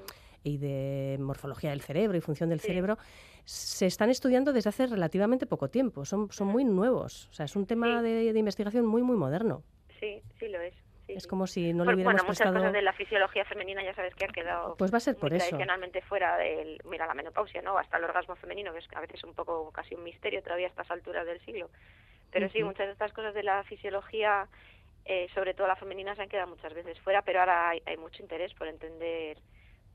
y 0.43 0.59
de 0.59 1.17
morfología 1.21 1.71
del 1.71 1.81
cerebro 1.81 2.17
y 2.17 2.21
función 2.21 2.49
del 2.49 2.61
cerebro, 2.61 2.99
se 3.45 3.87
están 3.87 4.11
estudiando 4.11 4.53
desde 4.53 4.71
hace 4.71 4.87
relativamente 4.87 5.47
poco 5.47 5.69
tiempo. 5.69 6.05
Son, 6.05 6.31
son 6.33 6.49
muy 6.49 6.65
nuevos. 6.65 7.29
O 7.31 7.33
sea, 7.35 7.45
es 7.45 7.57
un 7.57 7.67
tema 7.67 8.03
de, 8.03 8.33
investigación 8.35 8.87
muy, 8.87 9.03
muy 9.03 9.17
moderno. 9.17 9.63
Sí, 10.01 10.23
sí 10.39 10.49
lo 10.49 10.61
es. 10.61 10.75
es 11.07 11.27
como 11.27 11.47
si 11.47 11.73
no 11.73 11.85
le 11.85 11.95
hubiéramos 11.95 12.23
bueno, 12.23 12.29
muchas 12.29 12.53
cosas 12.53 12.73
de 12.73 12.83
la 12.83 12.93
fisiología 12.95 13.45
femenina 13.45 13.85
ya 13.85 13.95
sabes 13.95 14.15
que 14.15 14.25
han 14.25 14.33
quedado 14.33 14.77
pues 14.77 14.93
va 14.93 14.97
a 14.97 15.01
ser 15.01 15.17
por 15.17 15.33
eso. 15.33 15.47
tradicionalmente 15.47 16.01
fuera 16.03 16.37
del 16.37 16.81
mira 16.89 17.07
la 17.07 17.15
menopausia 17.15 17.63
no 17.63 17.79
hasta 17.79 17.99
el 17.99 18.05
orgasmo 18.05 18.35
femenino 18.37 18.73
que 18.73 18.79
es 18.79 18.87
a 18.95 19.01
veces 19.01 19.23
un 19.23 19.35
poco 19.35 19.71
casi 19.71 19.95
un 19.95 20.03
misterio 20.03 20.43
todavía 20.43 20.67
a 20.67 20.71
estas 20.71 20.91
alturas 20.91 21.27
del 21.27 21.41
siglo 21.45 21.71
pero 22.35 22.51
sí, 22.51 22.65
muchas 22.65 22.87
de 22.87 22.93
estas 22.93 23.13
cosas 23.13 23.33
de 23.33 23.45
la 23.45 23.63
fisiología, 23.63 24.49
eh, 25.05 25.29
sobre 25.35 25.55
todo 25.55 25.69
la 25.69 25.77
femenina, 25.77 26.17
se 26.17 26.23
han 26.23 26.29
quedado 26.29 26.49
muchas 26.49 26.75
veces 26.75 26.99
fuera, 26.99 27.23
pero 27.23 27.39
ahora 27.39 27.71
hay, 27.71 27.97
mucho 27.97 28.23
interés 28.23 28.53
por 28.55 28.67
entender 28.67 29.39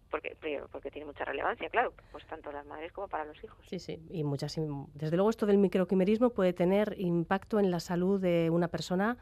porque 0.09 0.35
porque 0.71 0.89
tiene 0.89 1.05
mucha 1.05 1.25
relevancia, 1.25 1.69
claro, 1.69 1.93
pues 2.11 2.25
tanto 2.25 2.51
las 2.51 2.65
madres 2.65 2.93
como 2.93 3.09
para 3.09 3.25
los 3.25 3.43
hijos. 3.43 3.59
Sí, 3.67 3.77
sí, 3.77 3.99
y 4.09 4.23
muchas 4.23 4.55
desde 4.93 5.17
luego 5.17 5.29
esto 5.29 5.45
del 5.45 5.57
microquimerismo 5.57 6.29
puede 6.29 6.53
tener 6.53 6.95
impacto 6.97 7.59
en 7.59 7.69
la 7.69 7.81
salud 7.81 8.21
de 8.21 8.49
una 8.49 8.69
persona 8.69 9.17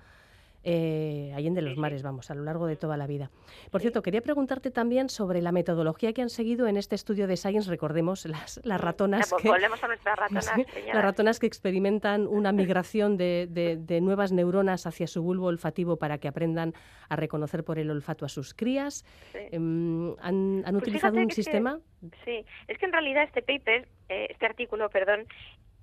eh, 0.64 1.32
allende 1.36 1.62
los 1.62 1.78
mares, 1.78 2.04
vamos, 2.04 2.30
a 2.32 2.36
lo 2.36 2.44
largo 2.44 2.68
de 2.68 2.76
toda 2.76 2.98
la 2.98 3.08
vida. 3.08 3.32
Por 3.72 3.82
cierto, 3.82 4.02
quería 4.02 4.22
preguntarte 4.22 4.72
también 4.72 5.10
sobre 5.10 5.42
la 5.42 5.52
metodología 5.52 6.14
que 6.14 6.22
han 6.22 6.30
seguido 6.30 6.68
en 6.68 6.78
este 6.78 6.96
estudio 6.96 7.28
de 7.28 7.38
Science, 7.38 7.70
recordemos 7.70 8.26
las, 8.26 8.60
las 8.64 8.82
ratonas. 8.82 9.34
que, 9.42 9.48
volvemos 9.48 9.82
a 9.84 9.88
nuestras 9.88 10.18
ratonas. 10.20 10.52
las 10.94 11.04
ratonas 11.04 11.40
que 11.40 11.48
experimentan 11.48 12.28
una 12.28 12.52
migración 12.52 13.18
de, 13.18 13.48
de, 13.50 14.02
nuevas 14.02 14.32
neuronas 14.32 14.86
hacia 14.86 15.08
su 15.08 15.22
bulbo 15.24 15.48
olfativo 15.48 15.98
para 15.98 16.18
que 16.18 16.28
aprendan 16.28 16.74
a 17.10 17.16
reconocer 17.16 17.64
por 17.64 17.80
el 17.80 17.90
olfato 17.90 18.26
a 18.26 18.30
sus 18.30 18.54
crías. 18.54 19.06
Em, 19.34 20.16
¿Han, 20.20 20.64
han 20.66 20.74
pues 20.74 20.84
utilizado 20.84 21.18
un 21.18 21.32
sistema? 21.32 21.80
sí, 22.26 22.46
es 22.68 22.78
que 22.78 22.86
en 22.86 22.92
realidad 22.92 23.24
este 23.24 23.42
paper, 23.42 23.88
eh, 24.10 24.28
este 24.30 24.46
artículo, 24.46 24.90
perdón, 24.90 25.26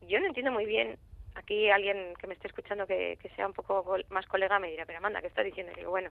yo 0.08 0.20
no 0.20 0.26
entiendo 0.26 0.52
muy 0.52 0.66
bien 0.66 0.98
aquí 1.44 1.70
alguien 1.70 2.14
que 2.18 2.26
me 2.26 2.34
esté 2.34 2.48
escuchando 2.48 2.86
que, 2.86 3.18
sea 3.36 3.46
un 3.46 3.52
poco 3.52 3.84
más 4.08 4.26
colega 4.26 4.58
me 4.58 4.70
dirá, 4.70 4.86
pero 4.86 4.98
Amanda, 4.98 5.20
¿qué 5.20 5.28
estás 5.28 5.44
diciendo? 5.44 5.72
Y 5.72 5.80
digo, 5.80 5.90
bueno, 5.90 6.10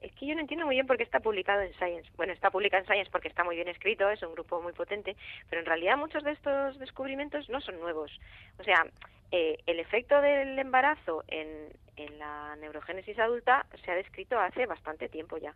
es 0.00 0.12
que 0.12 0.26
yo 0.26 0.34
no 0.34 0.40
entiendo 0.40 0.66
muy 0.66 0.76
bien 0.76 0.86
por 0.86 0.96
qué 0.96 1.02
está 1.02 1.20
publicado 1.20 1.60
en 1.60 1.72
Science. 1.74 2.10
Bueno, 2.16 2.32
está 2.32 2.50
publicado 2.50 2.82
en 2.82 2.86
Science 2.86 3.10
porque 3.10 3.28
está 3.28 3.44
muy 3.44 3.56
bien 3.56 3.68
escrito, 3.68 4.08
es 4.08 4.22
un 4.22 4.32
grupo 4.32 4.60
muy 4.62 4.72
potente, 4.72 5.16
pero 5.48 5.60
en 5.60 5.66
realidad 5.66 5.96
muchos 5.98 6.24
de 6.24 6.32
estos 6.32 6.78
descubrimientos 6.78 7.48
no 7.50 7.60
son 7.60 7.78
nuevos. 7.78 8.10
O 8.58 8.64
sea, 8.64 8.86
eh, 9.30 9.58
el 9.66 9.78
efecto 9.78 10.20
del 10.20 10.58
embarazo 10.58 11.24
en, 11.28 11.68
en 11.96 12.18
la 12.18 12.56
neurogénesis 12.56 13.18
adulta 13.18 13.66
se 13.84 13.90
ha 13.90 13.94
descrito 13.94 14.38
hace 14.38 14.66
bastante 14.66 15.08
tiempo 15.08 15.36
ya. 15.36 15.54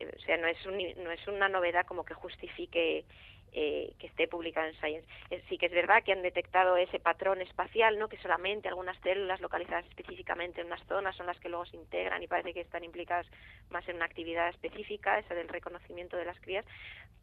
Eh, 0.00 0.10
o 0.16 0.20
sea, 0.20 0.36
no 0.36 0.48
es, 0.48 0.64
un, 0.66 0.76
no 1.02 1.10
es 1.10 1.26
una 1.28 1.48
novedad 1.48 1.86
como 1.86 2.04
que 2.04 2.14
justifique 2.14 3.04
eh, 3.52 3.94
que 3.98 4.06
esté 4.06 4.28
publicado 4.28 4.68
en 4.68 4.74
Science. 4.74 5.08
Eh, 5.30 5.42
sí 5.48 5.58
que 5.58 5.66
es 5.66 5.72
verdad 5.72 6.02
que 6.04 6.12
han 6.12 6.22
detectado 6.22 6.76
ese 6.76 6.98
patrón 6.98 7.40
espacial, 7.40 7.98
¿no? 7.98 8.08
que 8.08 8.18
solamente 8.18 8.68
algunas 8.68 8.98
células 9.00 9.40
localizadas 9.40 9.86
específicamente 9.86 10.60
en 10.60 10.66
unas 10.68 10.84
zonas 10.86 11.16
son 11.16 11.26
las 11.26 11.38
que 11.40 11.48
luego 11.48 11.66
se 11.66 11.76
integran 11.76 12.22
y 12.22 12.26
parece 12.26 12.54
que 12.54 12.60
están 12.60 12.84
implicadas 12.84 13.26
más 13.70 13.88
en 13.88 13.96
una 13.96 14.04
actividad 14.04 14.48
específica, 14.48 15.18
esa 15.18 15.34
del 15.34 15.48
reconocimiento 15.48 16.16
de 16.16 16.24
las 16.24 16.40
crías, 16.40 16.64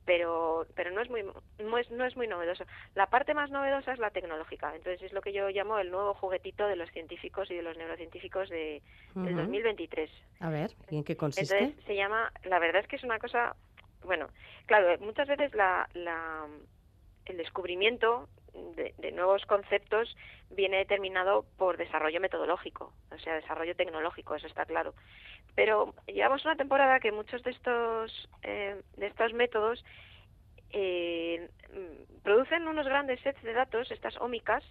pero, 0.06 0.68
pero 0.76 0.92
no, 0.92 1.02
es 1.02 1.10
muy, 1.10 1.24
no, 1.24 1.78
es, 1.78 1.90
no 1.90 2.06
es 2.06 2.16
muy 2.16 2.28
novedoso. 2.28 2.64
La 2.94 3.08
parte 3.08 3.34
más 3.34 3.50
novedosa 3.50 3.94
es 3.94 4.00
la 4.00 4.12
tecnológica, 4.12 4.74
entonces 4.76 5.02
es 5.02 5.14
lo 5.14 5.22
que 5.22 5.34
yo 5.34 5.50
llamo 5.50 5.80
el 5.80 5.92
nuevo 5.92 6.14
juguetito 6.14 6.68
de 6.68 6.76
los 6.76 6.90
científicos 6.92 7.50
y 7.50 7.56
de 7.56 7.64
los 7.64 7.78
neurocientíficos 7.78 8.50
de, 8.50 8.82
del 9.16 9.36
2023. 9.36 10.10
A 10.40 10.50
ver, 10.50 10.72
¿y 10.90 10.98
en 10.98 11.04
qué 11.04 11.18
consiste? 11.18 11.58
Entonces 11.58 11.86
se 11.86 11.96
llama, 11.96 12.32
la 12.44 12.60
verdad 12.60 12.82
es 12.82 12.88
que 12.88 12.98
es 12.98 13.04
una 13.04 13.20
cosa 13.20 13.56
bueno, 14.06 14.30
claro, 14.66 14.98
muchas 15.00 15.28
veces 15.28 15.54
la, 15.54 15.90
la, 15.94 16.48
el 17.26 17.38
descubrimiento 17.38 18.30
de, 18.76 18.94
de, 18.98 19.12
nuevos 19.12 19.46
conceptos 19.46 20.16
viene 20.50 20.78
determinado 20.78 21.46
por 21.58 21.78
desarrollo 21.78 22.22
metodológico, 22.22 22.94
o 23.12 23.18
sea, 23.20 23.36
desarrollo 23.36 23.76
tecnológico, 23.76 24.36
eso 24.36 24.48
está 24.48 24.66
claro. 24.66 24.94
Pero 25.56 25.94
llevamos 26.08 26.46
una 26.46 26.56
temporada 26.56 27.00
que 27.00 27.12
muchos 27.12 27.44
de 27.44 27.52
estos, 27.52 28.30
eh, 28.44 28.82
de 28.98 29.08
estos 29.08 29.34
métodos 29.34 29.84
eh, 30.72 31.50
producen 32.24 32.68
unos 32.68 32.86
grandes 32.86 33.20
sets 33.22 33.42
de 33.44 33.54
datos, 33.54 33.92
estas 33.92 34.18
ómicas, 34.18 34.64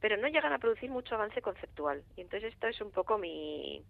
pero 0.00 0.16
no 0.16 0.28
llegan 0.28 0.52
a 0.52 0.58
producir 0.58 0.90
mucho 0.90 1.14
avance 1.14 1.40
conceptual. 1.40 2.02
Y 2.16 2.20
entonces 2.20 2.52
esto 2.52 2.66
es 2.66 2.80
un 2.80 2.90
poco 2.90 3.16
mi, 3.16 3.82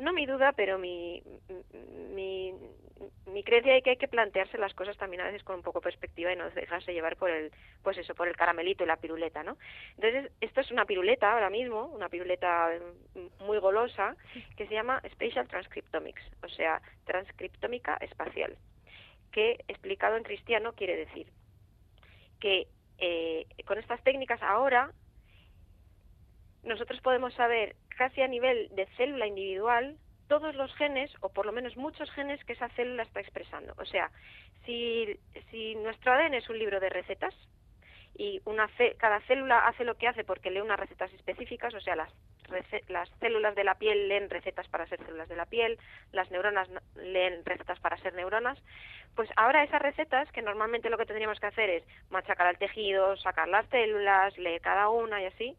no 0.00 0.12
mi 0.12 0.26
duda, 0.26 0.52
pero 0.52 0.78
mi, 0.78 1.22
mi, 2.14 2.54
creencia 3.44 3.74
de 3.74 3.82
que 3.82 3.90
hay 3.90 3.96
que 3.96 4.08
plantearse 4.08 4.58
las 4.58 4.74
cosas 4.74 4.96
también 4.96 5.20
a 5.20 5.26
veces 5.26 5.44
con 5.44 5.56
un 5.56 5.62
poco 5.62 5.80
perspectiva 5.80 6.32
y 6.32 6.36
no 6.36 6.48
dejarse 6.50 6.92
llevar 6.92 7.16
por 7.16 7.30
el, 7.30 7.52
pues 7.82 7.98
eso, 7.98 8.14
por 8.14 8.26
el 8.28 8.36
caramelito 8.36 8.84
y 8.84 8.86
la 8.86 8.96
piruleta, 8.96 9.42
¿no? 9.42 9.56
Entonces, 9.96 10.32
esto 10.40 10.60
es 10.60 10.70
una 10.70 10.86
piruleta 10.86 11.32
ahora 11.32 11.50
mismo, 11.50 11.86
una 11.86 12.08
piruleta 12.08 12.70
muy 13.40 13.58
golosa, 13.58 14.16
que 14.56 14.66
se 14.66 14.74
llama 14.74 15.02
Spatial 15.12 15.48
Transcriptomics, 15.48 16.22
o 16.42 16.48
sea, 16.48 16.80
transcriptómica 17.04 17.96
espacial, 18.00 18.56
que 19.32 19.64
explicado 19.68 20.16
en 20.16 20.24
cristiano 20.24 20.72
quiere 20.72 20.96
decir 20.96 21.26
que 22.40 22.68
eh, 22.98 23.46
con 23.66 23.78
estas 23.78 24.02
técnicas 24.02 24.42
ahora 24.42 24.92
nosotros 26.62 27.00
podemos 27.00 27.32
saber 27.34 27.76
casi 28.00 28.22
a 28.22 28.28
nivel 28.28 28.70
de 28.74 28.86
célula 28.96 29.26
individual 29.26 29.98
todos 30.26 30.54
los 30.54 30.74
genes, 30.76 31.12
o 31.20 31.28
por 31.28 31.44
lo 31.44 31.52
menos 31.52 31.76
muchos 31.76 32.10
genes 32.12 32.42
que 32.46 32.54
esa 32.54 32.70
célula 32.70 33.02
está 33.02 33.20
expresando. 33.20 33.74
O 33.76 33.84
sea, 33.84 34.10
si, 34.64 35.20
si 35.50 35.74
nuestro 35.74 36.10
ADN 36.10 36.32
es 36.32 36.48
un 36.48 36.58
libro 36.58 36.80
de 36.80 36.88
recetas, 36.88 37.34
y 38.16 38.40
una 38.46 38.70
cada 38.96 39.20
célula 39.26 39.66
hace 39.66 39.84
lo 39.84 39.96
que 39.98 40.08
hace 40.08 40.24
porque 40.24 40.50
lee 40.50 40.62
unas 40.62 40.80
recetas 40.80 41.12
específicas, 41.12 41.74
o 41.74 41.80
sea, 41.80 41.94
las, 41.94 42.10
las 42.88 43.10
células 43.20 43.54
de 43.54 43.64
la 43.64 43.74
piel 43.74 44.08
leen 44.08 44.30
recetas 44.30 44.66
para 44.68 44.86
ser 44.86 44.98
células 45.04 45.28
de 45.28 45.36
la 45.36 45.44
piel, 45.44 45.78
las 46.12 46.30
neuronas 46.30 46.70
leen 46.96 47.44
recetas 47.44 47.78
para 47.80 47.98
ser 47.98 48.14
neuronas, 48.14 48.58
pues 49.14 49.28
ahora 49.36 49.62
esas 49.62 49.82
recetas, 49.82 50.32
que 50.32 50.40
normalmente 50.40 50.88
lo 50.88 50.96
que 50.96 51.04
tendríamos 51.04 51.38
que 51.38 51.48
hacer 51.48 51.68
es 51.68 51.84
machacar 52.08 52.46
al 52.46 52.56
tejido, 52.56 53.14
sacar 53.18 53.46
las 53.46 53.66
células, 53.68 54.38
leer 54.38 54.62
cada 54.62 54.88
una 54.88 55.20
y 55.20 55.26
así, 55.26 55.54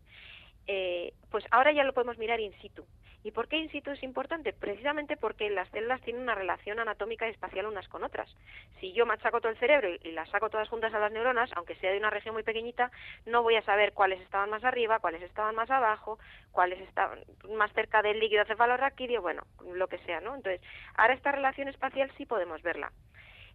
eh, 0.73 1.13
pues 1.29 1.43
ahora 1.51 1.73
ya 1.73 1.83
lo 1.83 1.91
podemos 1.91 2.17
mirar 2.17 2.39
in 2.39 2.53
situ 2.61 2.85
¿Y 3.23 3.31
por 3.31 3.47
qué 3.47 3.57
in 3.57 3.69
situ 3.69 3.91
es 3.91 4.01
importante? 4.03 4.51
Precisamente 4.53 5.15
porque 5.15 5.49
las 5.49 5.69
células 5.69 6.01
tienen 6.01 6.23
una 6.23 6.33
relación 6.33 6.79
anatómica 6.79 7.27
y 7.27 7.31
espacial 7.31 7.67
unas 7.67 7.87
con 7.87 8.03
otras. 8.03 8.35
Si 8.79 8.93
yo 8.93 9.05
machaco 9.05 9.41
todo 9.41 9.51
el 9.51 9.59
cerebro 9.59 9.89
y, 9.89 10.11
las 10.11 10.29
saco 10.29 10.49
todas 10.49 10.69
juntas 10.69 10.93
a 10.93 10.99
las 10.99 11.11
neuronas, 11.11 11.51
aunque 11.55 11.75
sea 11.75 11.91
de 11.91 11.99
una 11.99 12.09
región 12.09 12.33
muy 12.33 12.43
pequeñita, 12.43 12.89
no 13.25 13.43
voy 13.43 13.57
a 13.57 13.61
saber 13.61 13.93
cuáles 13.93 14.21
estaban 14.21 14.49
más 14.49 14.63
arriba, 14.63 14.99
cuáles 14.99 15.21
estaban 15.21 15.53
más 15.53 15.69
abajo, 15.69 16.17
cuáles 16.51 16.79
estaban 16.81 17.19
más 17.55 17.71
cerca 17.73 18.01
del 18.01 18.19
líquido 18.19 18.45
cefalorraquídeo, 18.45 19.21
bueno, 19.21 19.43
lo 19.71 19.87
que 19.87 19.99
sea, 19.99 20.19
¿no? 20.21 20.35
Entonces, 20.35 20.61
ahora 20.95 21.13
esta 21.13 21.31
relación 21.31 21.67
espacial 21.67 22.11
sí 22.17 22.25
podemos 22.25 22.63
verla. 22.63 22.91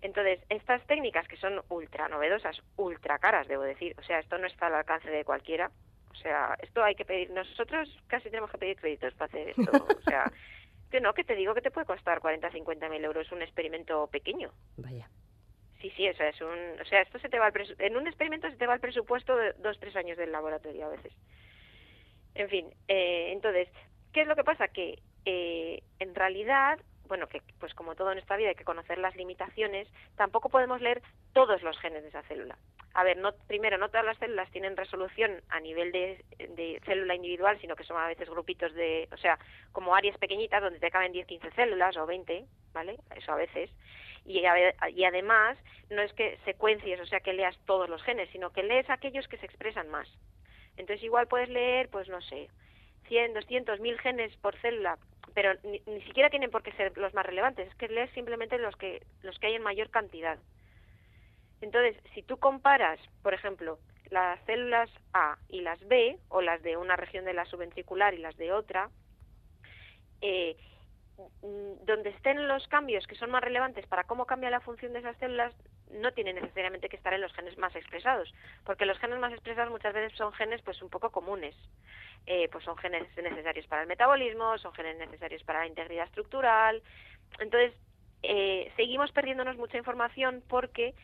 Entonces, 0.00 0.38
estas 0.48 0.86
técnicas 0.86 1.26
que 1.26 1.38
son 1.38 1.62
ultra 1.70 2.08
novedosas, 2.08 2.62
ultra 2.76 3.18
caras, 3.18 3.48
debo 3.48 3.62
decir, 3.62 3.96
o 3.98 4.02
sea, 4.02 4.20
esto 4.20 4.38
no 4.38 4.46
está 4.46 4.66
al 4.66 4.74
alcance 4.74 5.10
de 5.10 5.24
cualquiera, 5.24 5.70
o 6.16 6.22
sea, 6.22 6.56
esto 6.62 6.82
hay 6.82 6.94
que 6.94 7.04
pedir, 7.04 7.30
nosotros 7.30 7.88
casi 8.06 8.30
tenemos 8.30 8.50
que 8.50 8.58
pedir 8.58 8.76
créditos 8.76 9.14
para 9.14 9.26
hacer 9.26 9.50
esto, 9.50 9.70
o 9.70 10.00
sea, 10.08 10.32
que 10.90 11.00
no, 11.00 11.12
que 11.12 11.24
te 11.24 11.34
digo 11.34 11.54
que 11.54 11.60
te 11.60 11.70
puede 11.70 11.86
costar 11.86 12.20
40, 12.20 12.50
50 12.50 12.88
mil 12.88 13.04
euros 13.04 13.30
un 13.32 13.42
experimento 13.42 14.06
pequeño. 14.08 14.50
Vaya. 14.76 15.08
Sí, 15.80 15.92
sí, 15.96 16.08
o 16.08 16.14
sea, 16.14 16.28
es 16.30 16.40
un, 16.40 16.80
o 16.80 16.84
sea, 16.86 17.02
esto 17.02 17.18
se 17.18 17.28
te 17.28 17.38
va 17.38 17.52
en 17.78 17.96
un 17.96 18.06
experimento 18.06 18.50
se 18.50 18.56
te 18.56 18.66
va 18.66 18.74
el 18.74 18.80
presupuesto 18.80 19.36
de 19.36 19.52
dos, 19.54 19.78
tres 19.78 19.94
años 19.96 20.16
del 20.16 20.32
laboratorio 20.32 20.86
a 20.86 20.90
veces. 20.90 21.12
En 22.34 22.48
fin, 22.48 22.70
eh, 22.88 23.32
entonces, 23.32 23.68
¿qué 24.12 24.22
es 24.22 24.26
lo 24.26 24.36
que 24.36 24.44
pasa? 24.44 24.68
Que 24.68 24.98
eh, 25.24 25.82
en 25.98 26.14
realidad 26.14 26.78
bueno, 27.08 27.28
que 27.28 27.40
pues 27.58 27.74
como 27.74 27.94
todo 27.94 28.12
en 28.12 28.18
esta 28.18 28.36
vida 28.36 28.50
hay 28.50 28.54
que 28.54 28.64
conocer 28.64 28.98
las 28.98 29.14
limitaciones, 29.16 29.88
tampoco 30.16 30.48
podemos 30.48 30.80
leer 30.80 31.02
todos 31.32 31.62
los 31.62 31.78
genes 31.78 32.02
de 32.02 32.08
esa 32.08 32.22
célula. 32.22 32.58
A 32.96 33.04
ver, 33.04 33.18
no, 33.18 33.34
primero, 33.46 33.76
no 33.76 33.90
todas 33.90 34.06
las 34.06 34.16
células 34.16 34.50
tienen 34.52 34.74
resolución 34.74 35.42
a 35.50 35.60
nivel 35.60 35.92
de, 35.92 36.80
célula 36.86 37.14
individual, 37.14 37.60
sino 37.60 37.76
que 37.76 37.84
son 37.84 37.98
a 37.98 38.06
veces 38.06 38.30
grupitos 38.30 38.72
de, 38.72 39.06
o 39.12 39.18
sea, 39.18 39.38
como 39.72 39.94
áreas 39.94 40.16
pequeñitas 40.16 40.62
donde 40.62 40.80
te 40.80 40.90
caben 40.90 41.12
10, 41.12 41.26
15 41.26 41.50
células 41.50 41.94
o 41.98 42.06
20, 42.06 42.46
¿vale? 42.72 42.96
Eso 43.14 43.32
a 43.32 43.36
veces. 43.36 43.70
Y, 44.24 44.40
y 44.40 45.04
además, 45.04 45.58
no 45.90 46.00
es 46.00 46.10
que 46.14 46.38
secuencies, 46.46 46.98
o 46.98 47.04
sea, 47.04 47.20
que 47.20 47.34
leas 47.34 47.54
todos 47.66 47.90
los 47.90 48.02
genes, 48.02 48.30
sino 48.30 48.50
que 48.50 48.62
lees 48.62 48.88
aquellos 48.88 49.28
que 49.28 49.36
se 49.36 49.44
expresan 49.44 49.90
más. 49.90 50.08
Entonces, 50.78 51.04
igual 51.04 51.28
puedes 51.28 51.50
leer, 51.50 51.90
pues 51.90 52.08
no 52.08 52.22
sé, 52.22 52.48
100, 53.08 53.34
200, 53.34 53.78
1000 53.78 53.98
genes 53.98 54.34
por 54.38 54.56
célula, 54.56 54.96
pero 55.34 55.52
ni, 55.64 56.00
siquiera 56.06 56.30
tienen 56.30 56.50
por 56.50 56.62
qué 56.62 56.72
ser 56.72 56.96
los 56.96 57.12
más 57.12 57.26
relevantes, 57.26 57.68
es 57.68 57.74
que 57.74 57.88
lees 57.88 58.10
simplemente 58.12 58.56
los 58.56 58.74
que, 58.76 59.02
los 59.20 59.38
que 59.38 59.48
hay 59.48 59.54
en 59.56 59.62
mayor 59.62 59.90
cantidad. 59.90 60.38
Entonces, 61.60 61.96
si 62.14 62.22
tú 62.22 62.38
comparas, 62.38 63.00
por 63.22 63.34
ejemplo, 63.34 63.78
las 64.10 64.38
células 64.44 64.90
A 65.12 65.36
y 65.48 65.62
las 65.62 65.80
B, 65.88 66.18
o 66.28 66.40
las 66.40 66.62
de 66.62 66.76
una 66.76 66.96
región 66.96 67.24
de 67.24 67.34
la 67.34 67.44
subventricular 67.46 68.14
y 68.14 68.18
las 68.18 68.36
de 68.36 68.52
otra, 68.52 68.90
eh, 70.20 70.56
Mm, 71.16 71.86
donde 71.86 72.10
estén 72.10 72.46
los 72.46 72.66
cambios 72.68 73.06
que 73.06 73.14
son 73.14 73.30
más 73.30 73.42
relevantes 73.42 73.86
para 73.86 74.04
cómo 74.04 74.26
cambia 74.26 74.50
la 74.50 74.60
función 74.60 74.92
de 74.92 74.98
esas 74.98 75.16
células 75.16 75.54
no 75.90 76.12
tiene 76.12 76.34
necesariamente 76.34 76.90
que 76.90 76.96
estar 76.96 77.14
en 77.14 77.22
los 77.22 77.32
genes 77.32 77.56
más 77.56 77.74
expresados, 77.74 78.34
porque 78.64 78.84
los 78.84 78.98
genes 78.98 79.18
más 79.18 79.32
expresados 79.32 79.70
muchas 79.70 79.94
veces 79.94 80.16
son 80.18 80.34
genes 80.34 80.60
pues 80.60 80.82
un 80.82 80.90
poco 80.90 81.10
comunes, 81.10 81.54
eh, 82.26 82.50
pues 82.52 82.64
son 82.64 82.76
genes 82.76 83.08
necesarios 83.16 83.66
para 83.66 83.82
el 83.82 83.88
metabolismo, 83.88 84.58
son 84.58 84.74
genes 84.74 84.98
necesarios 84.98 85.42
para 85.44 85.60
la 85.60 85.68
integridad 85.68 86.04
estructural, 86.04 86.82
entonces 87.38 87.72
eh, 88.22 88.70
seguimos 88.76 89.10
perdiéndonos 89.12 89.56
mucha 89.56 89.78
información 89.78 90.42
porque 90.48 90.94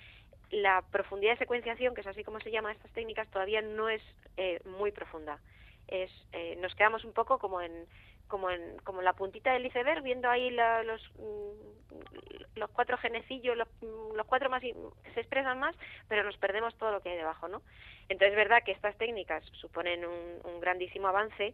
la 0.52 0.82
profundidad 0.92 1.32
de 1.32 1.38
secuenciación, 1.38 1.94
que 1.94 2.02
es 2.02 2.06
así 2.06 2.22
como 2.22 2.38
se 2.38 2.50
llama 2.50 2.72
estas 2.72 2.92
técnicas, 2.92 3.28
todavía 3.28 3.62
no 3.62 3.88
es 3.88 4.02
eh, 4.36 4.60
muy 4.64 4.92
profunda. 4.92 5.40
Es, 5.88 6.10
nos 6.58 6.74
quedamos 6.74 7.04
un 7.04 7.12
poco 7.12 7.38
como 7.38 7.60
en 7.60 7.86
como 8.32 8.48
en 8.48 8.78
como 8.78 9.02
la 9.02 9.12
puntita 9.12 9.52
del 9.52 9.66
iceberg 9.66 10.02
viendo 10.02 10.30
ahí 10.30 10.50
los 10.50 11.02
mm, 11.18 12.58
los 12.58 12.70
cuatro 12.70 12.96
genecillos 12.96 13.58
los, 13.58 13.68
mm, 13.82 14.16
los 14.16 14.26
cuatro 14.26 14.48
más 14.48 14.62
se 14.62 15.20
expresan 15.20 15.58
más 15.58 15.76
pero 16.08 16.24
nos 16.24 16.38
perdemos 16.38 16.74
todo 16.76 16.92
lo 16.92 17.02
que 17.02 17.10
hay 17.10 17.18
debajo 17.18 17.46
no 17.48 17.60
entonces 18.08 18.30
es 18.30 18.36
verdad 18.36 18.62
que 18.64 18.72
estas 18.72 18.96
técnicas 18.96 19.44
suponen 19.60 20.06
un, 20.06 20.40
un 20.44 20.60
grandísimo 20.60 21.08
avance 21.08 21.52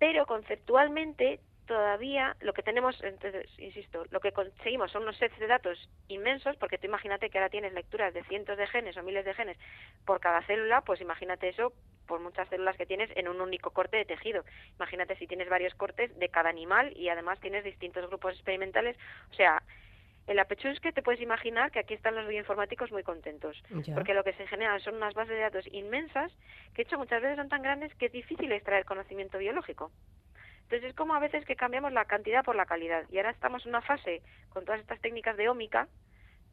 pero 0.00 0.26
conceptualmente 0.26 1.38
todavía 1.68 2.34
lo 2.40 2.52
que 2.52 2.62
tenemos, 2.62 3.00
entonces, 3.04 3.46
insisto, 3.58 4.04
lo 4.10 4.18
que 4.18 4.32
conseguimos 4.32 4.90
son 4.90 5.02
unos 5.02 5.16
sets 5.18 5.38
de 5.38 5.46
datos 5.46 5.78
inmensos, 6.08 6.56
porque 6.56 6.78
tú 6.78 6.86
imagínate 6.86 7.30
que 7.30 7.38
ahora 7.38 7.50
tienes 7.50 7.72
lecturas 7.74 8.12
de 8.14 8.24
cientos 8.24 8.56
de 8.56 8.66
genes 8.66 8.96
o 8.96 9.02
miles 9.04 9.24
de 9.24 9.34
genes 9.34 9.56
por 10.04 10.18
cada 10.18 10.42
célula, 10.42 10.80
pues 10.80 11.00
imagínate 11.00 11.50
eso 11.50 11.72
por 12.06 12.20
muchas 12.20 12.48
células 12.48 12.76
que 12.76 12.86
tienes 12.86 13.10
en 13.14 13.28
un 13.28 13.40
único 13.40 13.70
corte 13.70 13.98
de 13.98 14.06
tejido. 14.06 14.44
Imagínate 14.78 15.14
si 15.16 15.26
tienes 15.26 15.48
varios 15.48 15.74
cortes 15.74 16.18
de 16.18 16.28
cada 16.30 16.48
animal 16.48 16.92
y 16.96 17.10
además 17.10 17.38
tienes 17.38 17.62
distintos 17.62 18.08
grupos 18.08 18.34
experimentales, 18.34 18.96
o 19.30 19.34
sea, 19.34 19.62
en 20.26 20.36
la 20.36 20.44
que 20.44 20.92
te 20.92 21.02
puedes 21.02 21.20
imaginar 21.20 21.70
que 21.70 21.78
aquí 21.78 21.94
están 21.94 22.14
los 22.14 22.28
bioinformáticos 22.28 22.90
muy 22.92 23.02
contentos, 23.02 23.62
porque 23.94 24.14
lo 24.14 24.24
que 24.24 24.34
se 24.34 24.46
genera 24.46 24.78
son 24.80 24.96
unas 24.96 25.14
bases 25.14 25.34
de 25.34 25.40
datos 25.40 25.66
inmensas 25.72 26.32
que, 26.74 26.82
hecho, 26.82 26.98
muchas 26.98 27.22
veces 27.22 27.36
son 27.36 27.48
tan 27.48 27.62
grandes 27.62 27.94
que 27.94 28.06
es 28.06 28.12
difícil 28.12 28.52
extraer 28.52 28.84
conocimiento 28.84 29.38
biológico. 29.38 29.90
Entonces 30.68 30.90
es 30.90 30.96
como 30.96 31.14
a 31.14 31.18
veces 31.18 31.46
que 31.46 31.56
cambiamos 31.56 31.94
la 31.94 32.04
cantidad 32.04 32.44
por 32.44 32.54
la 32.54 32.66
calidad. 32.66 33.04
Y 33.10 33.16
ahora 33.16 33.30
estamos 33.30 33.64
en 33.64 33.70
una 33.70 33.80
fase 33.80 34.20
con 34.50 34.66
todas 34.66 34.82
estas 34.82 35.00
técnicas 35.00 35.34
de 35.38 35.48
ómica, 35.48 35.88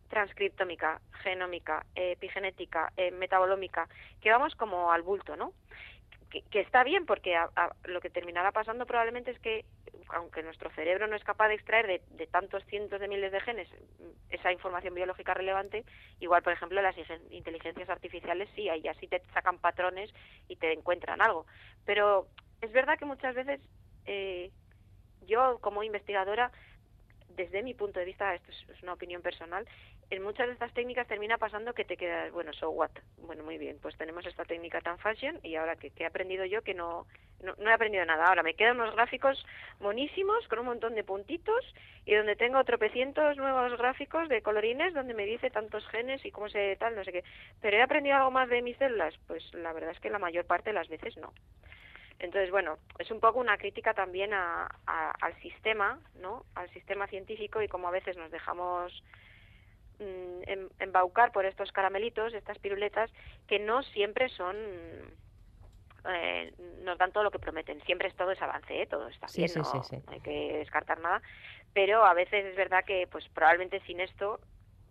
transcriptómica, 0.07 1.01
genómica, 1.21 1.85
epigenética, 1.95 2.93
eh, 2.95 3.11
metabolómica, 3.11 3.89
que 4.21 4.31
vamos 4.31 4.55
como 4.55 4.93
al 4.93 5.01
bulto, 5.01 5.35
¿no? 5.35 5.51
Que, 6.29 6.61
está 6.61 6.85
bien 6.85 7.05
porque 7.05 7.37
lo 7.83 7.99
que 7.99 8.09
terminará 8.09 8.53
pasando 8.53 8.85
probablemente 8.85 9.31
es 9.31 9.39
que, 9.39 9.65
aunque 10.09 10.43
nuestro 10.43 10.69
cerebro 10.71 11.07
no 11.07 11.17
es 11.17 11.23
capaz 11.25 11.49
de 11.49 11.55
extraer 11.55 11.85
de, 11.85 12.01
de, 12.11 12.27
tantos 12.27 12.63
cientos 12.65 13.01
de 13.01 13.09
miles 13.09 13.33
de 13.33 13.41
genes 13.41 13.69
esa 14.29 14.51
información 14.51 14.93
biológica 14.93 15.33
relevante, 15.33 15.83
igual, 16.21 16.41
por 16.41 16.53
ejemplo, 16.53 16.81
las 16.81 16.95
inteligencias 17.31 17.89
artificiales 17.89 18.49
sí, 18.55 18.69
ahí 18.69 18.81
ya 18.81 18.93
sí 18.93 19.07
te 19.07 19.21
sacan 19.33 19.59
patrones 19.59 20.09
y 20.47 20.55
te 20.55 20.71
encuentran 20.71 21.21
algo. 21.21 21.45
Pero 21.85 22.27
es 22.61 22.71
verdad 22.71 22.97
que 22.97 23.05
muchas 23.05 23.35
veces 23.35 23.61
eh, 24.05 24.51
yo 25.27 25.59
como 25.59 25.83
investigadora, 25.83 26.51
desde 27.29 27.63
mi 27.63 27.73
punto 27.73 27.99
de 27.99 28.05
vista, 28.05 28.33
esto 28.33 28.51
es 28.51 28.83
una 28.83 28.93
opinión 28.93 29.21
personal, 29.21 29.67
en 30.09 30.23
muchas 30.23 30.47
de 30.47 30.53
estas 30.53 30.73
técnicas 30.73 31.07
termina 31.07 31.37
pasando 31.37 31.73
que 31.73 31.83
te 31.83 31.97
quedas, 31.97 32.31
bueno, 32.31 32.53
so 32.53 32.69
what, 32.69 32.91
bueno, 33.17 33.43
muy 33.43 33.57
bien, 33.57 33.79
pues 33.81 33.97
tenemos 33.97 34.25
esta 34.25 34.45
técnica 34.45 34.79
tan 34.81 34.99
fashion 34.99 35.39
y 35.41 35.55
ahora 35.55 35.75
que, 35.75 35.91
he 35.97 36.05
aprendido 36.05 36.45
yo 36.45 36.61
que 36.61 36.75
no, 36.75 37.07
no, 37.43 37.69
he 37.69 37.73
aprendido 37.73 38.05
nada, 38.05 38.25
ahora 38.25 38.43
me 38.43 38.53
quedan 38.53 38.79
unos 38.79 38.93
gráficos 38.93 39.43
monísimos 39.79 40.47
con 40.47 40.59
un 40.59 40.65
montón 40.65 40.93
de 40.93 41.03
puntitos 41.03 41.65
y 42.05 42.13
donde 42.13 42.35
tengo 42.35 42.63
tropecientos 42.63 43.37
nuevos 43.37 43.77
gráficos 43.77 44.29
de 44.29 44.41
colorines 44.41 44.93
donde 44.93 45.15
me 45.15 45.25
dice 45.25 45.49
tantos 45.49 45.87
genes 45.87 46.23
y 46.23 46.31
cómo 46.31 46.49
se 46.49 46.75
tal, 46.75 46.95
no 46.95 47.03
sé 47.03 47.11
qué, 47.11 47.23
pero 47.61 47.77
he 47.77 47.81
aprendido 47.81 48.15
algo 48.15 48.31
más 48.31 48.47
de 48.49 48.61
mis 48.61 48.77
células, 48.77 49.15
pues 49.27 49.43
la 49.55 49.73
verdad 49.73 49.91
es 49.91 49.99
que 49.99 50.11
la 50.11 50.19
mayor 50.19 50.45
parte 50.45 50.69
de 50.69 50.75
las 50.75 50.87
veces 50.87 51.17
no. 51.17 51.33
Entonces, 52.19 52.49
bueno, 52.51 52.77
es 52.99 53.11
un 53.11 53.19
poco 53.19 53.39
una 53.39 53.57
crítica 53.57 53.93
también 53.93 54.33
a, 54.33 54.67
al 54.85 55.39
sistema, 55.41 55.99
¿no? 56.15 56.45
Al 56.55 56.69
sistema 56.69 57.07
científico 57.07 57.61
y 57.61 57.67
como 57.67 57.87
a 57.87 57.91
veces 57.91 58.15
nos 58.17 58.31
dejamos 58.31 59.03
mm, 59.99 60.41
em, 60.47 60.69
embaucar 60.79 61.31
por 61.31 61.45
estos 61.45 61.71
caramelitos, 61.71 62.33
estas 62.33 62.57
piruletas, 62.59 63.11
que 63.47 63.59
no 63.59 63.83
siempre 63.83 64.29
son 64.29 64.55
eh, 66.07 66.53
nos 66.83 66.97
dan 66.97 67.11
todo 67.11 67.23
lo 67.23 67.31
que 67.31 67.39
prometen. 67.39 67.81
Siempre 67.83 68.07
es 68.07 68.15
todo 68.15 68.31
ese 68.31 68.43
avance, 68.43 68.81
¿eh? 68.81 68.85
todo 68.85 69.07
está 69.07 69.27
bien, 69.35 69.51
no 69.55 70.11
hay 70.11 70.19
que 70.19 70.57
descartar 70.59 70.99
nada. 70.99 71.21
Pero 71.73 72.05
a 72.05 72.13
veces 72.13 72.45
es 72.45 72.55
verdad 72.55 72.85
que, 72.85 73.07
pues 73.07 73.27
probablemente 73.29 73.81
sin 73.81 73.99
esto, 73.99 74.39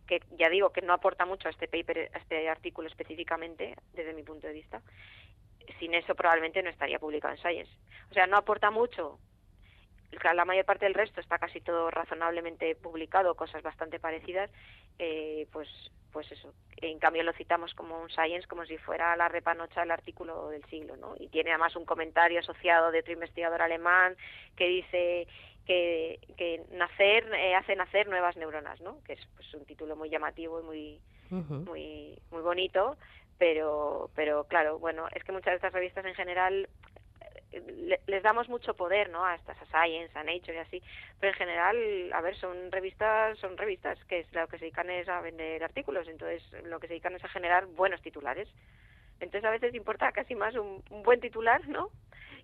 que 0.07 0.21
ya 0.37 0.49
digo 0.49 0.71
que 0.71 0.83
no 0.83 0.93
aporta 0.93 1.25
mucho 1.25 1.49
a 1.49 1.51
este 1.51 1.69
paper, 1.69 2.11
a 2.13 2.19
este 2.19 2.49
artículo 2.49 2.89
específicamente, 2.89 3.77
desde 3.93 4.13
mi 4.13 4.23
punto 4.23 4.47
de 4.47 4.53
vista, 4.53 4.83
sin 5.79 5.95
eso 5.95 6.15
probablemente 6.15 6.63
no 6.63 6.71
estaría 6.71 6.99
publicado 6.99 7.35
en 7.35 7.41
Science. 7.41 7.73
O 8.11 8.15
sea, 8.15 8.27
no 8.27 8.37
aporta 8.37 8.71
mucho. 8.71 9.19
La 10.23 10.45
mayor 10.45 10.65
parte 10.65 10.85
del 10.85 10.95
resto 10.95 11.21
está 11.21 11.39
casi 11.39 11.61
todo 11.61 11.91
razonablemente 11.91 12.77
publicado, 12.77 13.35
cosas 13.35 13.63
bastante 13.63 13.99
parecidas, 13.99 14.49
eh, 14.99 15.49
pues, 15.51 15.69
pues 16.13 16.31
eso. 16.31 16.55
En 16.77 17.01
cambio 17.01 17.25
lo 17.25 17.33
citamos 17.33 17.75
como 17.75 18.01
un 18.01 18.11
Science, 18.11 18.47
como 18.47 18.65
si 18.65 18.79
fuera 18.79 19.17
la 19.17 19.29
repanocha 19.29 19.81
del 19.81 19.91
artículo 19.91 20.51
del 20.51 20.65
siglo, 20.67 20.97
¿no? 20.97 21.15
Y 21.19 21.29
tiene 21.29 21.51
además 21.51 21.75
un 21.75 21.85
comentario 21.85 22.39
asociado 22.39 22.93
de 22.93 23.01
otro 23.01 23.13
investigador 23.13 23.61
alemán 23.61 24.17
que 24.57 24.69
dice 24.69 25.27
que, 25.67 26.21
que 26.37 26.63
nacer 26.71 27.25
eh, 27.35 27.55
hace 27.55 27.75
nacer 27.75 28.07
nuevas 28.09 28.37
neuronas, 28.37 28.81
¿no? 28.81 29.03
Que 29.05 29.15
es 29.15 29.27
pues, 29.35 29.53
un 29.55 29.65
título 29.65 29.97
muy 29.97 30.11
llamativo 30.11 30.61
y 30.61 30.63
muy, 30.63 31.01
muy, 31.31 32.19
muy 32.31 32.43
bonito, 32.43 32.97
pero, 33.39 34.11
pero 34.15 34.45
claro, 34.45 34.79
bueno, 34.79 35.07
es 35.15 35.25
que 35.25 35.33
muchas 35.33 35.53
de 35.53 35.57
estas 35.57 35.73
revistas 35.73 36.05
en 36.05 36.15
general 36.15 36.69
eh, 37.53 37.99
les 38.07 38.23
damos 38.23 38.49
mucho 38.49 38.75
poder, 38.75 39.11
¿no? 39.11 39.25
A 39.25 39.35
estas, 39.35 39.61
a 39.61 39.67
Science, 39.67 40.17
a 40.19 40.25
Nature 40.25 40.57
y 40.57 40.59
así, 40.59 40.83
pero 41.21 41.33
en 41.33 41.39
general, 41.39 42.13
a 42.13 42.21
ver, 42.21 42.37
son 42.37 42.71
revistas, 42.73 43.39
son 43.39 43.57
revistas 43.57 44.03
que 44.05 44.21
es 44.21 44.33
lo 44.33 44.47
que 44.49 44.59
se 44.59 44.65
dedican 44.65 44.91
es 44.91 45.09
a 45.09 45.21
vender 45.21 45.63
artículos, 45.63 46.09
entonces 46.09 46.43
lo 46.65 46.81
que 46.81 46.87
se 46.87 46.95
dedican 46.95 47.15
es 47.15 47.25
a 47.25 47.29
generar 47.29 47.67
buenos 47.67 48.03
titulares. 48.03 48.49
Entonces 49.21 49.45
a 49.45 49.51
veces 49.51 49.75
importa 49.75 50.13
casi 50.13 50.35
más 50.35 50.55
un, 50.55 50.83
buen 51.05 51.21
titular, 51.21 51.67
¿no? 51.69 51.91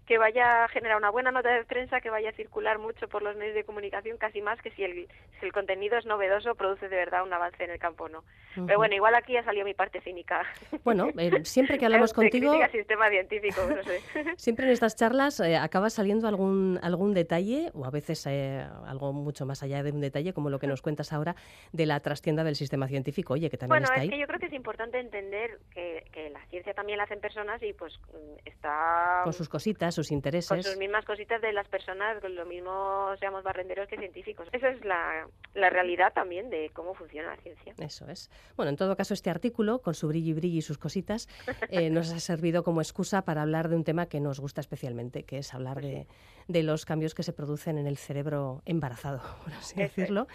Que 0.06 0.18
vaya 0.18 0.64
a 0.64 0.68
generar 0.68 0.96
una 0.96 1.10
buena 1.10 1.30
nota 1.30 1.50
de 1.50 1.64
prensa, 1.64 2.00
que 2.00 2.10
vaya 2.10 2.30
a 2.30 2.32
circular 2.32 2.78
mucho 2.78 3.08
por 3.08 3.22
los 3.22 3.36
medios 3.36 3.54
de 3.54 3.64
comunicación, 3.64 4.18
casi 4.18 4.40
más 4.42 4.60
que 4.60 4.70
si 4.72 4.82
el, 4.82 5.08
si 5.38 5.46
el 5.46 5.52
contenido 5.52 5.96
es 5.96 6.06
novedoso, 6.06 6.54
produce 6.54 6.88
de 6.88 6.96
verdad 6.96 7.22
un 7.22 7.32
avance 7.32 7.62
en 7.62 7.70
el 7.70 7.78
campo 7.78 8.08
no. 8.08 8.24
Pero 8.54 8.78
bueno, 8.78 8.94
igual 8.94 9.14
aquí 9.14 9.36
ha 9.36 9.44
salido 9.44 9.64
mi 9.64 9.74
parte 9.74 10.00
cínica. 10.00 10.42
Bueno, 10.82 11.08
eh, 11.16 11.44
siempre 11.44 11.78
que 11.78 11.84
hablamos 11.84 12.12
contigo... 12.14 12.52
sistema 12.72 13.08
científico, 13.08 13.60
no 13.68 13.82
sé. 13.82 14.00
siempre 14.36 14.66
en 14.66 14.72
estas 14.72 14.96
charlas 14.96 15.38
eh, 15.40 15.56
acaba 15.56 15.90
saliendo 15.90 16.26
algún, 16.26 16.78
algún 16.82 17.14
detalle, 17.14 17.70
o 17.74 17.84
a 17.84 17.90
veces 17.90 18.26
eh, 18.26 18.66
algo 18.86 19.12
mucho 19.12 19.46
más 19.46 19.62
allá 19.62 19.82
de 19.82 19.92
un 19.92 20.00
detalle, 20.00 20.32
como 20.32 20.50
lo 20.50 20.58
que 20.58 20.66
nos 20.66 20.82
cuentas 20.82 21.12
ahora, 21.12 21.36
de 21.72 21.86
la 21.86 22.00
trastienda 22.00 22.42
del 22.44 22.56
sistema 22.56 22.88
científico. 22.88 23.34
Oye, 23.34 23.50
que 23.50 23.56
también 23.56 23.84
está 23.84 23.94
ahí. 23.94 24.08
Bueno, 24.08 24.12
es 24.12 24.16
que 24.16 24.20
yo 24.20 24.26
creo 24.26 24.40
que 24.40 24.46
es 24.46 24.52
importante 24.52 24.98
entender 24.98 25.58
que, 25.72 26.04
que 26.12 26.30
la 26.30 26.44
ciencia 26.46 26.74
también 26.74 26.98
la 26.98 27.04
hacen 27.04 27.20
personas 27.20 27.62
y 27.62 27.72
pues 27.72 27.98
mm, 28.12 28.48
está... 28.48 29.20
Con 29.24 29.32
sus 29.32 29.48
cositas, 29.48 29.89
sus 29.92 30.10
intereses. 30.10 30.48
Con 30.48 30.62
sus 30.62 30.76
mismas 30.76 31.04
cositas 31.04 31.40
de 31.40 31.52
las 31.52 31.68
personas, 31.68 32.22
lo 32.22 32.46
mismo 32.46 33.14
seamos 33.18 33.42
barrenderos 33.42 33.88
que 33.88 33.96
científicos. 33.96 34.48
Esa 34.52 34.70
es 34.70 34.84
la, 34.84 35.28
la 35.54 35.70
realidad 35.70 36.12
también 36.12 36.50
de 36.50 36.70
cómo 36.72 36.94
funciona 36.94 37.28
la 37.28 37.36
ciencia. 37.36 37.74
Eso 37.78 38.08
es. 38.08 38.30
Bueno, 38.56 38.70
en 38.70 38.76
todo 38.76 38.96
caso, 38.96 39.14
este 39.14 39.30
artículo, 39.30 39.80
con 39.80 39.94
su 39.94 40.08
brillo 40.08 40.30
y 40.30 40.34
brillo 40.34 40.58
y 40.58 40.62
sus 40.62 40.78
cositas, 40.78 41.28
eh, 41.70 41.90
nos 41.90 42.12
ha 42.12 42.20
servido 42.20 42.62
como 42.62 42.80
excusa 42.80 43.22
para 43.22 43.42
hablar 43.42 43.68
de 43.68 43.76
un 43.76 43.84
tema 43.84 44.06
que 44.06 44.20
nos 44.20 44.40
gusta 44.40 44.60
especialmente, 44.60 45.24
que 45.24 45.38
es 45.38 45.54
hablar 45.54 45.80
pues 45.80 46.06
de, 46.48 46.62
los 46.62 46.84
cambios 46.84 47.14
que 47.14 47.22
se 47.22 47.32
producen 47.32 47.78
en 47.78 47.86
el 47.86 47.96
cerebro 47.96 48.62
embarazado, 48.64 49.20
por 49.44 49.52
así 49.54 49.76
decirlo 49.76 50.26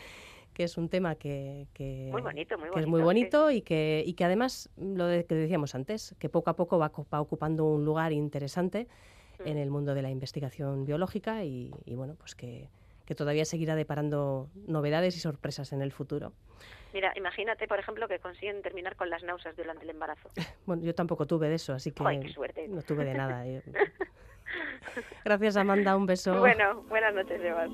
que 0.55 0.63
es 0.63 0.77
un 0.77 0.87
tema 0.87 1.15
que, 1.15 1.67
muy 1.77 2.21
bonito, 2.21 2.57
muy 2.57 2.69
bonito, 2.69 2.79
es 2.79 2.87
muy 2.87 3.01
bonito 3.01 3.51
y, 3.51 3.61
que, 3.61 4.03
y 4.07 4.13
que 4.13 4.23
además, 4.23 4.69
lo 4.77 5.07
que 5.07 5.35
decíamos 5.35 5.75
antes, 5.75 6.15
que 6.17 6.29
poco 6.29 6.49
a 6.49 6.55
poco 6.55 6.79
va, 6.79 6.91
ocupando 7.19 7.65
un 7.65 7.83
lugar 7.83 8.13
interesante. 8.13 8.87
En 9.43 9.57
el 9.57 9.69
mundo 9.69 9.93
de 9.93 10.01
la 10.01 10.09
investigación 10.09 10.85
biológica 10.85 11.43
y, 11.43 11.71
bueno, 11.87 12.15
pues 12.15 12.35
que, 12.35 12.69
que 13.05 13.15
todavía 13.15 13.45
seguirá 13.45 13.75
deparando 13.75 14.49
novedades 14.67 15.15
y 15.17 15.19
sorpresas 15.19 15.73
en 15.73 15.81
el 15.81 15.91
futuro. 15.91 16.33
Mira, 16.93 17.11
imagínate, 17.17 17.67
por 17.67 17.77
ejemplo, 17.77 18.07
que 18.07 18.19
consiguen 18.19 18.61
terminar 18.61 18.95
con 18.95 19.09
las 19.09 19.21
náuseas 19.21 19.55
durante 19.57 19.83
el 19.83 19.89
embarazo. 19.89 20.29
Bueno, 20.65 20.83
yo 20.83 20.95
tampoco 20.95 21.27
tuve 21.27 21.49
de 21.49 21.55
eso, 21.55 21.73
así 21.73 21.91
que 21.91 22.29
suerte. 22.33 22.67
no 22.67 22.81
tuve 22.81 23.03
de 23.05 23.13
nada. 23.13 23.45
Eh. 23.45 23.61
Gracias, 25.25 25.57
Amanda. 25.57 25.95
Un 25.95 26.05
beso. 26.05 26.39
Bueno, 26.39 26.83
buenas 26.83 27.13
noches, 27.13 27.41
Eva. 27.43 27.67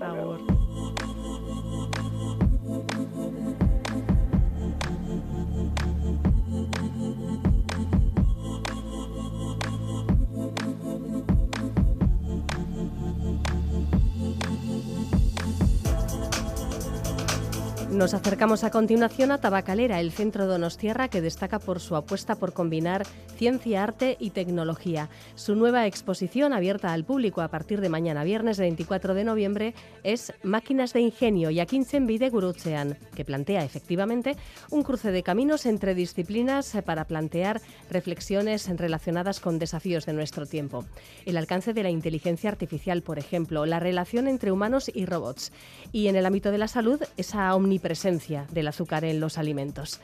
Nos 17.91 18.13
acercamos 18.13 18.63
a 18.63 18.71
continuación 18.71 19.31
a 19.31 19.39
Tabacalera, 19.39 19.99
el 19.99 20.13
centro 20.13 20.47
Donostierra 20.47 21.09
que 21.09 21.19
destaca 21.19 21.59
por 21.59 21.81
su 21.81 21.97
apuesta 21.97 22.35
por 22.35 22.53
combinar 22.53 23.05
ciencia, 23.35 23.83
arte 23.83 24.15
y 24.17 24.29
tecnología. 24.29 25.09
Su 25.35 25.55
nueva 25.55 25.85
exposición, 25.85 26.53
abierta 26.53 26.93
al 26.93 27.03
público 27.03 27.41
a 27.41 27.49
partir 27.49 27.81
de 27.81 27.89
mañana 27.89 28.23
viernes 28.23 28.59
24 28.59 29.13
de 29.13 29.25
noviembre, 29.25 29.73
es 30.03 30.31
Máquinas 30.41 30.93
de 30.93 31.01
Ingenio 31.01 31.49
y 31.49 31.59
Akintzen 31.59 32.07
Bide 32.07 32.29
Gurutzean, 32.29 32.97
que 33.13 33.25
plantea 33.25 33.65
efectivamente 33.65 34.37
un 34.69 34.83
cruce 34.83 35.11
de 35.11 35.21
caminos 35.21 35.65
entre 35.65 35.93
disciplinas 35.93 36.77
para 36.85 37.03
plantear 37.03 37.59
reflexiones 37.89 38.69
relacionadas 38.69 39.41
con 39.41 39.59
desafíos 39.59 40.05
de 40.05 40.13
nuestro 40.13 40.45
tiempo. 40.45 40.85
El 41.25 41.35
alcance 41.35 41.73
de 41.73 41.83
la 41.83 41.89
inteligencia 41.89 42.51
artificial, 42.51 43.01
por 43.01 43.19
ejemplo, 43.19 43.65
la 43.65 43.81
relación 43.81 44.29
entre 44.29 44.53
humanos 44.53 44.89
y 44.93 45.05
robots. 45.05 45.51
Y 45.91 46.07
en 46.07 46.15
el 46.15 46.25
ámbito 46.25 46.51
de 46.51 46.57
la 46.57 46.69
salud, 46.69 47.01
esa 47.17 47.53
omnipresencia 47.53 47.80
presencia 47.81 48.45
del 48.51 48.67
azúcar 48.67 49.03
en 49.03 49.19
los 49.19 49.37
alimentos. 49.37 49.99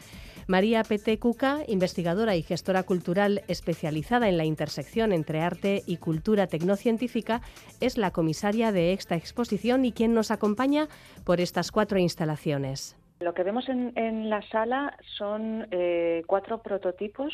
María 0.47 0.81
Pete 0.83 1.19
Cuca, 1.19 1.59
investigadora 1.67 2.37
y 2.37 2.41
gestora 2.41 2.83
cultural 2.83 3.41
especializada 3.49 4.29
en 4.29 4.37
la 4.37 4.45
intersección 4.45 5.11
entre 5.11 5.41
arte 5.41 5.83
y 5.85 5.97
cultura 5.97 6.47
tecnocientífica, 6.47 7.41
es 7.81 7.97
la 7.97 8.11
comisaria 8.11 8.71
de 8.71 8.93
esta 8.93 9.15
exposición 9.15 9.83
y 9.83 9.91
quien 9.91 10.13
nos 10.13 10.31
acompaña 10.31 10.87
por 11.25 11.41
estas 11.41 11.71
cuatro 11.71 11.99
instalaciones. 11.99 12.97
Lo 13.19 13.33
que 13.33 13.43
vemos 13.43 13.67
en, 13.67 14.29
la 14.29 14.41
sala 14.43 14.95
son 15.17 15.67
eh, 15.71 16.23
cuatro 16.27 16.61
prototipos, 16.61 17.33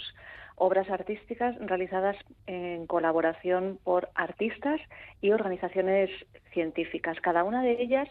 obras 0.56 0.90
artísticas 0.90 1.56
realizadas 1.60 2.16
en 2.48 2.88
colaboración 2.88 3.78
por 3.84 4.10
artistas 4.16 4.82
y 5.22 5.32
organizaciones 5.32 6.10
científicas. 6.52 7.20
Cada 7.22 7.44
una 7.44 7.62
de 7.62 7.82
ellas 7.82 8.08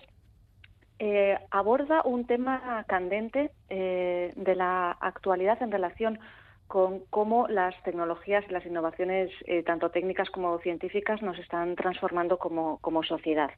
eh, 1.05 1.37
aborda 1.51 2.03
un 2.05 2.29
tema 2.29 2.85
candente 2.87 3.51
eh, 3.69 4.33
de 4.37 4.55
la 4.55 4.93
actualidad 4.93 5.61
en 5.61 5.73
relación 5.73 6.21
con 6.69 7.01
cómo 7.11 7.49
las 7.49 7.75
tecnologías 7.83 8.45
y 8.49 8.53
las 8.53 8.65
innovaciones, 8.65 9.29
eh, 9.47 9.65
tanto 9.65 9.91
técnicas 9.91 10.31
como 10.31 10.57
científicas, 10.61 11.21
nos 11.21 11.37
están 11.41 11.75
transformando 11.75 12.39
como, 12.39 13.03
sociedad. 13.03 13.51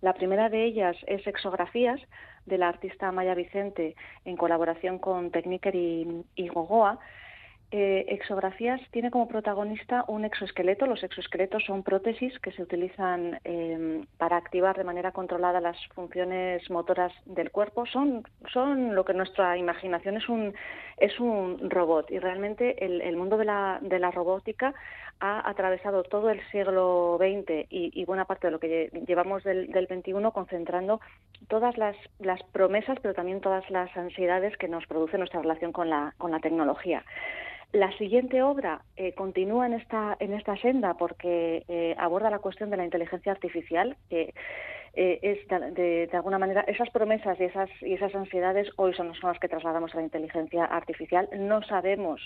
La 0.00 0.14
primera 0.14 0.48
de 0.48 0.64
ellas 0.64 0.96
es 1.08 1.26
Exografías, 1.26 2.00
de 2.46 2.58
la 2.58 2.68
artista 2.68 3.10
Maya 3.10 3.34
Vicente, 3.34 3.96
en 4.24 4.36
colaboración 4.36 5.00
con 5.00 5.32
Techniker 5.32 5.74
y, 5.74 6.24
y 6.36 6.46
Gogoa, 6.46 7.00
eh, 7.74 8.04
exografías 8.08 8.82
tiene 8.90 9.10
como 9.10 9.26
protagonista 9.26 10.04
un 10.06 10.26
exoesqueleto. 10.26 10.86
Los 10.86 11.02
exoesqueletos 11.02 11.64
son 11.64 11.82
prótesis 11.82 12.38
que 12.40 12.52
se 12.52 12.62
utilizan 12.62 13.40
em, 13.44 14.04
para 14.18 14.36
activar 14.36 14.76
de 14.76 14.84
manera 14.84 15.12
controlada 15.12 15.58
las 15.58 15.78
funciones 15.94 16.68
motoras 16.70 17.14
del 17.24 17.50
cuerpo. 17.50 17.86
Son, 17.86 18.24
son 18.52 18.94
lo 18.94 19.06
que 19.06 19.14
nuestra 19.14 19.56
imaginación 19.56 20.18
es 20.18 20.28
un, 20.28 20.52
es 20.98 21.18
un 21.18 21.70
robot 21.70 22.10
y 22.10 22.18
realmente 22.18 22.84
el, 22.84 23.16
mundo 23.16 23.38
de 23.38 23.46
la, 23.46 24.10
robótica 24.10 24.74
ha 25.20 25.48
atravesado 25.48 26.02
todo 26.02 26.28
el 26.28 26.42
siglo 26.50 27.16
XX 27.18 27.68
y, 27.70 28.04
buena 28.04 28.26
parte 28.26 28.48
de 28.48 28.50
lo 28.50 28.60
que 28.60 28.90
llevamos 29.06 29.44
del, 29.44 29.70
XXI 29.72 30.12
concentrando 30.34 31.00
todas 31.48 31.78
las, 31.78 31.96
promesas, 32.52 32.98
pero 33.00 33.14
también 33.14 33.40
todas 33.40 33.68
las 33.70 33.96
ansiedades 33.96 34.54
que 34.58 34.68
nos 34.68 34.86
produce 34.86 35.16
nuestra 35.16 35.40
relación 35.40 35.72
con 35.72 35.88
la, 35.88 36.12
con 36.18 36.32
la 36.32 36.40
tecnología. 36.40 37.02
La 37.72 37.90
siguiente 37.96 38.42
obra 38.42 38.82
eh, 38.96 39.14
continúa 39.14 39.64
en 39.64 39.72
esta, 39.72 40.14
en 40.20 40.34
esta 40.34 40.56
senda 40.58 40.92
porque 40.94 41.64
eh, 41.68 41.94
aborda 41.98 42.28
la 42.28 42.38
cuestión 42.38 42.68
de 42.68 42.76
la 42.76 42.84
inteligencia 42.84 43.32
artificial, 43.32 43.96
que 44.10 44.34
eh, 44.94 45.18
es 45.22 45.48
de, 45.48 46.10
alguna 46.12 46.38
manera 46.38 46.60
esas 46.68 46.90
promesas 46.90 47.40
y 47.40 47.44
esas, 47.44 47.70
y 47.80 47.94
esas 47.94 48.14
ansiedades 48.14 48.68
hoy 48.76 48.92
son, 48.92 49.10
las 49.22 49.38
que 49.38 49.48
trasladamos 49.48 49.94
a 49.94 49.96
la 49.96 50.02
inteligencia 50.02 50.66
artificial. 50.66 51.30
No 51.34 51.62
sabemos 51.62 52.20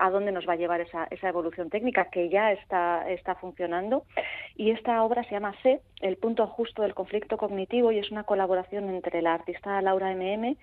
a 0.00 0.10
dónde 0.10 0.32
nos 0.32 0.48
va 0.48 0.54
a 0.54 0.56
llevar 0.56 0.80
esa, 0.80 1.06
esa 1.12 1.28
evolución 1.28 1.70
técnica 1.70 2.10
que 2.10 2.28
ya 2.28 2.50
está, 2.50 3.08
está 3.08 3.36
funcionando. 3.36 4.02
Y 4.56 4.72
esta 4.72 5.00
obra 5.04 5.22
se 5.22 5.30
llama 5.30 5.54
C, 5.62 5.80
el 6.00 6.16
punto 6.16 6.44
justo 6.48 6.82
del 6.82 6.94
conflicto 6.94 7.36
cognitivo, 7.36 7.92
y 7.92 8.00
es 8.00 8.10
una 8.10 8.24
colaboración 8.24 8.88
entre 8.88 9.22
la 9.22 9.34
artista 9.34 9.80
Laura 9.80 10.12
MM 10.12 10.56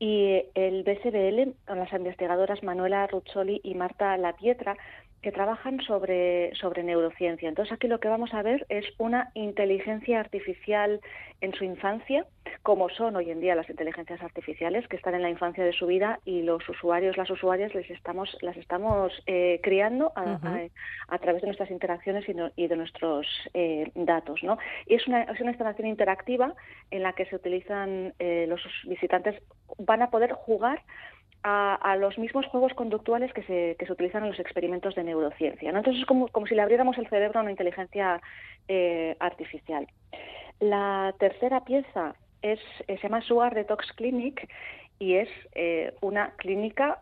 y 0.00 0.42
el 0.54 0.82
BSBL, 0.82 1.52
con 1.66 1.78
las 1.78 1.92
investigadoras 1.92 2.62
Manuela 2.62 3.06
Ruzzoli 3.06 3.60
y 3.62 3.74
Marta 3.74 4.16
Lapietra, 4.16 4.76
que 5.22 5.32
trabajan 5.32 5.80
sobre, 5.82 6.54
sobre 6.54 6.82
neurociencia. 6.82 7.48
Entonces 7.48 7.72
aquí 7.72 7.88
lo 7.88 8.00
que 8.00 8.08
vamos 8.08 8.32
a 8.32 8.42
ver 8.42 8.64
es 8.70 8.86
una 8.98 9.30
inteligencia 9.34 10.18
artificial 10.18 11.00
en 11.42 11.52
su 11.54 11.64
infancia, 11.64 12.26
como 12.62 12.88
son 12.88 13.16
hoy 13.16 13.30
en 13.30 13.40
día 13.40 13.54
las 13.54 13.68
inteligencias 13.68 14.20
artificiales 14.22 14.86
que 14.88 14.96
están 14.96 15.14
en 15.14 15.22
la 15.22 15.30
infancia 15.30 15.64
de 15.64 15.72
su 15.72 15.86
vida 15.86 16.20
y 16.24 16.42
los 16.42 16.66
usuarios, 16.68 17.16
las 17.16 17.30
usuarias 17.30 17.74
les 17.74 17.90
estamos, 17.90 18.36
las 18.42 18.56
estamos 18.56 19.12
eh, 19.26 19.60
criando 19.62 20.12
a, 20.16 21.18
través 21.18 21.42
de 21.42 21.48
nuestras 21.48 21.70
interacciones 21.70 22.24
y, 22.56 22.66
de 22.66 22.76
nuestros 22.76 23.26
eh, 23.54 23.90
datos. 23.94 24.42
¿no? 24.42 24.58
Y 24.86 24.94
es 24.94 25.06
una, 25.06 25.22
es 25.22 25.40
una 25.40 25.50
instalación 25.50 25.88
interactiva 25.88 26.54
en 26.90 27.02
la 27.02 27.12
que 27.14 27.26
se 27.26 27.36
utilizan 27.36 28.14
eh, 28.18 28.46
los 28.48 28.60
visitantes, 28.84 29.42
van 29.78 30.02
a 30.02 30.10
poder 30.10 30.32
jugar 30.32 30.82
a, 31.42 31.96
los 31.96 32.18
mismos 32.18 32.46
juegos 32.46 32.74
conductuales 32.74 33.32
que 33.32 33.42
se, 33.44 33.76
que 33.78 33.86
se 33.86 33.92
utilizan 33.92 34.24
en 34.24 34.30
los 34.30 34.38
experimentos 34.38 34.94
de 34.94 35.04
neurociencia. 35.04 35.70
Entonces 35.70 36.00
es 36.02 36.06
como, 36.06 36.28
como, 36.28 36.46
si 36.46 36.54
le 36.54 36.62
abriéramos 36.62 36.98
el 36.98 37.08
cerebro 37.08 37.38
a 37.38 37.42
una 37.42 37.50
inteligencia 37.50 38.20
eh, 38.68 39.16
artificial. 39.20 39.86
La 40.60 41.14
tercera 41.18 41.64
pieza 41.64 42.14
es, 42.42 42.60
eh, 42.88 42.96
se 42.98 43.02
llama 43.02 43.22
Sugar 43.22 43.54
Detox 43.54 43.90
Clinic 43.94 44.48
y 44.98 45.14
es 45.14 45.28
eh, 45.54 45.94
una 46.02 46.32
clínica 46.36 47.00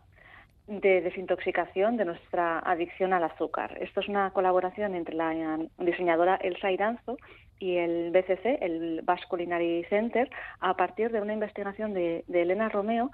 de 0.67 1.01
desintoxicación 1.01 1.97
de 1.97 2.05
nuestra 2.05 2.59
adicción 2.59 3.11
al 3.11 3.23
azúcar. 3.23 3.77
Esto 3.81 3.99
es 4.01 4.07
una 4.07 4.31
colaboración 4.31 4.95
entre 4.95 5.15
la 5.15 5.59
diseñadora 5.79 6.35
Elsa 6.35 6.71
Iranzo 6.71 7.17
y 7.59 7.77
el 7.77 8.11
BCC, 8.11 8.57
el 8.61 9.01
Basque 9.03 9.27
Culinary 9.27 9.85
Center, 9.89 10.29
a 10.59 10.75
partir 10.75 11.11
de 11.11 11.21
una 11.21 11.33
investigación 11.33 11.93
de, 11.93 12.23
Elena 12.33 12.69
Romeo 12.69 13.11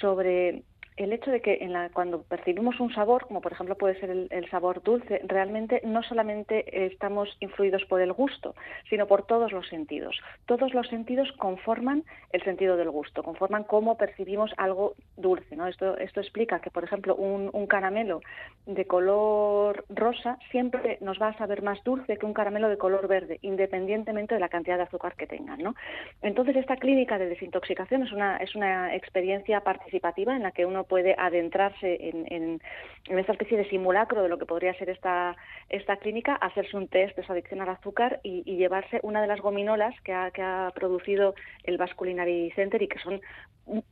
sobre 0.00 0.62
el 0.96 1.12
hecho 1.12 1.30
de 1.30 1.40
que 1.40 1.58
en 1.60 1.72
la, 1.72 1.90
cuando 1.90 2.22
percibimos 2.22 2.80
un 2.80 2.92
sabor, 2.92 3.26
como 3.26 3.40
por 3.40 3.52
ejemplo 3.52 3.76
puede 3.76 4.00
ser 4.00 4.10
el, 4.10 4.50
sabor 4.50 4.82
dulce, 4.82 5.20
realmente 5.26 5.82
no 5.84 6.02
solamente 6.02 6.86
estamos 6.86 7.36
influidos 7.40 7.84
por 7.84 8.00
el 8.00 8.12
gusto, 8.12 8.54
sino 8.88 9.06
por 9.06 9.26
todos 9.26 9.52
los 9.52 9.68
sentidos. 9.68 10.18
Todos 10.46 10.72
los 10.72 10.88
sentidos 10.88 11.30
conforman 11.32 12.04
el 12.32 12.42
sentido 12.44 12.76
del 12.76 12.90
gusto, 12.90 13.22
conforman 13.22 13.64
cómo 13.64 13.98
percibimos 13.98 14.52
algo 14.56 14.94
dulce. 15.16 15.56
Esto, 15.68 16.20
explica 16.20 16.60
que, 16.60 16.70
por 16.70 16.84
ejemplo, 16.84 17.14
un, 17.14 17.66
caramelo 17.66 18.20
de 18.64 18.86
color 18.86 19.84
rosa 19.88 20.38
siempre 20.50 20.98
nos 21.00 21.20
va 21.20 21.28
a 21.28 21.38
saber 21.38 21.62
más 21.62 21.82
dulce 21.82 22.16
que 22.16 22.24
un 22.24 22.32
caramelo 22.32 22.68
de 22.68 22.78
color 22.78 23.08
verde, 23.08 23.38
independientemente 23.42 24.34
de 24.34 24.40
la 24.40 24.48
cantidad 24.48 24.76
de 24.76 24.84
azúcar 24.84 25.14
que 25.16 25.26
tengan. 25.26 25.74
Entonces, 26.22 26.56
esta 26.56 26.76
clínica 26.76 27.18
de 27.18 27.28
desintoxicación 27.28 28.04
es 28.04 28.54
una 28.54 28.94
experiencia 28.94 29.60
participativa 29.60 30.34
en 30.34 30.42
la 30.42 30.52
que 30.52 30.64
uno 30.64 30.85
puede 30.86 31.14
adentrarse 31.18 31.98
en, 32.00 32.60
esta 33.06 33.32
especie 33.32 33.56
de 33.56 33.68
simulacro 33.68 34.22
de 34.22 34.28
lo 34.28 34.38
que 34.38 34.46
podría 34.46 34.74
ser 34.74 34.90
esta, 34.90 35.36
esta 35.68 35.96
clínica, 35.96 36.34
hacerse 36.34 36.76
un 36.76 36.88
test 36.88 37.16
de 37.16 37.24
su 37.24 37.32
adicción 37.32 37.60
al 37.60 37.68
azúcar 37.68 38.20
y, 38.22 38.42
llevarse 38.56 39.00
una 39.02 39.20
de 39.20 39.26
las 39.26 39.40
gominolas 39.40 39.94
que 40.02 40.12
ha, 40.12 40.30
que 40.30 40.42
ha 40.42 40.72
producido 40.74 41.34
el 41.64 41.76
Vasculinary 41.76 42.50
Center 42.52 42.80
y 42.82 42.88
que 42.88 42.98
son 42.98 43.20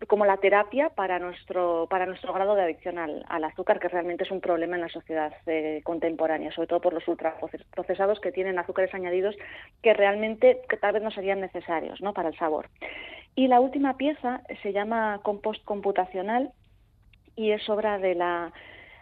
como 0.07 0.25
la 0.25 0.37
terapia 0.37 0.91
para 0.91 1.19
nuestro 1.19 1.89
para 1.91 2.07
nuestro 2.07 2.33
grado 2.33 2.55
de 2.55 2.63
adicción 2.63 2.99
al, 2.99 3.25
azúcar 3.45 3.81
que 3.81 3.89
realmente 3.89 4.23
es 4.23 4.31
un 4.31 4.41
problema 4.41 4.77
en 4.77 4.83
la 4.83 4.89
sociedad 4.89 5.33
eh, 5.47 5.81
contemporánea 5.83 6.53
sobre 6.53 6.69
todo 6.69 6.81
por 6.81 6.93
los 6.93 7.07
ultraprocesados 7.09 8.21
que 8.21 8.31
tienen 8.31 8.59
azúcares 8.59 8.95
añadidos 8.95 9.35
que 9.83 9.93
realmente 9.93 10.63
tal 10.81 10.93
vez 10.93 11.03
no 11.03 11.11
serían 11.11 11.41
necesarios 11.41 12.01
¿no? 12.01 12.15
para 12.15 12.29
el 12.29 12.39
sabor 12.39 12.69
y 13.35 13.49
la 13.49 13.61
última 13.61 13.97
pieza 13.97 14.43
se 14.63 14.73
llama 14.73 15.21
compost 15.25 15.65
computacional 15.65 16.53
y 17.37 17.51
es 17.51 17.69
obra 17.69 17.99
de 17.99 18.15
la 18.15 18.53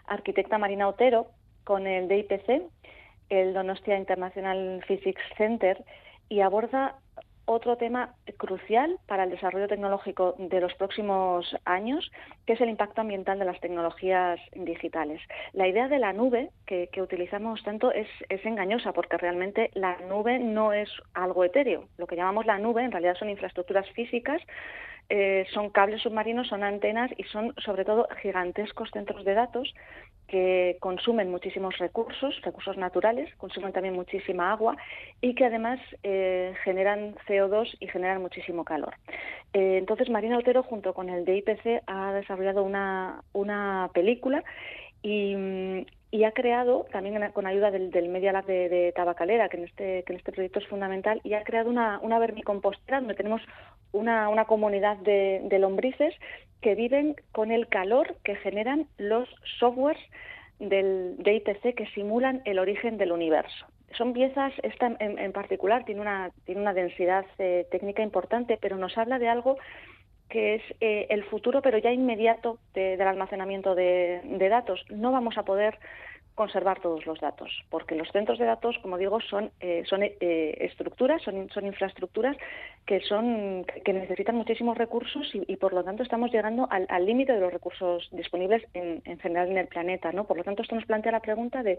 arquitecta 0.06 0.58
Marina 0.58 0.88
Otero 0.88 1.28
con 1.64 1.86
el 1.86 2.08
DIPC, 2.08 2.62
el 3.28 3.54
Donostia 3.54 3.96
International 3.96 4.82
Physics 4.86 5.22
Center, 5.36 5.84
y 6.28 6.40
aborda 6.40 6.96
otro 7.44 7.76
tema 7.76 8.14
crucial 8.36 8.98
para 9.06 9.24
el 9.24 9.30
desarrollo 9.30 9.68
tecnológico 9.68 10.34
de 10.38 10.60
los 10.60 10.74
próximos 10.74 11.56
años, 11.64 12.10
que 12.46 12.54
es 12.54 12.60
el 12.60 12.68
impacto 12.68 13.00
ambiental 13.00 13.38
de 13.38 13.44
las 13.44 13.60
tecnologías 13.60 14.40
digitales. 14.54 15.20
La 15.52 15.66
idea 15.66 15.88
de 15.88 15.98
la 15.98 16.12
nube 16.12 16.50
que, 16.66 16.88
utilizamos 17.02 17.62
tanto 17.62 17.92
es, 17.92 18.06
engañosa 18.28 18.92
porque 18.92 19.16
realmente 19.16 19.70
la 19.74 19.96
nube 20.08 20.38
no 20.38 20.72
es 20.72 20.88
algo 21.14 21.44
etéreo. 21.44 21.88
Lo 21.98 22.06
que 22.06 22.16
llamamos 22.16 22.46
la 22.46 22.58
nube 22.58 22.82
en 22.82 22.92
realidad 22.92 23.16
son 23.16 23.30
infraestructuras 23.30 23.88
físicas 23.90 24.40
eh, 25.08 25.46
son 25.52 25.70
cables 25.70 26.02
submarinos, 26.02 26.48
son 26.48 26.62
antenas 26.62 27.10
y 27.16 27.24
son 27.24 27.54
sobre 27.64 27.84
todo 27.84 28.08
gigantescos 28.22 28.90
centros 28.92 29.24
de 29.24 29.34
datos 29.34 29.74
que 30.32 30.78
consumen 30.80 31.30
muchísimos 31.30 31.76
recursos, 31.76 32.40
recursos 32.40 32.78
naturales, 32.78 33.28
consumen 33.36 33.72
también 33.72 33.94
muchísima 33.94 34.50
agua 34.50 34.78
y 35.20 35.34
que 35.34 35.44
además 35.44 35.78
eh, 36.02 36.54
generan 36.64 37.14
CO2 37.28 37.76
y 37.80 37.88
generan 37.88 38.22
muchísimo 38.22 38.64
calor. 38.64 38.94
Eh, 39.52 39.76
entonces, 39.76 40.08
Marina 40.08 40.38
Otero, 40.38 40.62
junto 40.62 40.94
con 40.94 41.10
el 41.10 41.26
DIPC, 41.26 41.82
ha 41.86 42.14
desarrollado 42.14 42.62
una, 42.62 43.22
una 43.34 43.90
película 43.92 44.42
y, 45.02 45.86
y 46.10 46.24
ha 46.24 46.32
creado, 46.32 46.86
también 46.92 47.30
con 47.32 47.46
ayuda 47.46 47.70
del, 47.70 47.90
del 47.90 48.08
Media 48.08 48.32
Lab 48.32 48.46
de, 48.46 48.92
Tabacalera, 48.94 49.48
que 49.48 49.56
en, 49.56 49.64
este, 49.64 50.04
que 50.04 50.12
en 50.12 50.18
este 50.18 50.32
proyecto 50.32 50.58
es 50.58 50.66
fundamental, 50.68 51.20
y 51.24 51.34
ha 51.34 51.42
creado 51.42 51.70
una, 51.70 51.98
una 52.02 52.18
vermicompostera 52.18 53.00
donde 53.00 53.14
tenemos 53.14 53.42
una, 53.92 54.44
comunidad 54.46 54.96
de, 54.98 55.40
de, 55.44 55.58
lombrices 55.58 56.14
que 56.60 56.74
viven 56.74 57.16
con 57.32 57.50
el 57.50 57.68
calor 57.68 58.16
que 58.24 58.36
generan 58.36 58.86
los 58.98 59.28
softwares 59.58 60.00
del, 60.58 61.16
de 61.18 61.34
ITC 61.34 61.74
que 61.74 61.86
simulan 61.94 62.42
el 62.44 62.58
origen 62.58 62.98
del 62.98 63.12
universo. 63.12 63.66
Son 63.96 64.12
piezas, 64.12 64.52
esta 64.62 64.96
en, 65.00 65.32
particular 65.32 65.84
tiene 65.84 66.00
una, 66.00 66.30
tiene 66.46 66.62
una 66.62 66.72
densidad 66.72 67.26
eh, 67.38 67.66
técnica 67.70 68.02
importante, 68.02 68.58
pero 68.60 68.76
nos 68.76 68.96
habla 68.96 69.18
de 69.18 69.28
algo 69.28 69.58
que 70.32 70.54
es 70.54 70.62
eh, 70.80 71.06
el 71.10 71.24
futuro, 71.24 71.60
pero 71.60 71.76
ya 71.76 71.92
inmediato 71.92 72.58
del 72.72 73.02
almacenamiento 73.02 73.74
de, 73.74 74.48
datos. 74.48 74.82
No 74.88 75.12
vamos 75.12 75.36
a 75.36 75.42
poder 75.42 75.78
conservar 76.34 76.80
todos 76.80 77.04
los 77.06 77.20
datos, 77.20 77.50
porque 77.70 77.94
los 77.94 78.08
centros 78.10 78.38
de 78.38 78.46
datos, 78.46 78.78
como 78.82 78.96
digo, 78.96 79.20
son, 79.20 79.50
eh, 79.60 79.82
son 79.86 80.02
eh, 80.02 80.16
estructuras, 80.60 81.22
son, 81.22 81.48
son 81.50 81.66
infraestructuras 81.66 82.36
que 82.86 83.00
son 83.00 83.64
que 83.84 83.92
necesitan 83.92 84.36
muchísimos 84.36 84.76
recursos 84.76 85.30
y, 85.32 85.56
por 85.56 85.72
lo 85.72 85.84
tanto 85.84 86.02
estamos 86.02 86.32
llegando 86.32 86.66
al 86.70 87.06
límite 87.06 87.32
de 87.32 87.40
los 87.40 87.52
recursos 87.52 88.08
disponibles 88.12 88.64
en, 88.74 89.02
general 89.20 89.50
en 89.50 89.58
el 89.58 89.68
planeta, 89.68 90.10
¿no? 90.12 90.24
Por 90.24 90.36
lo 90.36 90.44
tanto, 90.44 90.62
esto 90.62 90.74
nos 90.74 90.86
plantea 90.86 91.12
la 91.12 91.20
pregunta 91.20 91.62
de, 91.62 91.78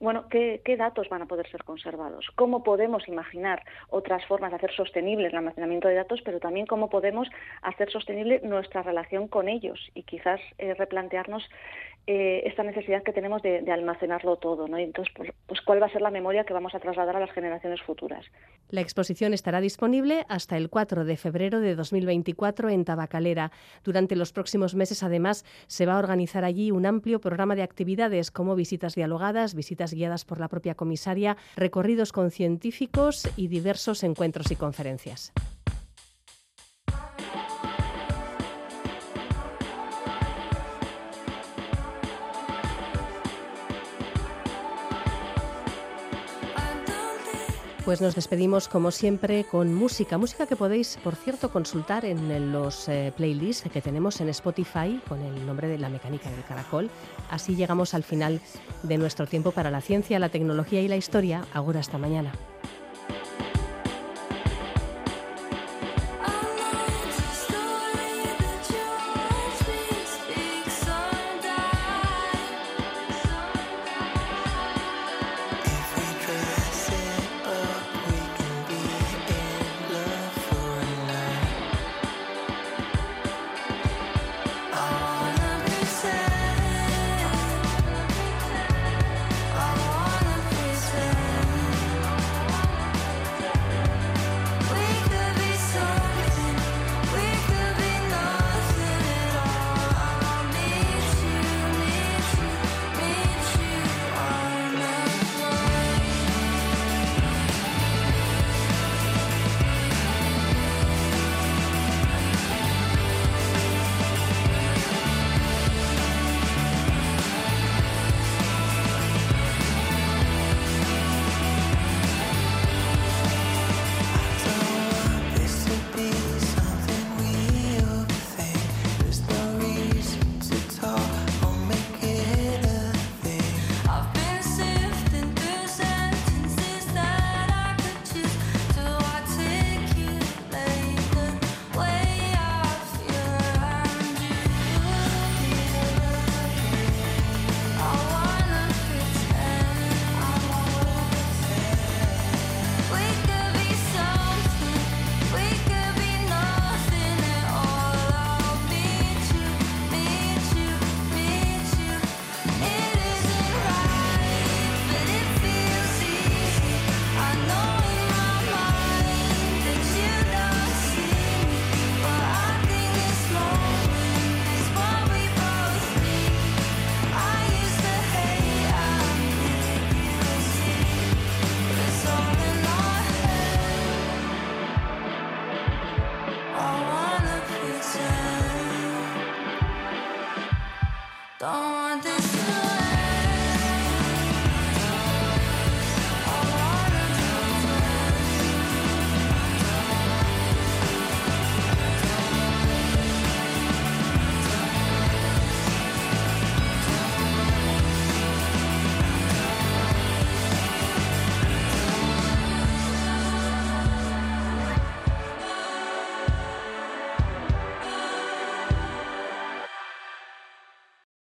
bueno, 0.00 0.28
¿qué, 0.28 0.60
¿qué, 0.64 0.76
datos 0.76 1.08
van 1.08 1.22
a 1.22 1.26
poder 1.26 1.48
ser 1.50 1.64
conservados? 1.64 2.26
¿Cómo 2.34 2.62
podemos 2.62 3.08
imaginar 3.08 3.62
otras 3.88 4.24
formas 4.26 4.50
de 4.50 4.56
hacer 4.56 4.72
sostenible 4.72 5.28
el 5.28 5.36
almacenamiento 5.36 5.88
de 5.88 5.94
datos, 5.94 6.20
pero 6.22 6.40
también 6.40 6.66
cómo 6.66 6.90
podemos 6.90 7.28
hacer 7.62 7.90
sostenible 7.90 8.40
nuestra 8.42 8.82
relación 8.82 9.28
con 9.28 9.48
ellos 9.48 9.90
y 9.94 10.02
quizás 10.02 10.40
eh, 10.58 10.74
replantearnos 10.74 11.48
eh, 12.06 12.42
esta 12.46 12.64
necesidad 12.64 13.04
que 13.04 13.12
tenemos 13.12 13.42
de, 13.42 13.62
almacenarlo 13.92 14.36
todo, 14.36 14.68
¿no? 14.68 14.78
entonces, 14.78 15.12
pues, 15.16 15.30
pues, 15.46 15.60
¿cuál 15.60 15.82
va 15.82 15.86
a 15.86 15.92
ser 15.92 16.02
la 16.02 16.10
memoria 16.10 16.44
que 16.44 16.52
vamos 16.52 16.74
a 16.74 16.80
trasladar 16.80 17.16
a 17.16 17.20
las 17.20 17.30
generaciones 17.32 17.80
futuras? 17.82 18.24
La 18.68 18.80
exposición 18.80 19.34
estará 19.34 19.60
disponible 19.60 20.24
hasta 20.28 20.56
el 20.56 20.70
4 20.70 21.04
de 21.04 21.16
febrero 21.16 21.60
de 21.60 21.74
2024 21.74 22.70
en 22.70 22.84
Tabacalera. 22.84 23.52
Durante 23.84 24.16
los 24.16 24.32
próximos 24.32 24.74
meses, 24.74 25.02
además, 25.02 25.44
se 25.66 25.86
va 25.86 25.94
a 25.94 25.98
organizar 25.98 26.44
allí 26.44 26.70
un 26.70 26.86
amplio 26.86 27.20
programa 27.20 27.54
de 27.54 27.62
actividades 27.62 28.30
como 28.30 28.56
visitas 28.56 28.94
dialogadas, 28.94 29.54
visitas 29.54 29.92
guiadas 29.92 30.24
por 30.24 30.40
la 30.40 30.48
propia 30.48 30.74
comisaria, 30.74 31.36
recorridos 31.56 32.12
con 32.12 32.30
científicos 32.30 33.30
y 33.36 33.48
diversos 33.48 34.02
encuentros 34.02 34.50
y 34.50 34.56
conferencias. 34.56 35.32
Pues 47.92 48.00
nos 48.00 48.14
despedimos 48.14 48.68
como 48.68 48.90
siempre 48.90 49.44
con 49.44 49.74
música, 49.74 50.16
música 50.16 50.46
que 50.46 50.56
podéis, 50.56 50.98
por 51.04 51.14
cierto, 51.14 51.52
consultar 51.52 52.06
en 52.06 52.50
los 52.50 52.88
eh, 52.88 53.12
playlists 53.14 53.68
que 53.70 53.82
tenemos 53.82 54.18
en 54.22 54.30
Spotify 54.30 54.98
con 55.06 55.20
el 55.20 55.44
nombre 55.44 55.68
de 55.68 55.76
La 55.76 55.90
Mecánica 55.90 56.30
del 56.30 56.42
Caracol. 56.42 56.88
Así 57.28 57.54
llegamos 57.54 57.92
al 57.92 58.02
final 58.02 58.40
de 58.82 58.96
nuestro 58.96 59.26
tiempo 59.26 59.52
para 59.52 59.70
la 59.70 59.82
ciencia, 59.82 60.18
la 60.18 60.30
tecnología 60.30 60.80
y 60.80 60.88
la 60.88 60.96
historia. 60.96 61.44
Ahora 61.52 61.80
hasta 61.80 61.98
mañana. 61.98 62.32